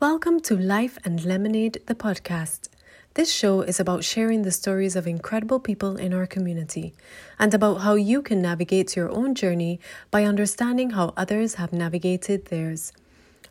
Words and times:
Welcome 0.00 0.38
to 0.42 0.56
Life 0.56 0.96
and 1.04 1.24
Lemonade, 1.24 1.82
the 1.86 1.94
podcast. 1.96 2.68
This 3.14 3.32
show 3.32 3.62
is 3.62 3.80
about 3.80 4.04
sharing 4.04 4.42
the 4.42 4.52
stories 4.52 4.94
of 4.94 5.08
incredible 5.08 5.58
people 5.58 5.96
in 5.96 6.14
our 6.14 6.24
community 6.24 6.94
and 7.36 7.52
about 7.52 7.80
how 7.80 7.96
you 7.96 8.22
can 8.22 8.40
navigate 8.40 8.94
your 8.94 9.10
own 9.10 9.34
journey 9.34 9.80
by 10.12 10.22
understanding 10.22 10.90
how 10.90 11.14
others 11.16 11.56
have 11.56 11.72
navigated 11.72 12.44
theirs. 12.44 12.92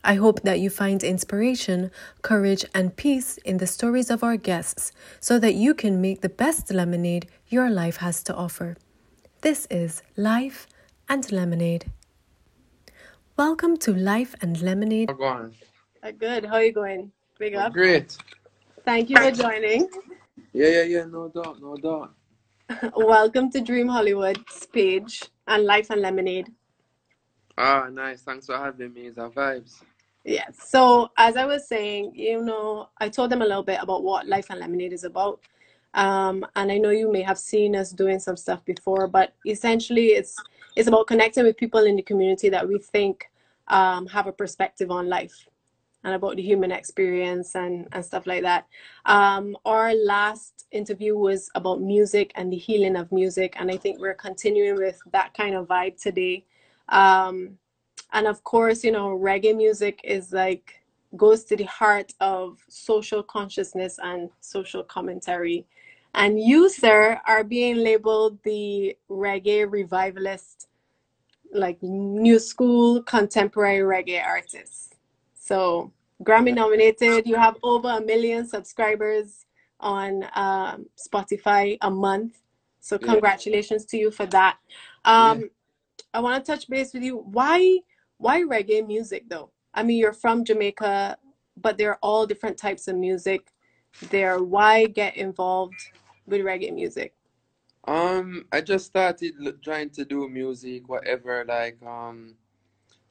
I 0.06 0.14
hope 0.14 0.44
that 0.44 0.62
you 0.62 0.70
find 0.70 1.04
inspiration, 1.04 1.92
courage, 2.22 2.64
and 2.74 2.96
peace 2.96 3.36
in 3.40 3.58
the 3.58 3.68
stories 3.68 4.10
of 4.10 4.24
our 4.24 4.38
guests 4.38 4.94
so 5.20 5.38
that 5.40 5.56
you 5.56 5.74
can 5.74 6.00
make 6.00 6.22
the 6.22 6.30
best 6.30 6.72
lemonade 6.72 7.28
your 7.50 7.70
life 7.70 7.98
has 7.98 8.24
to 8.24 8.34
offer. 8.34 8.78
This 9.42 9.68
is 9.70 10.02
Life 10.16 10.66
and 11.10 11.30
Lemonade. 11.30 11.92
Welcome 13.36 13.76
to 13.80 13.94
Life 13.94 14.34
and 14.40 14.62
Lemonade. 14.62 15.10
Good. 16.12 16.46
How 16.46 16.56
are 16.56 16.64
you 16.64 16.72
going? 16.72 17.12
Big 17.38 17.56
up. 17.56 17.74
Great. 17.74 18.18
Thank 18.86 19.10
you 19.10 19.18
for 19.18 19.30
joining. 19.30 19.90
Yeah, 20.54 20.70
yeah, 20.70 20.84
yeah. 20.84 21.04
No 21.04 21.28
doubt, 21.28 21.62
no 21.62 21.76
doubt. 21.76 22.14
Welcome 22.96 23.52
to 23.52 23.60
Dream 23.60 23.90
Hollywood's 23.90 24.66
page 24.68 25.24
and 25.48 25.66
Life 25.66 25.90
and 25.90 26.02
Lemonade. 26.02 26.50
Ah, 27.58 27.90
nice. 27.92 28.22
Thanks 28.22 28.46
for 28.46 28.58
having 28.58 28.94
me. 28.94 29.08
It's 29.08 29.18
our 29.18 29.30
vibes. 29.30 29.84
Yes. 30.24 30.56
So 30.70 31.10
as 31.18 31.36
I 31.36 31.46
was 31.46 31.68
saying, 31.68 32.14
you 32.16 32.42
know, 32.42 32.88
I 33.00 33.10
told 33.10 33.30
them 33.30 33.42
a 33.42 33.46
little 33.46 33.64
bit 33.64 33.80
about 33.82 34.04
what 34.04 34.28
Life 34.28 34.50
and 34.50 34.62
Lemonade 34.62 34.94
is 34.94 35.04
about. 35.04 35.42
Um, 35.94 36.46
and 36.56 36.72
I 36.72 36.78
know 36.78 36.92
you 36.92 37.12
may 37.12 37.22
have 37.22 37.38
seen 37.38 37.76
us 37.76 37.92
doing 37.92 38.20
some 38.20 38.38
stuff 38.38 38.64
before, 38.64 39.08
but 39.08 39.34
essentially 39.46 40.08
it's 40.08 40.36
it's 40.78 40.88
about 40.88 41.08
connecting 41.08 41.44
with 41.44 41.58
people 41.58 41.84
in 41.84 41.98
the 41.98 42.02
community 42.02 42.48
that 42.48 42.66
we 42.66 42.78
think 42.80 43.30
um, 43.68 44.06
have 44.08 44.28
a 44.28 44.32
perspective 44.32 44.90
on 44.90 45.10
life 45.10 45.48
and 46.08 46.16
about 46.16 46.38
the 46.38 46.42
human 46.42 46.72
experience 46.72 47.54
and, 47.54 47.86
and 47.92 48.04
stuff 48.04 48.26
like 48.26 48.42
that. 48.42 48.66
Um, 49.06 49.58
our 49.66 49.94
last 49.94 50.66
interview 50.72 51.18
was 51.18 51.50
about 51.54 51.82
music 51.82 52.32
and 52.36 52.50
the 52.52 52.56
healing 52.56 52.96
of 52.96 53.12
music, 53.12 53.56
and 53.58 53.70
I 53.70 53.76
think 53.76 54.00
we're 54.00 54.14
continuing 54.14 54.78
with 54.78 54.98
that 55.12 55.34
kind 55.34 55.54
of 55.54 55.68
vibe 55.68 56.02
today. 56.02 56.46
Um, 56.88 57.58
and 58.14 58.26
of 58.26 58.42
course, 58.46 58.86
you 58.86 58.92
know, 58.94 59.10
reggae 59.20 59.54
music 59.54 60.00
is 60.06 60.32
like 60.32 60.76
goes 61.18 61.44
to 61.44 61.58
the 61.58 61.66
heart 61.66 62.14
of 62.22 62.58
social 62.70 63.22
consciousness 63.22 64.00
and 64.02 64.30
social 64.40 64.84
commentary. 64.84 65.66
And 66.14 66.40
you, 66.40 66.70
sir, 66.70 67.20
are 67.28 67.44
being 67.44 67.84
labeled 67.84 68.40
the 68.44 68.96
reggae 69.10 69.70
revivalist, 69.70 70.70
like 71.54 71.84
new 71.84 72.40
school 72.40 73.04
contemporary 73.04 73.82
reggae 73.82 74.26
artist. 74.26 74.96
So 75.34 75.92
Grammy 76.24 76.54
nominated. 76.54 77.28
You 77.28 77.36
have 77.36 77.58
over 77.64 77.90
a 77.90 78.02
million 78.02 78.48
subscribers 78.48 79.46
on 79.80 80.24
um, 80.36 80.88
Spotify 80.98 81.78
a 81.82 81.92
month. 81.92 82.42
So 82.80 82.98
Yeah. 82.98 83.14
congratulations 83.14 83.86
to 83.86 83.98
you 83.98 84.12
for 84.12 84.26
that. 84.28 84.58
Um, 85.06 85.50
I 86.14 86.20
want 86.20 86.44
to 86.44 86.52
touch 86.52 86.68
base 86.70 86.94
with 86.94 87.04
you. 87.04 87.18
Why 87.18 87.80
why 88.18 88.42
reggae 88.42 88.86
music 88.86 89.26
though? 89.30 89.52
I 89.74 89.84
mean, 89.84 89.98
you're 89.98 90.14
from 90.14 90.44
Jamaica, 90.44 91.18
but 91.58 91.78
they're 91.78 91.98
all 92.02 92.26
different 92.26 92.58
types 92.58 92.88
of 92.88 92.96
music. 92.96 93.52
There, 94.10 94.42
why 94.44 94.86
get 94.88 95.18
involved 95.18 95.76
with 96.26 96.42
reggae 96.42 96.74
music? 96.74 97.14
Um, 97.88 98.46
I 98.52 98.62
just 98.62 98.86
started 98.88 99.34
l- 99.44 99.54
trying 99.64 99.92
to 99.92 100.06
do 100.06 100.28
music, 100.28 100.90
whatever, 100.90 101.46
like, 101.48 101.82
um, 101.84 102.36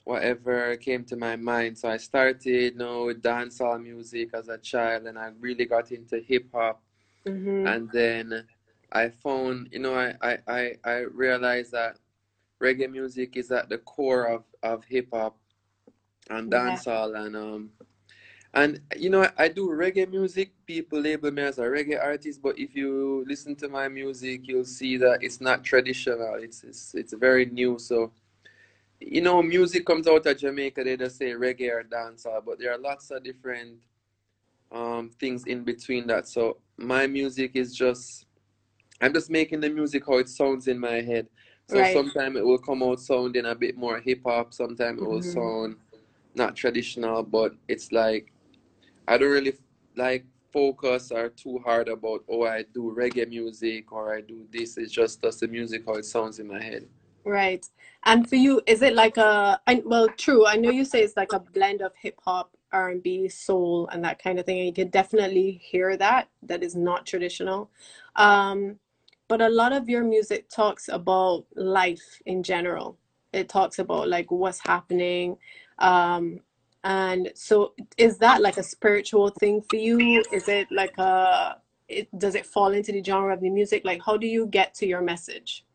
whatever 0.06 0.76
came 0.78 1.04
to 1.06 1.16
my 1.16 1.36
mind. 1.36 1.78
So 1.78 1.90
I 1.90 1.98
started, 1.98 2.46
you 2.46 2.74
know, 2.76 3.06
with 3.06 3.22
dancehall 3.22 3.82
music 3.82 4.30
as 4.34 4.48
a 4.48 4.58
child, 4.58 5.06
and 5.06 5.18
I 5.18 5.32
really 5.40 5.66
got 5.66 5.92
into 5.92 6.20
hip 6.20 6.48
hop. 6.54 6.82
hmm 7.26 7.72
And 7.72 7.90
then 7.92 8.44
I 8.92 9.10
found, 9.10 9.70
you 9.72 9.80
know, 9.80 9.94
I, 9.96 10.14
I, 10.22 10.38
I, 10.48 10.72
I 10.84 10.96
realized 11.00 11.72
that 11.72 11.98
reggae 12.62 12.90
music 12.90 13.36
is 13.36 13.50
at 13.52 13.68
the 13.70 13.78
core 13.78 14.26
of, 14.26 14.44
of 14.62 14.84
hip 14.86 15.08
hop 15.12 15.36
and 16.30 16.50
Yeah. 16.50 16.52
dancehall 16.52 17.16
and 17.26 17.36
um 17.36 17.70
and 18.54 18.80
you 18.96 19.10
know 19.10 19.28
I 19.38 19.48
do 19.48 19.68
reggae 19.70 20.10
music. 20.10 20.52
People 20.66 21.00
label 21.00 21.30
me 21.30 21.42
as 21.42 21.58
a 21.58 21.64
reggae 21.64 22.02
artist, 22.02 22.42
but 22.42 22.58
if 22.58 22.74
you 22.76 23.24
listen 23.28 23.56
to 23.56 23.68
my 23.68 23.88
music, 23.88 24.48
you'll 24.48 24.64
see 24.64 24.96
that 24.98 25.18
it's 25.22 25.40
not 25.40 25.64
traditional. 25.64 26.34
It's 26.40 26.64
it's 26.64 26.94
it's 26.94 27.14
very 27.14 27.46
new. 27.46 27.78
So 27.78 28.12
you 29.00 29.20
know, 29.20 29.42
music 29.42 29.84
comes 29.86 30.06
out 30.08 30.26
of 30.26 30.38
Jamaica, 30.38 30.84
they 30.84 30.96
just 30.96 31.18
say 31.18 31.32
reggae 31.32 31.70
or 31.72 31.84
dancehall, 31.84 32.44
but 32.44 32.58
there 32.58 32.72
are 32.72 32.78
lots 32.78 33.10
of 33.10 33.22
different 33.22 33.78
um 34.72 35.10
things 35.20 35.44
in 35.46 35.64
between 35.64 36.06
that. 36.08 36.28
So 36.28 36.58
my 36.76 37.06
music 37.06 37.52
is 37.54 37.74
just 37.74 38.26
I'm 39.00 39.12
just 39.12 39.30
making 39.30 39.60
the 39.60 39.70
music 39.70 40.04
how 40.06 40.18
it 40.18 40.28
sounds 40.28 40.68
in 40.68 40.78
my 40.78 41.00
head. 41.02 41.28
So 41.66 41.78
Right. 41.78 41.94
sometimes 41.94 42.36
it 42.36 42.44
will 42.46 42.58
come 42.58 42.82
out 42.82 43.00
sounding 43.00 43.46
a 43.46 43.54
bit 43.54 43.76
more 43.76 44.00
hip 44.00 44.22
hop, 44.24 44.54
sometimes 44.54 45.00
it 45.00 45.06
will 45.06 45.20
hmm 45.20 45.22
sound 45.22 45.76
not 46.34 46.56
traditional, 46.56 47.22
but 47.22 47.54
it's 47.68 47.92
like 47.92 48.32
I 49.08 49.18
don't 49.18 49.30
really 49.30 49.54
like 49.96 50.26
focus 50.52 51.12
or 51.12 51.28
too 51.30 51.58
hard 51.64 51.88
about 51.88 52.24
oh 52.28 52.44
I 52.44 52.64
do 52.74 52.94
reggae 52.96 53.28
music 53.28 53.92
or 53.92 54.14
I 54.14 54.20
do 54.22 54.46
this. 54.52 54.78
It's 54.78 54.92
just 54.92 55.22
just 55.22 55.40
the 55.40 55.48
music 55.48 55.84
how 55.86 55.94
it 55.94 56.04
sounds 56.04 56.38
in 56.38 56.46
my 56.48 56.62
head. 56.62 56.88
Right. 57.26 57.66
And 58.04 58.28
for 58.28 58.36
you, 58.36 58.62
is 58.68 58.82
it 58.82 58.94
like 58.94 59.16
a, 59.16 59.60
I, 59.66 59.82
well, 59.84 60.08
true. 60.10 60.46
I 60.46 60.54
know 60.54 60.70
you 60.70 60.84
say 60.84 61.02
it's 61.02 61.16
like 61.16 61.32
a 61.32 61.40
blend 61.40 61.82
of 61.82 61.92
hip 62.00 62.20
hop, 62.24 62.56
R&B, 62.72 63.28
soul, 63.28 63.88
and 63.88 64.04
that 64.04 64.22
kind 64.22 64.38
of 64.38 64.46
thing. 64.46 64.58
And 64.58 64.66
you 64.68 64.72
can 64.72 64.90
definitely 64.90 65.60
hear 65.60 65.96
that. 65.96 66.28
That 66.44 66.62
is 66.62 66.76
not 66.76 67.04
traditional. 67.04 67.68
Um, 68.14 68.78
but 69.26 69.42
a 69.42 69.48
lot 69.48 69.72
of 69.72 69.88
your 69.88 70.04
music 70.04 70.48
talks 70.48 70.88
about 70.88 71.46
life 71.56 72.22
in 72.26 72.44
general. 72.44 72.96
It 73.32 73.48
talks 73.48 73.80
about 73.80 74.08
like 74.08 74.30
what's 74.30 74.60
happening. 74.60 75.36
Um, 75.80 76.38
and 76.84 77.32
so 77.34 77.74
is 77.98 78.18
that 78.18 78.40
like 78.40 78.56
a 78.56 78.62
spiritual 78.62 79.30
thing 79.30 79.62
for 79.68 79.76
you? 79.76 80.22
Is 80.30 80.46
it 80.46 80.68
like 80.70 80.96
a, 80.98 81.56
it, 81.88 82.08
does 82.16 82.36
it 82.36 82.46
fall 82.46 82.72
into 82.72 82.92
the 82.92 83.02
genre 83.02 83.34
of 83.34 83.40
the 83.40 83.50
music? 83.50 83.84
Like, 83.84 84.00
how 84.06 84.16
do 84.16 84.28
you 84.28 84.46
get 84.46 84.74
to 84.74 84.86
your 84.86 85.02
message? 85.02 85.65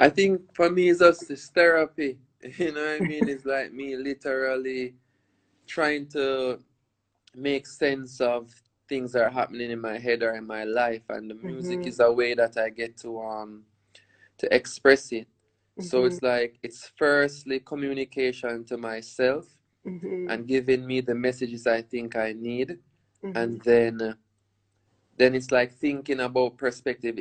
I 0.00 0.10
think 0.10 0.54
for 0.56 0.70
me 0.70 0.90
it's 0.90 1.00
just 1.00 1.30
it's 1.30 1.48
therapy. 1.50 2.18
You 2.58 2.72
know 2.72 2.82
what 2.86 2.96
I 2.98 3.00
mean? 3.02 3.28
It's 3.28 3.46
like 3.46 3.72
me 3.72 3.96
literally 3.96 4.94
trying 5.66 6.08
to 6.08 6.60
make 7.34 7.66
sense 7.66 8.20
of 8.20 8.50
things 8.88 9.12
that 9.12 9.22
are 9.24 9.30
happening 9.30 9.70
in 9.72 9.80
my 9.80 9.98
head 9.98 10.22
or 10.22 10.34
in 10.36 10.46
my 10.46 10.64
life 10.64 11.02
and 11.10 11.30
the 11.30 11.34
music 11.34 11.80
hmm 11.82 11.88
is 11.88 12.00
a 12.00 12.12
way 12.12 12.34
that 12.34 12.58
I 12.58 12.70
get 12.70 12.96
to 12.98 13.20
um 13.22 13.64
to 14.38 14.54
express 14.54 15.12
it. 15.12 15.28
So 15.80 16.04
hmm 16.04 16.06
it's 16.06 16.22
like 16.22 16.58
it's 16.62 16.90
firstly 16.98 17.60
communication 17.60 18.64
to 18.66 18.78
myself 18.78 19.46
hmm 19.84 20.26
and 20.28 20.48
giving 20.48 20.86
me 20.86 21.02
the 21.02 21.14
messages 21.16 21.66
I 21.66 21.82
think 21.82 22.16
I 22.16 22.32
need 22.34 22.78
and 23.34 23.60
then 23.62 24.16
then 25.18 25.34
it's 25.34 25.52
like 25.52 25.74
thinking 25.74 26.20
about 26.20 26.58
perspective. 26.58 27.18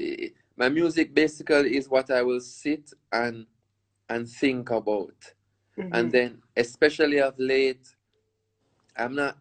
My 0.59 0.69
music 0.69 1.15
basically 1.15 1.77
is 1.77 1.89
what 1.89 2.11
I 2.11 2.21
will 2.23 2.41
sit 2.41 2.93
and 3.13 3.47
and 4.09 4.29
think 4.29 4.71
about. 4.71 5.15
And 5.93 6.11
hmm 6.11 6.11
then 6.11 6.43
especially 6.57 7.21
of 7.21 7.35
late, 7.39 7.87
I'm 8.97 9.15
not 9.15 9.37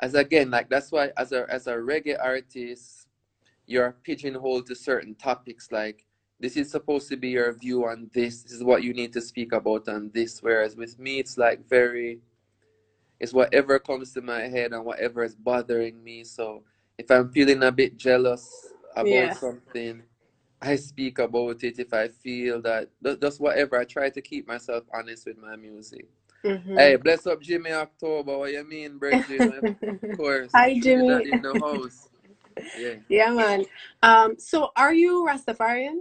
as 0.00 0.14
again 0.14 0.50
like 0.50 0.70
that's 0.70 0.92
why 0.92 1.10
as 1.16 1.32
a 1.32 1.46
as 1.50 1.68
a 1.68 1.74
reggae 1.74 2.18
artist, 2.22 3.08
you're 3.66 3.92
pigeonholed 4.04 4.66
to 4.66 4.74
certain 4.74 5.14
topics 5.16 5.72
like 5.72 6.06
this 6.40 6.56
is 6.56 6.70
supposed 6.70 7.08
to 7.10 7.16
be 7.16 7.30
your 7.30 7.52
view 7.54 7.86
on 7.86 8.10
this. 8.14 8.42
This 8.42 8.52
is 8.52 8.64
what 8.64 8.82
you 8.84 8.94
need 8.94 9.12
to 9.14 9.22
speak 9.22 9.52
about 9.52 9.88
on 9.88 10.10
this. 10.14 10.42
Whereas 10.42 10.76
with 10.76 10.98
me, 10.98 11.18
it's 11.20 11.38
like 11.38 11.66
very, 11.68 12.20
it's 13.20 13.32
whatever 13.34 13.78
comes 13.78 14.12
to 14.14 14.22
my 14.22 14.42
head 14.42 14.72
and 14.72 14.84
whatever 14.84 15.24
is 15.24 15.34
bothering 15.36 16.02
me. 16.04 16.24
So 16.24 16.64
if 16.98 17.10
I'm 17.10 17.30
feeling 17.32 17.62
a 17.62 17.72
bit 17.72 17.96
jealous 17.96 18.74
about 18.96 19.12
Yeah. 19.12 19.34
something, 19.34 20.02
I 20.62 20.76
speak 20.76 21.18
about 21.20 21.64
it. 21.64 21.78
If 21.78 21.92
I 21.94 22.08
feel 22.08 22.62
that, 22.62 22.90
ju- 23.04 23.18
just 23.20 23.40
whatever, 23.40 23.78
I 23.78 23.84
try 23.84 24.10
to 24.10 24.22
keep 24.22 24.48
myself 24.48 24.84
honest 24.94 25.26
with 25.26 25.38
my 25.38 25.56
music. 25.56 26.06
hmm 26.44 26.76
Hey, 26.76 26.96
bless 26.96 27.26
up 27.26 27.42
Jimmy 27.42 27.72
October. 27.72 28.38
What 28.38 28.52
you 28.52 28.64
mean, 28.64 28.98
Bridget? 28.98 29.46
Of 29.46 29.66
course. 30.16 30.54
Hi, 30.54 30.78
Jimmy. 30.80 31.22
in 31.24 31.42
the 31.42 31.56
house. 31.56 32.10
Yeah. 32.74 32.96
Yeah, 33.08 33.30
man. 33.32 33.66
Um, 34.02 34.36
so 34.38 34.70
are 34.76 34.94
you 34.94 35.26
Rastafarian? 35.28 36.00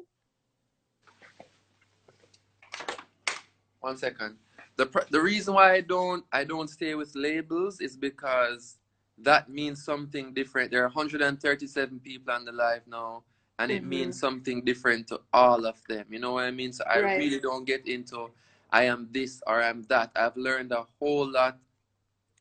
One 3.82 3.98
second. 3.98 4.38
The 4.78 4.88
pr- 4.88 5.10
the 5.12 5.22
reason 5.22 5.54
why 5.56 5.74
I 5.74 5.82
don't 5.82 6.26
I 6.32 6.44
don't 6.44 6.70
stay 6.70 6.96
with 6.96 7.14
labels 7.16 7.82
is 7.82 7.98
because 7.98 8.78
that 9.20 9.50
means 9.50 9.84
something 9.84 10.34
different. 10.34 10.72
There 10.72 10.82
are 10.84 10.90
137 10.90 12.00
people 12.02 12.34
on 12.34 12.46
the 12.46 12.52
live 12.54 12.84
now, 12.88 13.24
and 13.60 13.72
it 13.72 13.84
hmm 13.84 13.90
means 13.90 14.20
something 14.20 14.64
different 14.64 15.08
to 15.10 15.22
all 15.34 15.66
of 15.66 15.82
them. 15.88 16.06
You 16.10 16.20
know 16.20 16.34
what 16.34 16.46
I 16.46 16.52
mean? 16.52 16.74
So 16.74 16.84
I 16.86 17.00
Right. 17.00 17.18
really 17.18 17.40
don't 17.40 17.66
get 17.66 17.88
into 17.88 18.32
I 18.72 18.86
am 18.86 19.10
this 19.12 19.42
or 19.48 19.62
I'm 19.64 19.84
that. 19.90 20.12
I've 20.16 20.38
learned 20.38 20.72
a 20.74 20.86
whole 21.00 21.30
lot 21.32 21.58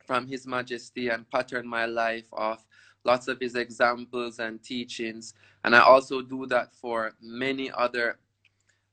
from 0.07 0.27
His 0.29 0.47
Majesty 0.47 1.09
and 1.09 1.29
pattern 1.31 1.67
my 1.69 1.87
life 1.87 2.27
off 2.33 2.67
lots 3.05 3.29
of 3.29 3.41
his 3.41 3.55
examples 3.57 4.39
and 4.41 4.63
teachings. 4.63 5.35
And 5.65 5.77
I 5.77 5.81
also 5.81 6.23
do 6.23 6.47
that 6.47 6.75
for 6.75 7.15
many 7.23 7.71
other 7.71 8.19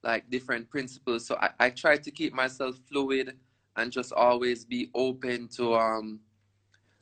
like 0.04 0.30
different 0.30 0.70
principles. 0.70 1.26
So 1.28 1.38
I, 1.42 1.52
I 1.60 1.70
try 1.72 1.98
to 1.98 2.12
keep 2.12 2.34
myself 2.34 2.78
fluid 2.90 3.38
and 3.76 3.92
just 3.92 4.14
always 4.14 4.66
be 4.66 4.90
open 4.96 5.48
to 5.58 5.76
um 5.76 6.22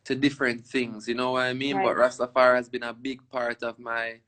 to 0.06 0.16
different 0.16 0.66
things. 0.66 1.08
You 1.08 1.16
know 1.16 1.34
what 1.34 1.44
I 1.44 1.54
mean? 1.54 1.80
Right. 1.80 1.82
But 1.82 1.98
Rastafari 1.98 2.56
has 2.58 2.70
been 2.70 2.84
a 2.84 2.94
big 2.94 3.28
part 3.30 3.64
of 3.64 3.80
my 3.80 4.20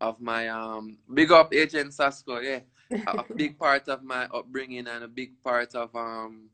of 0.00 0.20
my 0.20 0.48
um 0.48 0.98
big 1.12 1.32
up 1.32 1.52
agent 1.52 1.94
Sasco, 1.94 2.38
yeah. 2.40 2.60
a 2.90 3.24
big 3.34 3.58
part 3.64 3.88
of 3.88 4.02
my 4.02 4.26
upbringing 4.34 4.86
and 4.86 5.04
a 5.04 5.08
big 5.08 5.42
part 5.42 5.74
of 5.74 5.94
um 5.94 6.50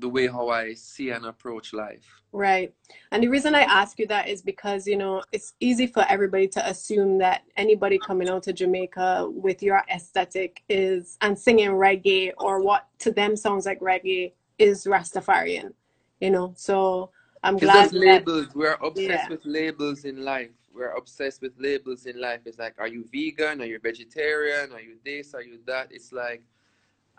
the 0.00 0.08
way 0.08 0.26
how 0.26 0.48
I 0.48 0.74
see 0.74 1.10
and 1.10 1.26
approach 1.26 1.72
life. 1.72 2.22
Right. 2.32 2.72
And 3.10 3.22
the 3.22 3.28
reason 3.28 3.54
I 3.54 3.62
ask 3.62 3.98
you 3.98 4.06
that 4.08 4.28
is 4.28 4.42
because, 4.42 4.86
you 4.86 4.96
know, 4.96 5.22
it's 5.32 5.54
easy 5.60 5.86
for 5.86 6.04
everybody 6.08 6.46
to 6.48 6.68
assume 6.68 7.18
that 7.18 7.42
anybody 7.56 7.98
coming 7.98 8.28
out 8.28 8.42
to 8.44 8.52
Jamaica 8.52 9.28
with 9.30 9.62
your 9.62 9.82
aesthetic 9.92 10.62
is 10.68 11.16
and 11.20 11.38
singing 11.38 11.70
reggae 11.70 12.32
or 12.38 12.62
what 12.62 12.86
to 13.00 13.10
them 13.10 13.34
sounds 13.36 13.66
like 13.66 13.80
reggae 13.80 14.32
is 14.58 14.84
Rastafarian. 14.84 15.72
You 16.20 16.30
know, 16.30 16.52
so 16.56 17.10
I'm 17.42 17.54
it's 17.54 17.64
glad. 17.64 17.82
Just 17.84 17.94
labels. 17.94 18.46
We're 18.54 18.74
obsessed 18.74 19.08
yeah. 19.08 19.28
with 19.28 19.44
labels 19.44 20.04
in 20.04 20.24
life. 20.24 20.50
We're 20.78 20.92
obsessed 20.92 21.42
with 21.42 21.52
labels 21.58 22.06
in 22.06 22.20
life. 22.20 22.40
It's 22.44 22.58
like, 22.58 22.76
are 22.78 22.88
you 22.88 23.04
vegan? 23.12 23.60
Are 23.60 23.66
you 23.66 23.78
vegetarian? 23.78 24.72
Are 24.72 24.80
you 24.80 24.96
this? 25.04 25.34
Are 25.34 25.42
you 25.42 25.58
that? 25.66 25.88
It's 25.90 26.12
like 26.12 26.42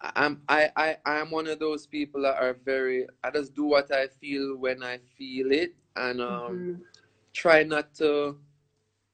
I'm 0.01 0.41
I, 0.47 0.69
I 0.75 0.97
I'm 1.05 1.31
one 1.31 1.47
of 1.47 1.59
those 1.59 1.85
people 1.85 2.21
that 2.21 2.41
are 2.41 2.55
very 2.65 3.07
I 3.23 3.31
just 3.31 3.53
do 3.53 3.65
what 3.65 3.93
I 3.93 4.07
feel 4.07 4.55
when 4.57 4.81
I 4.81 4.99
feel 5.17 5.51
it 5.51 5.75
and 5.95 6.21
um 6.21 6.27
mm-hmm. 6.29 6.73
try 7.33 7.63
not 7.63 7.93
to 7.95 8.37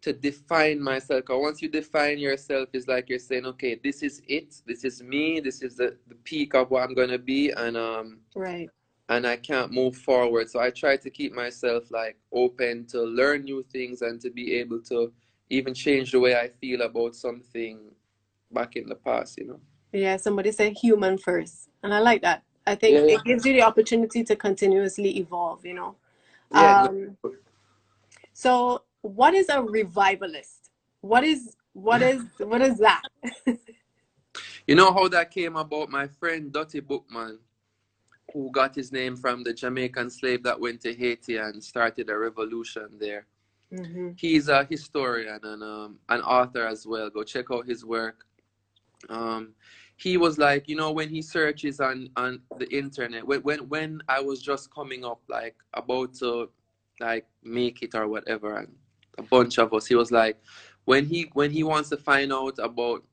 to 0.01 0.13
define 0.13 0.79
myself 0.79 1.21
because 1.21 1.41
once 1.41 1.61
you 1.61 1.69
define 1.69 2.19
yourself 2.19 2.69
it's 2.73 2.87
like 2.87 3.09
you're 3.09 3.17
saying 3.17 3.45
okay 3.47 3.79
this 3.83 4.03
is 4.03 4.21
it 4.27 4.61
this 4.67 4.83
is 4.83 5.01
me 5.01 5.39
this 5.39 5.63
is 5.63 5.77
the, 5.77 5.97
the 6.07 6.15
peak 6.23 6.53
of 6.53 6.69
what 6.69 6.83
I'm 6.83 6.93
gonna 6.93 7.17
be 7.17 7.49
and 7.49 7.75
um 7.75 8.19
right 8.35 8.69
and 9.09 9.27
I 9.27 9.37
can't 9.37 9.71
move 9.71 9.95
forward 9.95 10.49
so 10.49 10.59
I 10.59 10.71
try 10.71 10.97
to 10.97 11.09
keep 11.09 11.33
myself 11.33 11.91
like 11.91 12.17
open 12.31 12.85
to 12.87 13.01
learn 13.03 13.43
new 13.43 13.63
things 13.71 14.01
and 14.01 14.19
to 14.21 14.29
be 14.29 14.55
able 14.55 14.81
to 14.83 15.11
even 15.49 15.73
change 15.73 16.11
the 16.11 16.19
way 16.19 16.35
I 16.35 16.47
feel 16.47 16.81
about 16.81 17.15
something 17.15 17.79
back 18.51 18.75
in 18.75 18.87
the 18.87 18.95
past 18.95 19.37
you 19.37 19.47
know 19.47 19.59
yeah, 19.95 20.17
somebody 20.17 20.51
said 20.51 20.77
human 20.77 21.17
first. 21.17 21.69
And 21.81 21.93
I 21.93 21.99
like 21.99 22.21
that. 22.21 22.43
I 22.67 22.75
think 22.75 22.95
yeah. 22.95 23.15
it 23.15 23.23
gives 23.23 23.45
you 23.45 23.53
the 23.53 23.61
opportunity 23.61 24.23
to 24.23 24.35
continuously 24.35 25.17
evolve, 25.17 25.65
you 25.65 25.73
know. 25.73 25.95
Yeah. 26.51 26.83
Um, 26.83 27.17
so 28.33 28.83
what 29.01 29.33
is 29.33 29.47
a 29.49 29.61
revivalist? 29.61 30.71
What 31.01 31.23
is 31.23 31.55
what 31.73 32.01
is 32.01 32.23
what 32.39 32.61
is 32.61 32.77
that? 32.79 33.03
you 34.67 34.75
know 34.75 34.91
how 34.91 35.07
that 35.07 35.31
came 35.31 35.55
about? 35.55 35.89
My 35.89 36.07
friend 36.07 36.51
Dutty 36.51 36.81
Boukman, 36.81 37.37
who 38.35 38.51
got 38.51 38.75
his 38.75 38.91
name 38.91 39.15
from 39.15 39.43
the 39.43 39.53
Jamaican 39.53 40.09
slave 40.09 40.43
that 40.43 40.59
went 40.59 40.81
to 40.81 40.93
Haiti 40.93 41.37
and 41.37 41.63
started 41.63 42.09
a 42.09 42.17
revolution 42.17 42.89
there. 42.99 43.27
Mm-hmm. 43.71 44.09
He's 44.17 44.49
a 44.49 44.65
historian 44.69 45.39
and 45.41 45.63
um, 45.63 45.99
an 46.09 46.21
author 46.21 46.67
as 46.67 46.85
well. 46.85 47.09
Go 47.09 47.23
check 47.23 47.45
out 47.49 47.65
his 47.65 47.85
work. 47.85 48.25
Um, 49.07 49.53
he 49.95 50.17
was 50.17 50.37
like, 50.37 50.67
you 50.67 50.75
know, 50.75 50.91
when 50.91 51.07
he 51.07 51.21
searches 51.21 51.79
on 51.79 52.09
on 52.17 52.41
the 52.57 52.69
internet, 52.75 53.25
when 53.25 53.39
when 53.41 53.69
when 53.69 54.01
I 54.09 54.19
was 54.19 54.41
just 54.41 54.69
coming 54.69 55.05
up, 55.05 55.21
like 55.29 55.55
about 55.73 56.13
to 56.15 56.49
like 56.99 57.27
make 57.41 57.83
it 57.83 57.95
or 57.95 58.09
whatever, 58.09 58.57
and 58.57 58.75
a 59.17 59.23
bunch 59.23 59.57
of 59.59 59.73
us, 59.73 59.85
he 59.85 59.95
was 59.95 60.11
like, 60.11 60.37
when 60.83 61.05
he 61.05 61.29
when 61.31 61.51
he 61.51 61.63
wants 61.63 61.87
to 61.89 61.97
find 61.97 62.33
out 62.33 62.59
about 62.59 63.05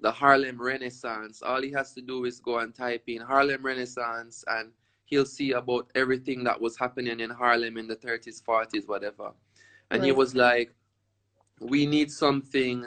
the 0.00 0.10
Harlem 0.10 0.60
Renaissance, 0.60 1.42
all 1.42 1.62
he 1.62 1.70
has 1.72 1.92
to 1.92 2.00
do 2.00 2.24
is 2.24 2.40
go 2.40 2.58
and 2.58 2.74
type 2.74 3.04
in 3.06 3.20
Harlem 3.20 3.64
Renaissance, 3.64 4.44
and 4.48 4.72
he'll 5.04 5.26
see 5.26 5.52
about 5.52 5.90
everything 5.94 6.44
that 6.44 6.60
was 6.60 6.78
happening 6.78 7.20
in 7.20 7.30
Harlem 7.30 7.76
in 7.76 7.86
the 7.86 7.96
30s, 7.96 8.42
40s, 8.42 8.88
whatever. 8.88 9.32
And 9.90 10.00
right. 10.00 10.06
he 10.06 10.12
was 10.12 10.34
like, 10.34 10.72
we 11.60 11.86
need 11.86 12.10
something 12.10 12.86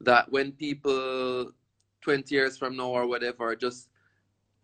that 0.00 0.30
when 0.30 0.52
people 0.52 1.50
20 2.02 2.34
years 2.34 2.56
from 2.56 2.76
now 2.76 2.88
or 2.88 3.06
whatever, 3.06 3.56
just 3.56 3.88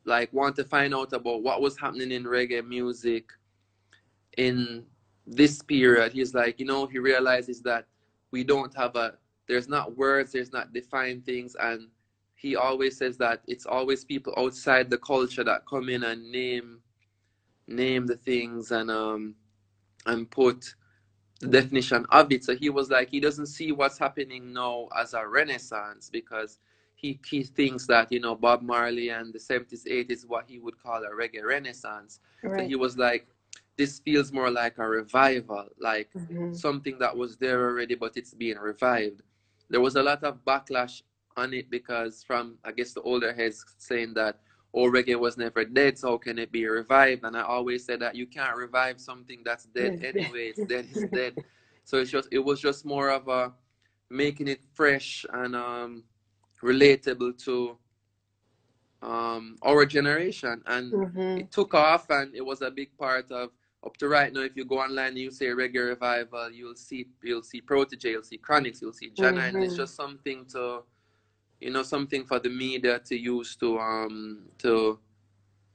like 0.04 0.32
want 0.32 0.56
to 0.56 0.64
find 0.64 0.94
out 0.94 1.12
about 1.12 1.42
what 1.42 1.60
was 1.60 1.78
happening 1.78 2.12
in 2.12 2.24
reggae 2.24 2.66
music 2.66 3.30
in 4.36 4.84
this 5.26 5.62
period. 5.62 6.12
He's 6.12 6.34
like, 6.34 6.58
you 6.58 6.66
know, 6.66 6.86
he 6.86 6.98
realizes 6.98 7.60
that 7.62 7.86
we 8.30 8.44
don't 8.44 8.74
have 8.76 8.96
a, 8.96 9.14
there's 9.48 9.68
not 9.68 9.96
words, 9.96 10.32
there's 10.32 10.52
not 10.52 10.72
defined 10.72 11.24
things. 11.24 11.56
And 11.58 11.88
he 12.34 12.56
always 12.56 12.96
says 12.96 13.16
that 13.18 13.42
it's 13.46 13.66
always 13.66 14.04
people 14.04 14.34
outside 14.36 14.90
the 14.90 14.98
culture 14.98 15.44
that 15.44 15.66
come 15.66 15.88
in 15.88 16.04
and 16.04 16.30
name, 16.30 16.80
name 17.66 18.06
the 18.06 18.16
things 18.16 18.70
and, 18.70 18.90
um, 18.90 19.34
and 20.06 20.30
put 20.30 20.74
the 21.40 21.48
definition 21.48 22.06
of 22.10 22.30
it. 22.32 22.44
So 22.44 22.54
he 22.54 22.70
was 22.70 22.90
like, 22.90 23.10
he 23.10 23.20
doesn't 23.20 23.46
see 23.46 23.72
what's 23.72 23.98
happening 23.98 24.52
now 24.52 24.88
as 24.96 25.14
a 25.14 25.26
renaissance 25.26 26.10
because 26.10 26.58
he, 26.98 27.18
he 27.24 27.44
thinks 27.44 27.86
that 27.86 28.10
you 28.10 28.20
know 28.20 28.34
Bob 28.34 28.60
Marley 28.60 29.10
and 29.10 29.32
the 29.32 29.38
70s 29.38 29.86
80s 29.86 30.26
what 30.26 30.44
he 30.48 30.58
would 30.58 30.80
call 30.82 31.02
a 31.04 31.10
reggae 31.10 31.44
renaissance 31.44 32.18
right. 32.42 32.60
so 32.60 32.66
he 32.66 32.74
was 32.74 32.98
like 32.98 33.28
this 33.76 34.00
feels 34.00 34.32
more 34.32 34.50
like 34.50 34.78
a 34.78 34.86
revival 34.86 35.66
like 35.80 36.10
mm-hmm. 36.12 36.52
something 36.52 36.98
that 36.98 37.16
was 37.16 37.36
there 37.36 37.62
already 37.62 37.94
but 37.94 38.16
it's 38.16 38.34
being 38.34 38.58
revived 38.58 39.22
there 39.70 39.80
was 39.80 39.96
a 39.96 40.02
lot 40.02 40.22
of 40.24 40.44
backlash 40.44 41.02
on 41.36 41.54
it 41.54 41.70
because 41.70 42.22
from 42.22 42.56
i 42.64 42.72
guess 42.72 42.92
the 42.92 43.02
older 43.02 43.32
heads 43.32 43.64
saying 43.78 44.12
that 44.14 44.40
oh 44.74 44.90
reggae 44.90 45.18
was 45.18 45.36
never 45.36 45.64
dead 45.64 45.98
so 45.98 46.10
how 46.10 46.18
can 46.18 46.38
it 46.38 46.52
be 46.52 46.66
revived? 46.66 47.24
And 47.24 47.36
i 47.36 47.42
always 47.42 47.84
said 47.84 48.00
that 48.00 48.14
you 48.14 48.26
can't 48.26 48.56
revive 48.56 49.00
something 49.00 49.42
that's 49.44 49.64
dead 49.66 50.04
anyway. 50.04 50.52
It's 50.54 50.64
dead 50.64 50.86
it's 50.90 51.10
dead. 51.12 51.34
So 51.84 51.98
it's 51.98 52.10
just 52.10 52.28
it 52.30 52.38
was 52.38 52.60
just 52.60 52.84
more 52.84 53.10
of 53.10 53.28
a 53.28 53.52
making 54.10 54.48
it 54.48 54.60
fresh 54.74 55.24
and 55.32 55.56
um 55.56 56.04
relatable 56.62 57.42
to 57.44 57.78
um, 59.02 59.56
our 59.62 59.86
generation. 59.86 60.62
And 60.66 60.92
mm-hmm. 60.92 61.38
it 61.38 61.52
took 61.52 61.74
off 61.74 62.10
and 62.10 62.34
it 62.34 62.44
was 62.44 62.62
a 62.62 62.70
big 62.70 62.96
part 62.98 63.30
of 63.30 63.50
up 63.84 63.96
to 63.96 64.08
right 64.08 64.32
now 64.32 64.40
if 64.40 64.56
you 64.56 64.64
go 64.64 64.80
online 64.80 65.08
and 65.08 65.18
you 65.18 65.30
say 65.30 65.46
reggae 65.46 65.88
revival 65.88 66.50
you'll 66.50 66.74
see 66.74 67.06
you'll 67.22 67.42
see 67.42 67.60
Protoje 67.60 68.04
you'll 68.04 68.22
see 68.22 68.38
Chronixx, 68.38 68.82
you'll 68.82 68.92
see 68.92 69.10
Jah9 69.10 69.34
mm-hmm. 69.34 69.56
and 69.56 69.64
it's 69.64 69.76
just 69.76 69.94
something 69.94 70.44
to 70.46 70.82
you 71.60 71.70
know 71.70 71.82
something 71.82 72.24
for 72.24 72.38
the 72.38 72.48
media 72.48 72.98
to 73.00 73.18
use 73.18 73.56
to 73.56 73.78
um 73.78 74.42
to 74.58 74.98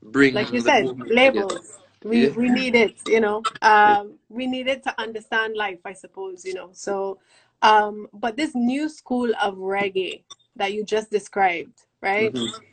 bring 0.02 0.34
like 0.34 0.52
you 0.52 0.62
said 0.62 0.86
labels 1.10 1.80
we 2.04 2.28
yeah. 2.28 2.34
we 2.34 2.50
need 2.50 2.76
it 2.76 2.96
you 3.08 3.22
know 3.22 3.42
um 3.62 4.16
we 4.30 4.48
need 4.48 4.68
it 4.68 4.84
to 4.84 5.02
understand 5.02 5.56
life 5.56 5.80
i 5.86 5.94
suppose 5.94 6.44
you 6.44 6.54
know 6.54 6.70
so 6.74 7.18
um 7.62 8.08
but 8.14 8.36
this 8.36 8.54
new 8.54 8.90
school 8.90 9.32
of 9.42 9.56
reggae 9.56 10.24
that 10.56 10.74
you 10.74 10.84
just 10.84 11.10
described, 11.10 11.86
right? 12.02 12.34
Mm-hmm. 12.34 12.64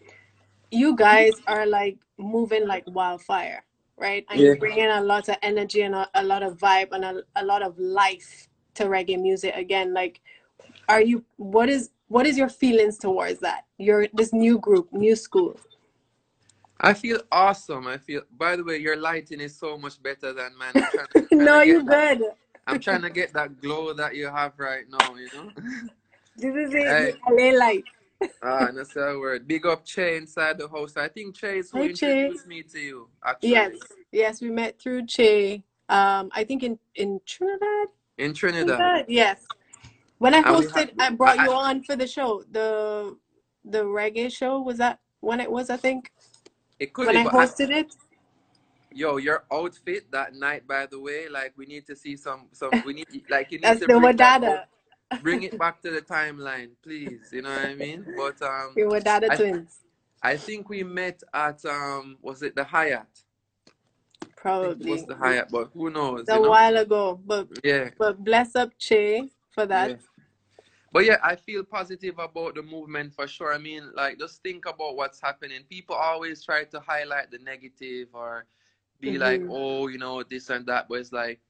You 0.70 0.96
guys 0.96 1.32
are 1.46 1.66
like 1.66 1.98
moving 2.18 2.66
like 2.66 2.84
wildfire, 2.86 3.64
right? 4.00 4.24
And 4.30 4.40
yeah. 4.40 4.54
bringing 4.54 4.86
a 4.86 5.00
lot 5.00 5.28
of 5.28 5.36
energy 5.42 5.82
and 5.82 5.94
a, 5.94 6.08
a 6.14 6.24
lot 6.24 6.42
of 6.42 6.56
vibe 6.58 6.88
and 6.92 7.04
a, 7.04 7.22
a 7.36 7.44
lot 7.44 7.62
of 7.62 7.78
life 7.78 8.48
to 8.74 8.84
reggae 8.84 9.20
music 9.20 9.54
again. 9.54 9.92
Like, 9.94 10.20
are 10.88 11.02
you? 11.02 11.24
What 11.36 11.68
is 11.68 11.90
what 12.08 12.26
is 12.26 12.36
your 12.36 12.48
feelings 12.48 12.98
towards 12.98 13.38
that? 13.40 13.66
Your 13.78 14.08
this 14.12 14.32
new 14.32 14.58
group, 14.58 14.92
new 14.92 15.14
school. 15.14 15.60
I 16.80 16.94
feel 16.94 17.20
awesome. 17.30 17.86
I 17.86 17.98
feel. 17.98 18.22
By 18.36 18.56
the 18.56 18.64
way, 18.64 18.78
your 18.78 18.96
lighting 18.96 19.40
is 19.40 19.56
so 19.56 19.76
much 19.76 20.02
better 20.02 20.32
than 20.32 20.52
mine. 20.56 20.72
no, 21.30 21.60
you're 21.60 21.82
good. 21.82 22.22
I'm 22.66 22.80
trying 22.80 23.02
to 23.08 23.10
get 23.10 23.34
that 23.34 23.60
glow 23.60 23.92
that 23.92 24.16
you 24.16 24.28
have 24.28 24.54
right 24.56 24.84
now. 24.88 25.14
You 25.14 25.28
know. 25.34 25.50
This 26.36 26.56
is 26.56 26.74
it. 26.74 26.86
Hey. 26.86 27.14
LA 27.28 27.58
life. 27.58 27.84
Ah, 28.42 28.66
and 28.66 28.78
that's 28.78 28.96
a 28.96 29.18
word. 29.18 29.46
Big 29.46 29.66
up 29.66 29.84
Che 29.84 30.16
inside 30.16 30.58
the 30.58 30.68
house. 30.68 30.96
I 30.96 31.08
think 31.08 31.36
Che 31.36 31.58
is 31.58 31.70
who 31.70 31.82
introduced 31.82 32.44
che. 32.44 32.48
me 32.48 32.62
to 32.62 32.78
you. 32.78 33.08
Actually. 33.24 33.50
Yes, 33.50 33.72
yes, 34.12 34.40
we 34.40 34.50
met 34.50 34.80
through 34.80 35.06
Che. 35.06 35.62
Um, 35.88 36.30
I 36.32 36.44
think 36.44 36.62
in 36.62 36.78
in 36.94 37.20
Trinidad. 37.26 37.88
In 38.18 38.34
Trinidad. 38.34 38.76
Trinidad? 38.78 39.04
Yes. 39.08 39.44
When 40.18 40.34
I 40.34 40.42
hosted, 40.42 40.90
I 40.98 41.10
brought 41.10 41.38
I, 41.38 41.44
you 41.44 41.52
on 41.52 41.82
for 41.82 41.96
the 41.96 42.06
show. 42.06 42.44
The 42.50 43.16
the 43.64 43.84
reggae 43.84 44.30
show 44.30 44.60
was 44.60 44.78
that 44.78 45.00
when 45.20 45.40
it 45.40 45.50
was? 45.50 45.70
I 45.70 45.76
think. 45.76 46.12
It 46.78 46.92
could 46.92 47.06
when 47.06 47.16
be, 47.16 47.28
I 47.28 47.32
hosted 47.32 47.74
I, 47.74 47.80
it. 47.80 47.96
Yo, 48.92 49.18
your 49.18 49.44
outfit 49.52 50.10
that 50.10 50.34
night, 50.34 50.66
by 50.66 50.86
the 50.86 50.98
way, 50.98 51.28
like 51.28 51.52
we 51.56 51.66
need 51.66 51.86
to 51.86 51.96
see 51.96 52.16
some 52.16 52.48
some. 52.52 52.70
We 52.84 52.92
need 52.92 53.06
like 53.28 53.52
you 53.52 53.58
need 53.58 53.64
That's 53.64 53.80
to 53.80 53.86
the 53.86 53.98
bring 53.98 54.16
Wadada 54.16 54.64
bring 55.22 55.42
it 55.42 55.58
back 55.58 55.82
to 55.82 55.90
the 55.90 56.00
timeline, 56.00 56.70
please. 56.82 57.30
You 57.32 57.42
know 57.42 57.50
what 57.50 57.64
I 57.64 57.74
mean? 57.74 58.04
But 58.16 58.40
um, 58.42 58.72
we 58.76 58.84
were 58.84 59.00
dad 59.00 59.24
twins. 59.36 59.80
I 60.22 60.36
think 60.36 60.68
we 60.68 60.82
met 60.82 61.22
at 61.32 61.64
um, 61.64 62.18
was 62.22 62.42
it 62.42 62.54
the 62.54 62.64
Hyatt? 62.64 63.06
Probably. 64.36 64.90
was 64.90 65.04
the 65.04 65.14
Hyatt, 65.16 65.48
but 65.50 65.70
who 65.74 65.90
knows? 65.90 66.28
a 66.28 66.34
You 66.34 66.42
know? 66.42 66.50
while 66.50 66.76
ago. 66.76 67.20
But 67.24 67.48
Yeah. 67.62 67.90
but 67.98 68.22
bless 68.24 68.56
up 68.56 68.70
Che 68.78 69.30
for 69.50 69.66
that. 69.66 69.90
Yeah. 69.90 69.96
But 70.92 71.04
yeah, 71.04 71.18
I 71.22 71.36
feel 71.36 71.62
positive 71.62 72.18
about 72.18 72.56
the 72.56 72.62
movement 72.62 73.14
for 73.14 73.28
sure. 73.28 73.54
I 73.54 73.58
mean, 73.58 73.90
like, 73.94 74.18
just 74.18 74.42
think 74.42 74.66
about 74.66 74.96
what's 74.96 75.20
happening. 75.20 75.60
People 75.68 75.94
always 75.94 76.42
try 76.44 76.64
to 76.64 76.80
highlight 76.80 77.30
the 77.30 77.38
negative 77.38 78.08
or 78.12 78.44
be 79.00 79.16
like, 79.16 79.40
Mhm. 79.40 79.48
oh, 79.52 79.86
you 79.86 79.98
know, 79.98 80.22
this 80.24 80.50
and 80.50 80.66
that. 80.66 80.88
But 80.88 80.96
it's 81.00 81.12
like, 81.12 81.40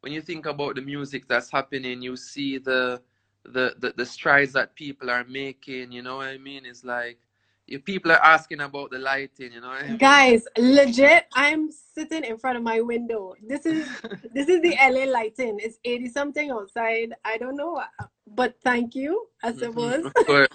when 0.00 0.12
you 0.12 0.20
think 0.20 0.46
about 0.46 0.76
the 0.76 0.82
music 0.82 1.26
that's 1.28 1.50
happening, 1.50 2.02
you 2.02 2.16
see 2.16 2.58
the 2.58 3.00
the 3.44 3.74
the, 3.78 3.94
the 3.96 4.06
strides 4.06 4.52
that 4.52 4.74
people 4.74 5.10
are 5.10 5.24
making. 5.24 5.92
You 5.92 6.02
know 6.02 6.16
what 6.16 6.28
I 6.28 6.38
mean? 6.38 6.66
It's 6.66 6.84
like, 6.84 7.18
if 7.66 7.84
people 7.84 8.12
are 8.12 8.22
asking 8.22 8.60
about 8.60 8.90
the 8.90 8.98
lighting, 8.98 9.52
you 9.52 9.60
know 9.60 9.68
what 9.68 9.84
I 9.84 9.88
mean? 9.88 9.98
Guys, 9.98 10.46
legit, 10.56 11.26
I'm 11.34 11.70
sitting 11.70 12.24
in 12.24 12.38
front 12.38 12.56
of 12.56 12.62
my 12.62 12.80
window. 12.80 13.34
This 13.46 13.66
is 13.66 13.88
this 14.34 14.48
is 14.48 14.60
the 14.62 14.76
LA 14.80 15.04
lighting. 15.10 15.58
It's 15.60 15.78
80 15.84 16.08
something 16.08 16.50
outside. 16.50 17.14
I 17.24 17.38
don't 17.38 17.56
know. 17.56 17.82
But 18.26 18.56
thank 18.62 18.94
you, 18.94 19.28
I 19.42 19.52
mm-hmm, 19.52 19.58
suppose. 19.58 20.04
course. 20.26 20.48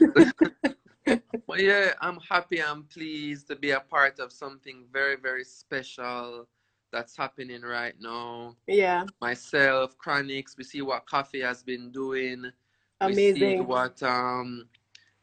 but 1.48 1.60
yeah, 1.60 1.94
I'm 2.02 2.20
happy. 2.30 2.62
I'm 2.62 2.84
pleased 2.84 3.48
to 3.50 3.56
be 3.56 3.72
a 3.72 3.80
part 3.80 4.20
of 4.20 4.32
something 4.32 4.86
very, 4.92 5.18
very 5.18 5.44
special 5.44 6.48
that's 6.94 7.18
happening 7.18 7.64
right 7.64 7.96
now. 8.00 8.58
Yeah, 8.68 9.08
Myself, 9.22 9.98
Chronixx, 9.98 10.58
we 10.58 10.64
see 10.64 10.82
what 10.82 11.08
Koffee 11.08 11.44
has 11.46 11.64
been 11.64 11.92
doing. 11.92 12.52
We 13.04 13.14
see 13.16 13.60
amazing. 13.60 13.62
what 13.62 14.02
um 14.04 14.70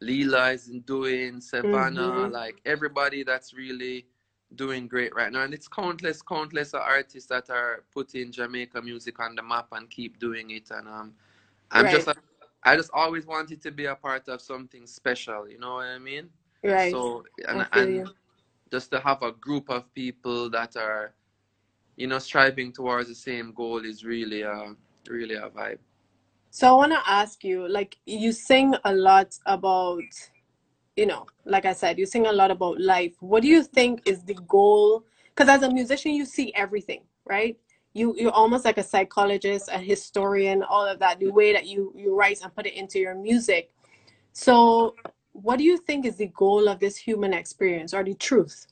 Lila 0.01 0.51
is 0.51 0.67
doing, 0.85 1.35
Sevana, 1.39 2.29
Mhm. 2.29 2.31
like 2.31 2.61
everybody 2.65 3.23
that's 3.23 3.53
really 3.53 4.07
doing 4.55 4.87
great 4.87 5.15
right 5.15 5.31
now. 5.31 5.43
And 5.43 5.53
it's 5.53 5.67
countless, 5.67 6.21
countless 6.21 6.73
artists 6.73 7.29
that 7.29 7.49
are 7.49 7.83
putting 7.93 8.31
Jamaica 8.31 8.81
music 8.81 9.19
on 9.19 9.35
the 9.35 9.43
map 9.43 9.67
and 9.73 9.89
keep 9.89 10.19
doing 10.19 10.51
it. 10.51 10.69
And 10.71 10.87
um 10.87 11.15
I'm 11.71 11.89
just 11.89 12.07
Right. 12.07 12.17
I 12.63 12.75
just 12.75 12.91
always 12.93 13.25
wanted 13.25 13.61
to 13.63 13.71
be 13.71 13.85
a 13.85 13.95
part 13.95 14.27
of 14.29 14.41
something 14.41 14.87
special, 14.87 15.47
you 15.49 15.59
know 15.59 15.75
what 15.75 15.87
I 15.87 15.99
mean? 15.99 16.29
Right. 16.63 17.01
So 17.01 17.25
and 17.47 17.67
and 17.71 18.05
just 18.71 18.91
to 18.91 18.99
have 18.99 19.21
a 19.23 19.31
group 19.31 19.69
of 19.69 19.93
people 19.93 20.49
that 20.51 20.75
are, 20.77 21.13
you 22.01 22.07
know, 22.07 22.17
striving 22.17 22.73
towards 22.73 23.07
the 23.09 23.13
same 23.13 23.53
goal 23.53 23.85
is 23.85 24.03
really 24.03 24.41
a 24.41 24.73
really 25.07 25.35
a 25.35 25.47
vibe. 25.51 25.77
So 26.49 26.67
I 26.67 26.71
want 26.71 26.91
to 26.93 27.01
ask 27.05 27.43
you, 27.43 27.67
like, 27.69 27.95
you 28.07 28.31
sing 28.31 28.73
a 28.85 28.93
lot 28.93 29.37
about, 29.45 30.01
you 30.95 31.05
know, 31.05 31.27
like 31.45 31.65
I 31.65 31.73
said, 31.73 31.99
you 31.99 32.07
sing 32.07 32.25
a 32.25 32.31
lot 32.31 32.49
about 32.49 32.81
life. 32.81 33.13
What 33.19 33.43
do 33.43 33.47
you 33.47 33.61
think 33.63 34.01
is 34.05 34.23
the 34.23 34.33
goal? 34.47 35.05
Because 35.29 35.47
as 35.47 35.61
a 35.61 35.71
musician, 35.71 36.13
you 36.13 36.25
see 36.25 36.51
everything, 36.55 37.03
right? 37.25 37.55
You 37.93 38.15
you're 38.17 38.31
almost 38.31 38.65
like 38.65 38.79
a 38.79 38.83
psychologist, 38.83 39.69
a 39.71 39.77
historian, 39.77 40.63
all 40.63 40.87
of 40.87 40.97
that. 40.99 41.19
The 41.19 41.29
way 41.29 41.53
that 41.53 41.67
you 41.67 41.93
you 41.95 42.15
write 42.15 42.39
and 42.41 42.53
put 42.55 42.65
it 42.65 42.73
into 42.73 42.97
your 42.97 43.13
music. 43.13 43.69
So, 44.33 44.95
what 45.33 45.57
do 45.59 45.63
you 45.63 45.77
think 45.77 46.07
is 46.07 46.15
the 46.15 46.31
goal 46.33 46.67
of 46.67 46.79
this 46.79 46.97
human 46.97 47.33
experience 47.33 47.93
or 47.93 48.03
the 48.03 48.15
truth? 48.15 48.65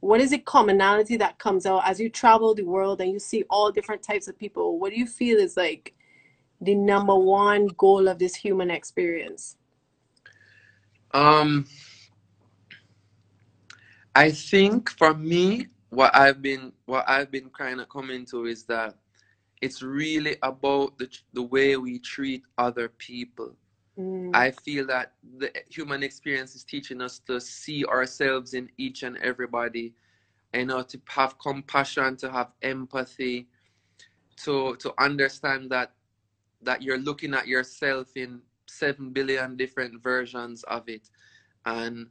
What 0.00 0.20
is 0.20 0.30
the 0.30 0.38
commonality 0.38 1.16
that 1.16 1.38
comes 1.38 1.66
out 1.66 1.82
as 1.84 1.98
you 1.98 2.08
travel 2.08 2.54
the 2.54 2.62
world 2.62 3.00
and 3.00 3.10
you 3.10 3.18
see 3.18 3.44
all 3.50 3.72
different 3.72 4.02
types 4.02 4.28
of 4.28 4.38
people? 4.38 4.78
What 4.78 4.92
do 4.92 4.98
you 4.98 5.06
feel 5.06 5.38
is 5.38 5.56
like 5.56 5.94
the 6.60 6.74
number 6.74 7.14
one 7.16 7.68
goal 7.76 8.08
of 8.08 8.18
this 8.18 8.34
human 8.34 8.70
experience? 8.70 9.56
Um 11.12 11.66
I 14.14 14.30
think 14.30 14.90
for 14.90 15.14
me, 15.14 15.68
what 15.90 16.14
I've 16.14 16.42
been 16.42 16.72
what 16.86 17.08
I've 17.08 17.30
been 17.30 17.50
kind 17.50 17.80
of 17.80 17.88
coming 17.88 18.24
to 18.26 18.46
is 18.46 18.64
that 18.64 18.96
it's 19.60 19.82
really 19.82 20.36
about 20.42 20.98
the 20.98 21.08
the 21.32 21.42
way 21.42 21.76
we 21.76 21.98
treat 21.98 22.42
other 22.56 22.88
people. 22.88 23.56
Mm, 23.98 24.34
I 24.34 24.50
feel 24.50 24.86
that 24.86 25.14
the 25.38 25.52
human 25.68 26.02
experience 26.02 26.54
is 26.54 26.64
teaching 26.64 27.00
us 27.02 27.18
to 27.20 27.40
see 27.40 27.84
ourselves 27.84 28.54
in 28.54 28.70
each 28.78 29.02
and 29.02 29.16
everybody, 29.18 29.94
you 30.54 30.66
know, 30.66 30.82
to 30.82 31.00
have 31.08 31.38
compassion, 31.38 32.16
to 32.18 32.30
have 32.30 32.52
empathy, 32.62 33.48
to 34.44 34.76
to 34.76 34.92
understand 34.98 35.70
that 35.70 35.92
that 36.62 36.82
you're 36.82 36.98
looking 36.98 37.34
at 37.34 37.46
yourself 37.48 38.16
in 38.16 38.42
seven 38.66 39.10
billion 39.10 39.56
different 39.56 40.02
versions 40.02 40.62
of 40.64 40.88
it, 40.88 41.08
and 41.64 42.08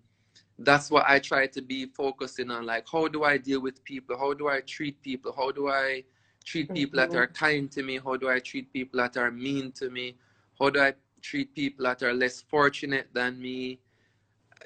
that's 0.59 0.89
what 0.91 1.05
I 1.07 1.19
try 1.19 1.47
to 1.47 1.61
be 1.61 1.85
focusing 1.85 2.51
on. 2.51 2.65
Like, 2.65 2.85
how 2.91 3.07
do 3.07 3.23
I 3.23 3.37
deal 3.37 3.61
with 3.61 3.83
people? 3.83 4.17
How 4.17 4.33
do 4.33 4.47
I 4.47 4.61
treat 4.61 5.01
people? 5.01 5.33
How 5.35 5.51
do 5.51 5.69
I 5.69 6.03
treat 6.45 6.73
people 6.73 6.97
that 6.97 7.13
mhm, 7.13 7.15
are 7.15 7.27
kind 7.27 7.71
to 7.71 7.83
me? 7.83 7.99
How 8.03 8.15
do 8.17 8.29
I 8.29 8.39
treat 8.39 8.71
people 8.73 8.99
that 8.99 9.17
are 9.17 9.31
mean 9.31 9.71
to 9.73 9.89
me? 9.89 10.17
How 10.59 10.69
do 10.69 10.79
I 10.79 10.93
treat 11.21 11.53
people 11.53 11.85
that 11.85 12.03
are 12.03 12.13
less 12.13 12.41
fortunate 12.41 13.07
than 13.13 13.39
me? 13.41 13.79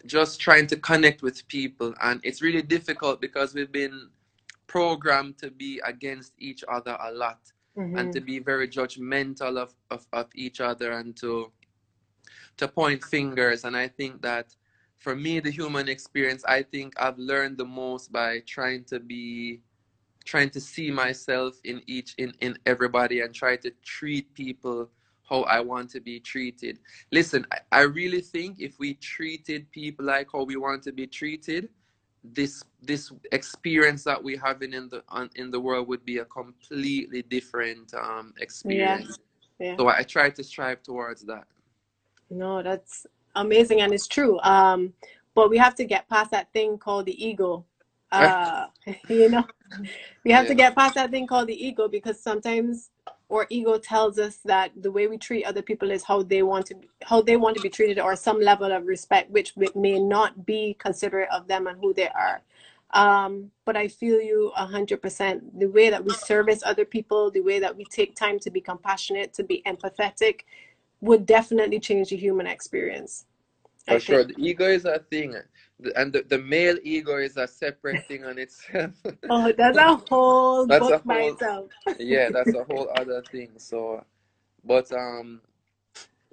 Just 0.06 0.40
trying 0.40 0.68
to 0.68 0.78
connect 0.78 1.22
with 1.22 1.48
people. 1.48 1.94
And 2.02 2.20
it's 2.24 2.42
really 2.42 2.62
difficult 2.62 3.22
because 3.22 3.54
we've 3.54 3.72
been 3.72 4.10
programmed 4.68 5.38
to 5.40 5.52
be 5.52 5.82
against 5.86 6.34
each 6.40 6.64
other 6.68 6.98
a 7.02 7.12
lot 7.12 7.40
and 7.76 8.12
to 8.14 8.22
mhm. 8.22 8.26
be 8.26 8.40
very 8.40 8.68
judgmental 8.68 9.58
of, 9.58 9.74
of, 9.90 10.06
of 10.14 10.28
each 10.36 10.60
other 10.62 10.92
and 10.92 11.16
to 11.18 11.52
to 12.58 12.68
point 12.68 13.04
fingers. 13.04 13.64
And 13.64 13.76
I 13.76 13.88
think 13.88 14.22
that 14.22 14.56
for 14.98 15.16
me, 15.16 15.40
the 15.40 15.50
human 15.50 15.90
experience, 15.90 16.44
I 16.46 16.64
think 16.64 16.94
I've 17.00 17.18
learned 17.18 17.58
the 17.58 17.66
most 17.66 18.12
by 18.12 18.42
trying 18.46 18.84
to 18.86 19.00
be 19.00 19.62
trying 20.26 20.52
to 20.52 20.62
see 20.62 20.92
myself 20.92 21.60
in 21.64 21.82
each 21.88 22.14
in 22.18 22.34
in 22.42 22.58
everybody 22.66 23.22
and 23.22 23.34
try 23.34 23.56
to 23.58 23.72
treat 23.84 24.32
people 24.36 24.90
how 25.32 25.44
I 25.44 25.62
want 25.62 25.90
to 25.92 26.02
be 26.02 26.20
treated. 26.20 26.80
Listen, 27.12 27.48
I, 27.52 27.80
I 27.80 27.82
really 27.82 28.22
think 28.22 28.60
if 28.60 28.78
we 28.78 28.96
treated 28.96 29.72
people 29.72 30.06
like 30.06 30.28
how 30.34 30.44
we 30.44 30.58
want 30.58 30.84
to 30.84 30.92
be 30.92 31.08
treated, 31.08 31.70
this 32.24 32.64
this 32.84 33.12
experience 33.32 34.04
that 34.04 34.22
we're 34.24 34.40
having 34.40 34.74
in 34.74 34.90
the 34.90 35.04
on, 35.10 35.30
in 35.36 35.50
the 35.50 35.60
world 35.60 35.88
would 35.88 36.06
be 36.06 36.20
a 36.20 36.26
completely 36.26 37.24
different 37.24 37.92
um 37.96 38.34
experience. 38.40 39.18
yeah. 39.60 39.76
So 39.78 39.88
I 39.88 40.04
try 40.04 40.30
to 40.30 40.44
strive 40.44 40.84
towards 40.84 41.24
that. 41.24 41.46
No, 42.30 42.62
that's 42.62 43.08
amazing 43.36 43.82
and 43.82 43.92
it's 43.92 44.08
true. 44.08 44.40
Um, 44.42 44.94
but 45.34 45.50
we 45.50 45.58
have 45.58 45.74
to 45.76 45.86
get 45.86 46.08
past 46.10 46.30
that 46.32 46.52
thing 46.54 46.78
called 46.78 47.06
the 47.08 47.26
ego. 47.26 47.66
Uh, 48.14 48.66
you 49.08 49.30
know, 49.30 49.46
we 50.26 50.32
have 50.32 50.46
to 50.46 50.54
get 50.54 50.76
past 50.76 50.96
that 50.96 51.12
thing 51.12 51.26
called 51.26 51.48
the 51.48 51.66
ego 51.66 51.88
because 51.88 52.22
sometimes 52.22 52.91
our 53.32 53.48
ego 53.50 53.78
tells 53.78 54.20
us 54.20 54.38
that 54.46 54.72
the 54.82 54.92
way 54.92 55.08
we 55.08 55.18
treat 55.18 55.46
other 55.46 55.62
people 55.62 55.92
is 55.92 56.04
how 56.04 56.24
they 56.24 56.44
want 56.44 56.66
to 56.68 56.76
be, 56.76 56.90
how 57.04 57.22
they 57.22 57.38
want 57.38 57.56
to 57.58 57.64
be 57.64 57.70
treated 57.70 58.00
or 58.00 58.16
some 58.16 58.42
level 58.42 58.72
of 58.72 58.86
respect 58.86 59.32
which 59.32 59.54
may 59.76 60.00
not 60.00 60.46
be 60.46 60.76
considerate 60.80 61.30
of 61.32 61.48
them 61.48 61.68
and 61.68 61.80
who 61.80 61.94
they 61.94 62.10
are. 62.10 62.42
Um, 62.94 63.52
but 63.66 63.78
i 63.78 63.88
feel 63.88 64.20
you 64.22 64.52
100% 64.58 65.42
the 65.60 65.68
way 65.68 65.90
that 65.90 66.04
we 66.04 66.14
service 66.14 66.62
other 66.66 66.86
people 66.86 67.32
the 67.32 67.40
way 67.42 67.60
that 67.60 67.78
we 67.78 67.86
take 67.86 68.16
time 68.16 68.38
to 68.40 68.52
be 68.52 68.60
compassionate 68.62 69.34
to 69.36 69.44
be 69.44 69.64
empathetic 69.66 70.42
would 71.00 71.26
definitely 71.26 71.80
change 71.80 72.10
the 72.10 72.18
human 72.18 72.48
experience 72.48 73.14
For 73.88 74.00
sure, 74.00 74.24
the 74.26 74.36
ego 74.38 74.66
is 74.66 74.86
a 74.86 75.00
thing, 75.12 75.36
and 75.96 76.14
the, 76.14 76.24
the 76.28 76.38
male 76.38 76.78
ego 76.84 77.18
is 77.18 77.38
a 77.38 77.48
separate 77.48 78.04
thing 78.08 78.26
on 78.26 78.38
itself. 78.38 78.92
oh 79.30 79.52
that's 79.58 79.78
a 79.78 79.96
whole 80.10 80.68
That's 80.68 80.88
book 80.88 81.04
by 81.06 81.20
whole, 81.20 81.34
itself 81.34 81.70
yeah, 82.00 82.30
that's 82.30 82.54
a 82.54 82.64
whole 82.64 82.90
other 82.96 83.22
thing. 83.32 83.52
So, 83.58 84.04
but 84.64 84.92
um, 84.92 85.42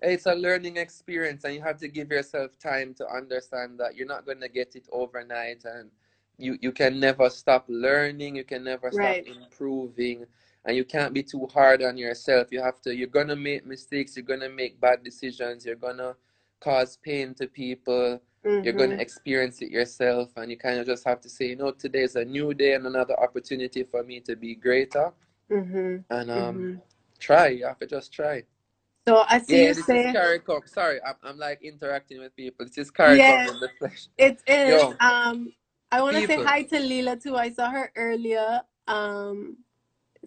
it's 0.02 0.26
a 0.26 0.35
learning 0.35 0.76
experience, 0.76 1.45
and 1.45 1.55
you 1.55 1.62
have 1.62 1.78
to 1.78 1.88
give 1.88 2.11
yourself 2.11 2.59
time 2.59 2.95
to 2.95 3.09
understand 3.09 3.78
that 3.81 3.97
you're 3.97 4.07
not 4.07 4.26
gonna 4.26 4.49
get 4.49 4.76
it 4.76 4.87
overnight, 4.93 5.64
and 5.64 5.90
you 6.37 6.59
you 6.61 6.73
can 6.73 7.00
never 7.00 7.31
stop 7.31 7.64
learning. 7.69 8.37
You 8.37 8.45
can 8.45 8.64
never 8.64 8.90
stop 8.90 9.00
right 9.00 9.26
improving, 9.26 10.26
and 10.64 10.76
you 10.76 10.85
can't 10.85 11.14
be 11.14 11.23
too 11.23 11.47
hard 11.52 11.83
on 11.83 11.97
yourself. 11.97 12.49
You 12.50 12.62
have 12.62 12.81
to. 12.83 12.95
You're 12.95 13.09
gonna 13.09 13.37
make 13.37 13.67
mistakes. 13.67 14.17
You're 14.17 14.26
gonna 14.26 14.49
make 14.49 14.81
bad 14.81 15.02
decisions. 15.02 15.67
You're 15.67 15.76
gonna 15.76 16.14
cause 16.61 16.97
pain 16.97 17.35
to 17.35 17.47
people. 17.47 18.21
You're 18.45 18.73
gonna 18.73 18.92
mm-hmm. 18.92 19.00
experience 19.00 19.61
it 19.62 19.71
yourself, 19.71 20.30
and 20.37 20.50
you 20.50 20.57
kind 20.57 20.78
of 20.78 20.87
just 20.87 21.04
have 21.07 21.21
to 21.23 21.28
say, 21.28 21.49
you 21.49 21.57
know, 21.57 21.71
today 21.73 22.02
is 22.02 22.16
a 22.16 22.25
new 22.25 22.54
day 22.54 22.75
and 22.75 22.87
another 22.87 23.18
opportunity 23.21 23.83
for 23.83 24.02
me 24.02 24.21
to 24.21 24.37
be 24.37 24.54
greater, 24.54 25.12
Mm-hmm. 25.50 25.97
and 26.11 26.30
um, 26.30 26.38
Mm-hmm. 26.38 26.78
try. 27.18 27.49
You 27.49 27.66
have 27.66 27.78
to 27.78 27.87
just 27.87 28.12
try. 28.12 28.42
so 29.09 29.25
i 29.28 29.38
see 29.38 29.54
Yeah, 29.62 29.68
you 29.68 29.75
this 29.75 29.78
is 29.78 29.87
say 29.87 30.12
CARICOM. 30.14 30.68
Sorry, 30.68 30.99
I'm, 31.07 31.14
I'm 31.23 31.38
like 31.38 31.62
interacting 31.62 32.21
with 32.21 32.35
people. 32.37 32.66
This 32.66 32.78
is 32.78 32.90
CARICOM 32.90 33.18
yeah 33.18 33.50
in 33.50 33.61
the 33.61 33.71
flesh. 33.78 34.09
It 34.18 34.42
is. 34.47 34.68
Yo, 34.71 34.95
Um, 35.00 35.52
I 35.90 36.02
want 36.02 36.16
to 36.16 36.26
say 36.26 36.37
hi 36.37 36.62
to 36.62 36.78
Lila 36.78 37.16
too. 37.16 37.37
I 37.37 37.50
saw 37.50 37.71
her 37.71 37.90
earlier. 37.97 38.61
Um, 38.87 39.59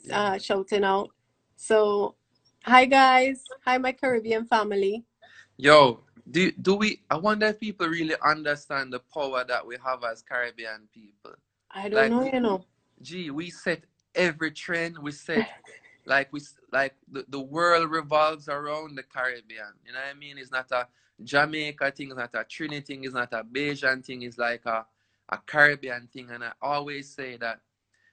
Yeah. 0.04 0.20
uh, 0.34 0.38
shouting 0.40 0.84
out. 0.84 1.10
So, 1.56 2.16
hi 2.66 2.86
guys. 2.86 3.44
Hi 3.66 3.78
my 3.78 3.92
Caribbean 3.92 4.46
family. 4.46 5.06
Yo, 5.58 6.04
do 6.32 6.52
do 6.54 6.76
we? 6.76 7.02
I 7.12 7.18
wonder 7.18 7.48
if 7.48 7.60
people 7.62 7.88
really 7.90 8.16
understand 8.26 8.94
the 8.94 9.02
power 9.02 9.46
that 9.46 9.68
we 9.68 9.78
have 9.86 10.04
as 10.06 10.24
Caribbean 10.24 10.90
people. 10.94 11.34
I 11.72 11.90
don't 11.90 12.10
Like, 12.10 12.10
know, 12.10 12.24
you 12.24 12.40
know. 12.40 12.66
gee, 13.02 13.32
we 13.32 13.50
set 13.52 13.84
every 14.16 14.52
trend 14.52 14.98
we 15.00 15.12
set 15.12 15.48
like 16.06 16.34
we 16.34 16.42
like 16.74 16.96
the, 17.12 17.26
the 17.30 17.40
world 17.42 17.92
revolves 17.92 18.50
around 18.50 18.96
the 18.98 19.04
Caribbean. 19.04 19.74
You 19.86 19.94
know 19.94 20.00
what 20.00 20.16
I 20.16 20.20
mean? 20.20 20.38
It's 20.40 20.52
not 20.52 20.72
a 20.72 20.88
Jamaica 21.24 21.92
thing, 21.92 22.10
it's 22.10 22.18
not 22.18 22.32
a 22.36 22.46
Trinity 22.46 22.82
thing, 22.96 23.06
it's 23.06 23.16
not 23.16 23.34
a 23.34 23.44
Bajan 23.44 24.06
thing, 24.06 24.24
it's 24.24 24.38
like 24.40 24.66
a, 24.68 24.86
a 25.30 25.40
Caribbean 25.48 26.10
thing. 26.14 26.32
And 26.32 26.44
I 26.44 26.54
always 26.62 27.10
say 27.14 27.38
that 27.38 27.62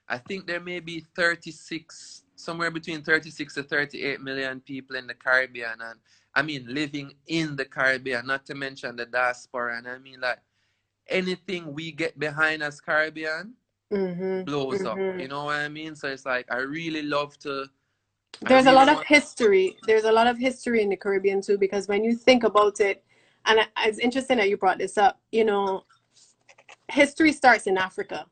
I 0.09 0.19
think 0.19 0.47
there 0.47 0.61
may 0.61 0.81
be 0.81 1.05
36, 1.15 2.23
somewhere 2.35 2.71
between 2.71 3.03
36 3.03 3.55
to 3.55 3.63
38 3.63 4.21
million 4.21 4.61
people 4.61 4.97
in 4.97 5.07
the 5.07 5.15
Caribbean. 5.15 5.81
And 5.81 5.99
I 6.35 6.41
mean, 6.41 6.65
living 6.67 7.13
in 7.27 7.55
the 7.55 7.65
Caribbean, 7.65 8.27
not 8.27 8.45
to 8.47 8.55
mention 8.55 8.95
the 8.95 9.05
diaspora. 9.05 9.77
And 9.77 9.87
I 9.87 9.97
mean, 9.97 10.21
like, 10.21 10.39
anything 11.07 11.73
we 11.73 11.91
get 11.91 12.17
behind 12.19 12.63
as 12.63 12.79
Caribbean 12.81 13.55
Mm-hmm. 13.91 14.43
blows 14.43 14.85
up. 14.85 14.97
Mm-hmm. 14.97 15.19
You 15.19 15.27
know 15.29 15.45
what 15.45 15.55
I 15.55 15.67
mean? 15.67 15.95
So 15.95 16.09
it's 16.09 16.25
like, 16.25 16.45
I 16.51 16.57
really 16.57 17.01
love 17.01 17.37
to. 17.39 17.65
There's 18.41 18.67
a 18.67 18.71
lot 18.71 18.87
of 18.87 19.03
history. 19.03 19.77
There's 19.87 20.03
a 20.03 20.11
lot 20.11 20.27
of 20.27 20.37
history 20.37 20.83
in 20.83 20.89
the 20.89 20.95
Caribbean 20.95 21.41
too, 21.41 21.57
because 21.57 21.87
when 21.87 22.03
you 22.03 22.15
think 22.15 22.43
about 22.43 22.79
it, 22.79 23.03
and 23.45 23.59
it's 23.79 23.97
interesting 23.97 24.37
that 24.37 24.47
you 24.47 24.57
brought 24.57 24.77
this 24.77 24.97
up, 24.97 25.19
you 25.31 25.43
know, 25.43 25.85
history 26.87 27.33
starts 27.33 27.65
in 27.65 27.77
Africa, 27.77 28.27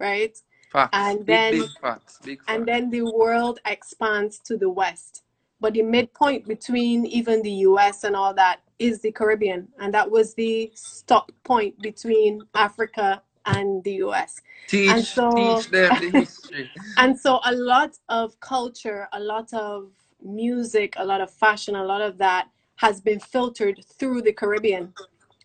right? 0.00 0.34
facts, 0.72 0.90
And 0.94 1.26
then 1.26 1.52
big 1.52 1.70
facts, 1.80 2.18
big 2.24 2.40
and 2.48 2.66
then 2.66 2.88
the 2.88 3.02
world 3.02 3.60
expands 3.66 4.38
to 4.46 4.56
the 4.56 4.70
west. 4.70 5.22
But 5.62 5.74
the 5.74 5.82
midpoint 5.82 6.48
between 6.48 7.06
even 7.06 7.40
the 7.40 7.52
US 7.70 8.02
and 8.02 8.16
all 8.16 8.34
that 8.34 8.60
is 8.80 9.00
the 9.00 9.12
Caribbean. 9.12 9.68
And 9.78 9.94
that 9.94 10.10
was 10.10 10.34
the 10.34 10.72
stop 10.74 11.30
point 11.44 11.80
between 11.80 12.42
Africa 12.56 13.22
and 13.46 13.82
the 13.84 13.92
US. 14.06 14.40
And 14.88 14.98
Teach, 14.98 15.06
so 15.06 15.30
teach 15.36 15.70
them 15.70 16.00
the 16.00 16.10
history. 16.18 16.68
and 16.98 17.18
so 17.18 17.38
a 17.44 17.54
lot 17.54 17.96
of 18.08 18.38
culture, 18.40 19.08
a 19.12 19.20
lot 19.20 19.54
of 19.54 19.90
music, 20.20 20.94
a 20.96 21.04
lot 21.04 21.20
of 21.20 21.30
fashion, 21.30 21.76
a 21.76 21.84
lot 21.84 22.02
of 22.02 22.18
that 22.18 22.48
has 22.76 23.00
been 23.00 23.20
filtered 23.20 23.84
through 23.98 24.22
the 24.22 24.32
Caribbean. 24.32 24.92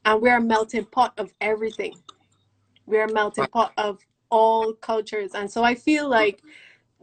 And 0.05 0.19
we're 0.19 0.37
a 0.37 0.41
melting 0.41 0.85
pot 0.85 1.13
of 1.19 1.31
everything. 1.41 1.93
We're 2.87 3.05
a 3.05 3.13
melting 3.13 3.47
pot 3.47 3.71
of 3.77 3.99
all 4.31 4.73
cultures. 4.73 5.35
And 5.35 5.49
so 5.51 5.63
I 5.63 5.75
feel 5.75 6.09
like 6.09 6.41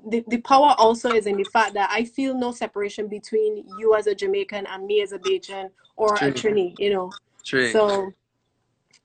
the, 0.09 0.25
the 0.29 0.39
power 0.39 0.75
also 0.79 1.11
is 1.11 1.27
in 1.27 1.37
the 1.37 1.45
fact 1.45 1.75
that 1.75 1.91
I 1.91 2.05
feel 2.05 2.39
no 2.39 2.53
separation 2.53 3.09
between 3.09 3.65
you 3.79 3.95
as 3.95 4.07
a 4.07 4.15
Jamaican 4.15 4.67
and 4.67 4.87
me 4.87 5.03
as 5.03 5.13
a 5.13 5.19
Bajan 5.19 5.71
or 5.97 6.15
a 6.15 6.33
Trini, 6.33 6.75
you 6.79 6.93
know. 6.93 7.15
true. 7.45 7.71
So 7.71 8.13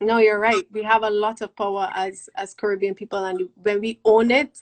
no, 0.01 0.18
you're 0.18 0.39
right. 0.39 0.68
We 0.72 0.84
have 0.84 1.03
a 1.03 1.10
lot 1.10 1.41
of 1.41 1.56
power 1.56 1.89
as 1.94 2.29
as 2.36 2.53
Caribbean 2.53 2.96
people, 2.96 3.25
and 3.25 3.50
when 3.56 3.82
we 3.82 4.00
own 4.06 4.32
it, 4.32 4.60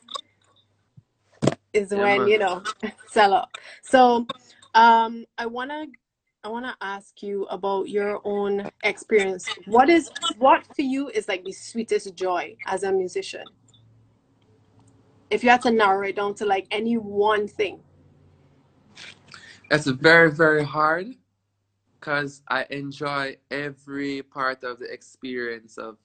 is 1.73 1.91
Yeah, 1.91 2.01
when 2.01 2.21
man. 2.21 2.27
you 2.27 2.39
know 2.39 2.63
sell 3.07 3.33
up. 3.33 3.51
So, 3.83 4.27
um, 4.73 5.25
I 5.37 5.45
wanna 5.45 5.85
I 6.43 6.49
wanna 6.49 6.75
ask 6.81 7.21
you 7.21 7.45
about 7.45 7.89
your 7.89 8.19
own 8.23 8.69
experience. 8.83 9.47
What 9.65 9.89
is 9.89 10.09
what 10.37 10.65
for 10.75 10.81
you 10.81 11.09
is 11.09 11.27
like 11.27 11.43
the 11.43 11.51
sweetest 11.51 12.15
joy 12.15 12.55
as 12.65 12.83
a 12.83 12.91
musician? 12.91 13.47
If 15.29 15.43
you 15.43 15.49
had 15.49 15.61
to 15.63 15.71
narrow 15.71 16.07
it 16.07 16.15
down 16.15 16.35
to 16.35 16.45
like 16.45 16.67
any 16.71 16.97
one 16.97 17.47
thing. 17.47 17.81
It's 19.71 19.87
very, 19.87 20.31
very 20.31 20.63
hard 20.63 21.15
because 21.99 22.41
I 22.47 22.65
enjoy 22.69 23.37
every 23.51 24.21
part 24.23 24.63
of 24.63 24.79
the 24.79 24.91
experience 24.91 25.77
of 25.77 25.97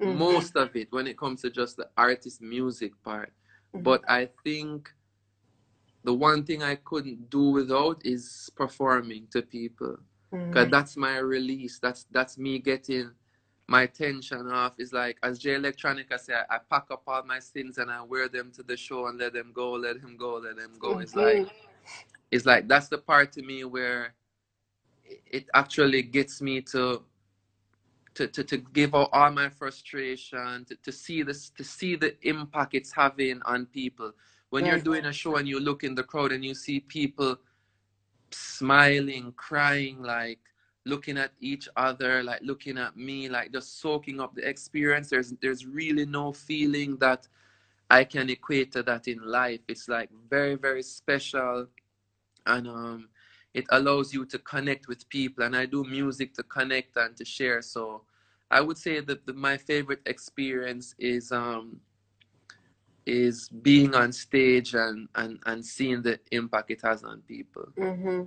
Mm-hmm. 0.00 0.18
most 0.18 0.56
of 0.56 0.74
it 0.76 0.88
when 0.92 1.06
it 1.06 1.18
comes 1.18 1.42
to 1.42 1.50
just 1.50 1.76
the 1.76 1.88
artist 1.96 2.40
music 2.42 2.92
part. 3.02 3.32
Mhm. 3.74 3.82
But 3.84 4.02
I 4.08 4.28
think 4.44 4.90
the 6.04 6.14
one 6.14 6.44
thing 6.44 6.62
I 6.62 6.76
couldn't 6.76 7.30
do 7.30 7.50
without 7.50 8.02
is 8.04 8.50
performing 8.56 9.28
to 9.32 9.42
people. 9.42 9.98
Cause 10.50 10.68
Mhm. 10.68 10.70
that's 10.70 10.96
my 10.96 11.18
release. 11.18 11.78
That's 11.78 12.04
that's 12.10 12.38
me 12.38 12.58
getting 12.58 13.10
my 13.72 13.86
tension 13.86 14.44
off. 14.48 14.74
It's 14.78 14.92
like 14.92 15.16
as 15.22 15.38
Jay 15.38 15.54
Electronica 15.60 16.20
say, 16.20 16.34
I, 16.34 16.56
I 16.56 16.58
pack 16.70 16.86
up 16.90 17.02
all 17.06 17.22
my 17.24 17.38
sins 17.38 17.78
and 17.78 17.90
I 17.90 18.02
wear 18.02 18.28
them 18.28 18.52
to 18.56 18.62
the 18.62 18.76
show 18.76 19.06
and 19.06 19.18
let 19.18 19.32
them 19.32 19.50
go, 19.54 19.72
let 19.72 19.96
him 19.96 20.14
go, 20.18 20.34
let 20.46 20.56
them 20.56 20.74
go. 20.78 20.98
It's 20.98 21.14
mm-hmm. 21.14 21.44
like 21.44 21.52
it's 22.30 22.44
like 22.44 22.68
that's 22.68 22.88
the 22.88 22.98
part 22.98 23.32
to 23.32 23.42
me 23.42 23.64
where 23.64 24.14
it 25.04 25.20
it 25.38 25.44
actually 25.54 26.02
gets 26.02 26.42
me 26.48 26.60
to 26.72 27.02
to, 28.16 28.26
to, 28.26 28.44
to 28.44 28.58
give 28.58 28.94
out 28.94 29.08
all 29.10 29.30
my 29.30 29.48
frustration, 29.48 30.66
to, 30.68 30.74
to 30.86 30.92
see 30.92 31.22
this 31.22 31.48
to 31.58 31.64
see 31.64 31.96
the 31.96 32.10
impact 32.28 32.74
it's 32.74 32.92
having 32.92 33.40
on 33.52 33.64
people. 33.80 34.12
When 34.50 34.66
you're 34.66 34.86
doing 34.90 35.06
a 35.06 35.14
show 35.14 35.36
and 35.36 35.48
you 35.48 35.58
look 35.68 35.82
in 35.82 35.94
the 35.94 36.02
crowd 36.02 36.30
and 36.32 36.44
you 36.44 36.54
see 36.54 36.78
people 36.80 37.38
smiling, 38.30 39.32
crying, 39.46 40.02
like 40.02 40.40
looking 40.84 41.18
at 41.18 41.32
each 41.40 41.68
other, 41.76 42.22
like 42.22 42.40
looking 42.42 42.78
at 42.78 42.96
me, 42.96 43.28
like 43.28 43.52
just 43.52 43.80
soaking 43.80 44.20
up 44.20 44.34
the 44.34 44.48
experience. 44.48 45.10
There's 45.10 45.32
there's 45.40 45.66
really 45.66 46.06
no 46.06 46.32
feeling 46.32 46.96
that 46.98 47.28
I 47.90 48.04
can 48.04 48.30
equate 48.30 48.72
to 48.72 48.82
that 48.84 49.08
in 49.08 49.20
life. 49.22 49.60
It's 49.68 49.88
like 49.88 50.10
very, 50.28 50.54
very 50.54 50.82
special 50.82 51.66
and 52.46 52.66
um 52.66 53.08
it 53.54 53.66
allows 53.70 54.14
you 54.14 54.24
to 54.24 54.38
connect 54.38 54.88
with 54.88 55.08
people 55.10 55.44
and 55.44 55.54
I 55.54 55.66
do 55.66 55.84
music 55.84 56.32
to 56.34 56.42
connect 56.42 56.96
and 56.96 57.16
to 57.16 57.24
share. 57.24 57.60
So 57.62 58.02
I 58.50 58.60
would 58.60 58.78
say 58.78 59.00
that 59.00 59.26
the, 59.26 59.34
my 59.34 59.56
favorite 59.58 60.02
experience 60.06 60.94
is 60.98 61.32
um 61.32 61.80
is 63.04 63.48
being 63.48 63.94
on 63.94 64.12
stage 64.12 64.74
and, 64.74 65.08
and, 65.14 65.38
and 65.46 65.64
seeing 65.64 66.02
the 66.02 66.20
impact 66.30 66.70
it 66.70 66.80
has 66.82 67.02
on 67.02 67.20
people. 67.22 67.66
Mm-hmm. 67.78 68.22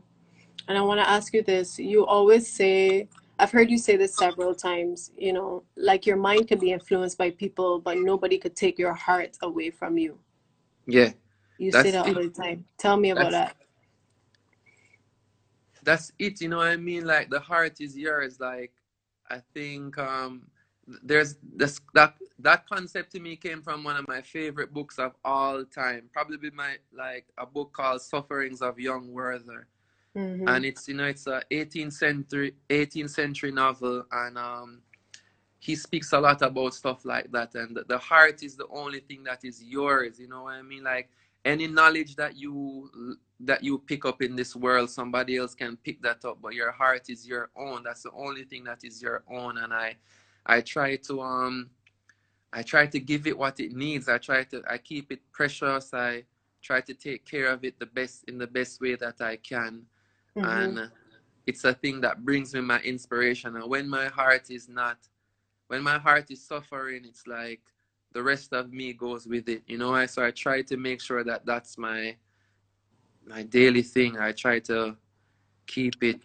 And 0.67 0.77
I 0.77 0.81
want 0.81 0.99
to 0.99 1.09
ask 1.09 1.33
you 1.33 1.43
this. 1.43 1.77
You 1.77 2.05
always 2.05 2.51
say, 2.51 3.07
I've 3.37 3.51
heard 3.51 3.69
you 3.69 3.77
say 3.77 3.97
this 3.97 4.15
several 4.15 4.55
times, 4.55 5.11
you 5.17 5.33
know, 5.33 5.63
like 5.75 6.05
your 6.05 6.17
mind 6.17 6.47
could 6.47 6.59
be 6.59 6.71
influenced 6.71 7.17
by 7.17 7.31
people, 7.31 7.79
but 7.79 7.97
nobody 7.97 8.37
could 8.37 8.55
take 8.55 8.79
your 8.79 8.93
heart 8.93 9.37
away 9.41 9.69
from 9.69 9.97
you. 9.97 10.17
Yeah, 10.87 11.11
You 11.57 11.71
say 11.71 11.91
that 11.91 12.07
all 12.07 12.13
the 12.13 12.29
time. 12.29 12.65
Tell 12.77 12.97
me 12.97 13.11
about 13.11 13.31
That's 13.31 13.51
that. 13.51 13.57
that's 15.85 16.11
it 16.17 16.41
you 16.41 16.49
know 16.49 16.57
what 16.57 16.67
i 16.67 16.75
mean 16.75 17.05
like 17.05 17.29
the 17.29 17.39
heart 17.39 17.79
is 17.79 17.95
yours 17.95 18.39
like 18.39 18.71
i 19.29 19.39
think 19.53 19.97
um 19.99 20.41
there's 21.03 21.37
this 21.55 21.79
that 21.93 22.15
that 22.39 22.67
concept 22.67 23.11
to 23.11 23.19
me 23.19 23.35
came 23.35 23.61
from 23.61 23.83
one 23.83 23.95
of 23.95 24.07
my 24.07 24.21
favorite 24.21 24.73
books 24.73 24.97
of 24.99 25.13
all 25.23 25.63
time 25.63 26.09
probably 26.11 26.49
my 26.51 26.75
like 26.91 27.25
a 27.37 27.45
book 27.45 27.71
called 27.71 28.01
sufferings 28.01 28.61
of 28.61 28.79
young 28.79 29.13
werther 29.13 29.67
Mm-hmm. 30.15 30.47
and 30.47 30.63
it's 30.63 30.87
you 30.87 30.93
know 30.93 31.05
it's 31.05 31.27
a 31.27 31.41
18th 31.51 31.91
century 31.91 32.53
18th 32.69 33.09
century 33.09 33.51
novel 33.51 34.05
and 34.11 34.37
um 34.37 34.81
he 35.59 35.75
speaks 35.75 36.13
a 36.13 36.19
lot 36.19 36.41
about 36.41 36.73
stuff 36.73 37.03
like 37.03 37.29
that 37.31 37.53
and 37.55 37.75
the, 37.75 37.83
the 37.83 37.97
heart 37.97 38.43
is 38.43 38.55
the 38.55 38.67
only 38.69 38.99
thing 39.01 39.23
that 39.23 39.43
is 39.43 39.61
yours 39.61 40.19
you 40.19 40.27
know 40.27 40.43
what 40.43 40.53
i 40.53 40.61
mean? 40.61 40.83
Like 40.83 41.09
any 41.43 41.67
knowledge 41.67 42.15
that 42.15 42.37
you 42.37 43.17
that 43.41 43.63
you 43.63 43.79
pick 43.79 44.05
up 44.05 44.21
in 44.21 44.35
this 44.35 44.55
world 44.55 44.89
somebody 44.89 45.35
else 45.37 45.53
can 45.53 45.75
pick 45.77 46.01
that 46.01 46.23
up 46.23 46.37
but 46.41 46.53
your 46.53 46.71
heart 46.71 47.09
is 47.09 47.27
your 47.27 47.49
own. 47.55 47.83
That's 47.83 48.03
the 48.03 48.11
only 48.15 48.45
thing 48.45 48.63
that 48.65 48.85
is 48.85 49.01
your 49.01 49.23
own 49.29 49.57
and 49.57 49.73
i 49.73 49.95
i 50.45 50.61
try 50.61 50.95
to 50.95 51.21
um 51.21 51.69
i 52.53 52.61
try 52.61 52.85
to 52.87 52.99
give 52.99 53.27
it 53.27 53.37
what 53.37 53.59
it 53.59 53.73
needs. 53.73 54.07
I 54.07 54.17
try 54.17 54.43
to 54.45 54.63
i 54.69 54.77
keep 54.77 55.11
it 55.11 55.19
precious. 55.33 55.93
I 55.93 56.23
try 56.61 56.79
to 56.81 56.93
take 56.93 57.25
care 57.25 57.47
of 57.47 57.65
it 57.65 57.79
the 57.79 57.85
best 57.85 58.23
in 58.29 58.37
the 58.37 58.47
best 58.47 58.79
way 58.79 58.95
that 58.95 59.19
i 59.19 59.35
can 59.35 59.83
Mm-hmm. 60.37 60.77
and 60.77 60.91
it's 61.47 61.63
a 61.63 61.73
thing 61.73 62.01
that 62.01 62.25
brings 62.25 62.53
me 62.53 62.61
my 62.61 62.79
inspiration. 62.81 63.55
And 63.55 63.69
when 63.69 63.87
my 63.87 64.07
heart 64.07 64.49
is 64.49 64.67
not 64.67 64.97
when 65.67 65.81
my 65.81 65.97
heart 65.97 66.29
is 66.29 66.45
suffering 66.45 67.03
it's 67.05 67.25
like 67.25 67.61
the 68.13 68.21
rest 68.21 68.53
of 68.53 68.71
me 68.71 68.93
goes 68.93 69.27
with 69.27 69.49
it 69.49 69.63
you 69.67 69.77
know? 69.77 69.93
I, 69.93 70.05
so 70.05 70.23
i 70.23 70.31
try 70.31 70.61
to 70.61 70.77
make 70.77 71.01
sure 71.01 71.23
that 71.23 71.45
that's 71.45 71.77
my 71.77 72.15
my 73.27 73.43
daily 73.43 73.81
thing. 73.81 74.17
I 74.19 74.31
try 74.31 74.59
to 74.59 74.95
keep 75.65 76.03
it 76.03 76.19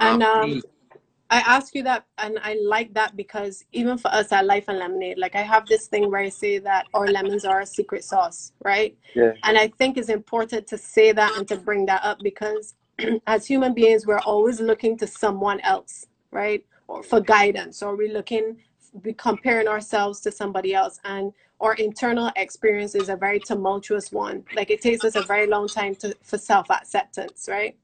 And 0.00 0.22
um, 0.22 0.62
I 1.30 1.38
ask 1.38 1.74
you 1.74 1.82
that, 1.84 2.06
and 2.18 2.38
I 2.42 2.56
like 2.62 2.92
that 2.94 3.16
because 3.16 3.64
even 3.72 3.96
for 3.96 4.08
us 4.08 4.30
at 4.32 4.44
Life 4.44 4.66
and 4.68 4.78
Lemonade, 4.78 5.18
like 5.18 5.34
I 5.34 5.42
have 5.42 5.66
this 5.66 5.86
thing 5.86 6.10
where 6.10 6.20
I 6.20 6.28
say 6.28 6.58
that 6.58 6.86
our 6.94 7.06
lemons 7.06 7.44
are 7.44 7.62
a 7.62 7.66
secret 7.66 8.04
sauce, 8.04 8.52
right? 8.64 8.96
yeah. 9.14 9.32
And 9.44 9.56
I 9.58 9.68
think 9.68 9.96
it's 9.96 10.10
important 10.10 10.66
to 10.68 10.78
say 10.78 11.12
that 11.12 11.36
and 11.36 11.48
to 11.48 11.56
bring 11.56 11.86
that 11.86 12.04
up 12.04 12.18
because 12.22 12.74
as 13.26 13.46
human 13.46 13.74
beings, 13.74 14.06
we're 14.06 14.20
always 14.20 14.60
looking 14.60 14.96
to 14.98 15.06
someone 15.06 15.60
else, 15.60 16.06
right? 16.30 16.64
Or 16.86 17.02
for 17.02 17.20
guidance, 17.20 17.82
or 17.82 17.96
we're 17.96 18.12
looking, 18.12 18.56
we 19.02 19.12
comparing 19.14 19.68
ourselves 19.68 20.20
to 20.20 20.30
somebody 20.30 20.74
else. 20.74 21.00
And 21.04 21.32
our 21.60 21.74
internal 21.74 22.30
experience 22.36 22.94
is 22.94 23.08
a 23.08 23.16
very 23.16 23.40
tumultuous 23.40 24.12
one. 24.12 24.44
Like 24.54 24.70
it 24.70 24.82
takes 24.82 25.04
us 25.04 25.16
a 25.16 25.22
very 25.22 25.46
long 25.46 25.68
time 25.68 25.94
to, 25.96 26.14
for 26.22 26.38
self 26.38 26.70
acceptance, 26.70 27.48
right? 27.48 27.76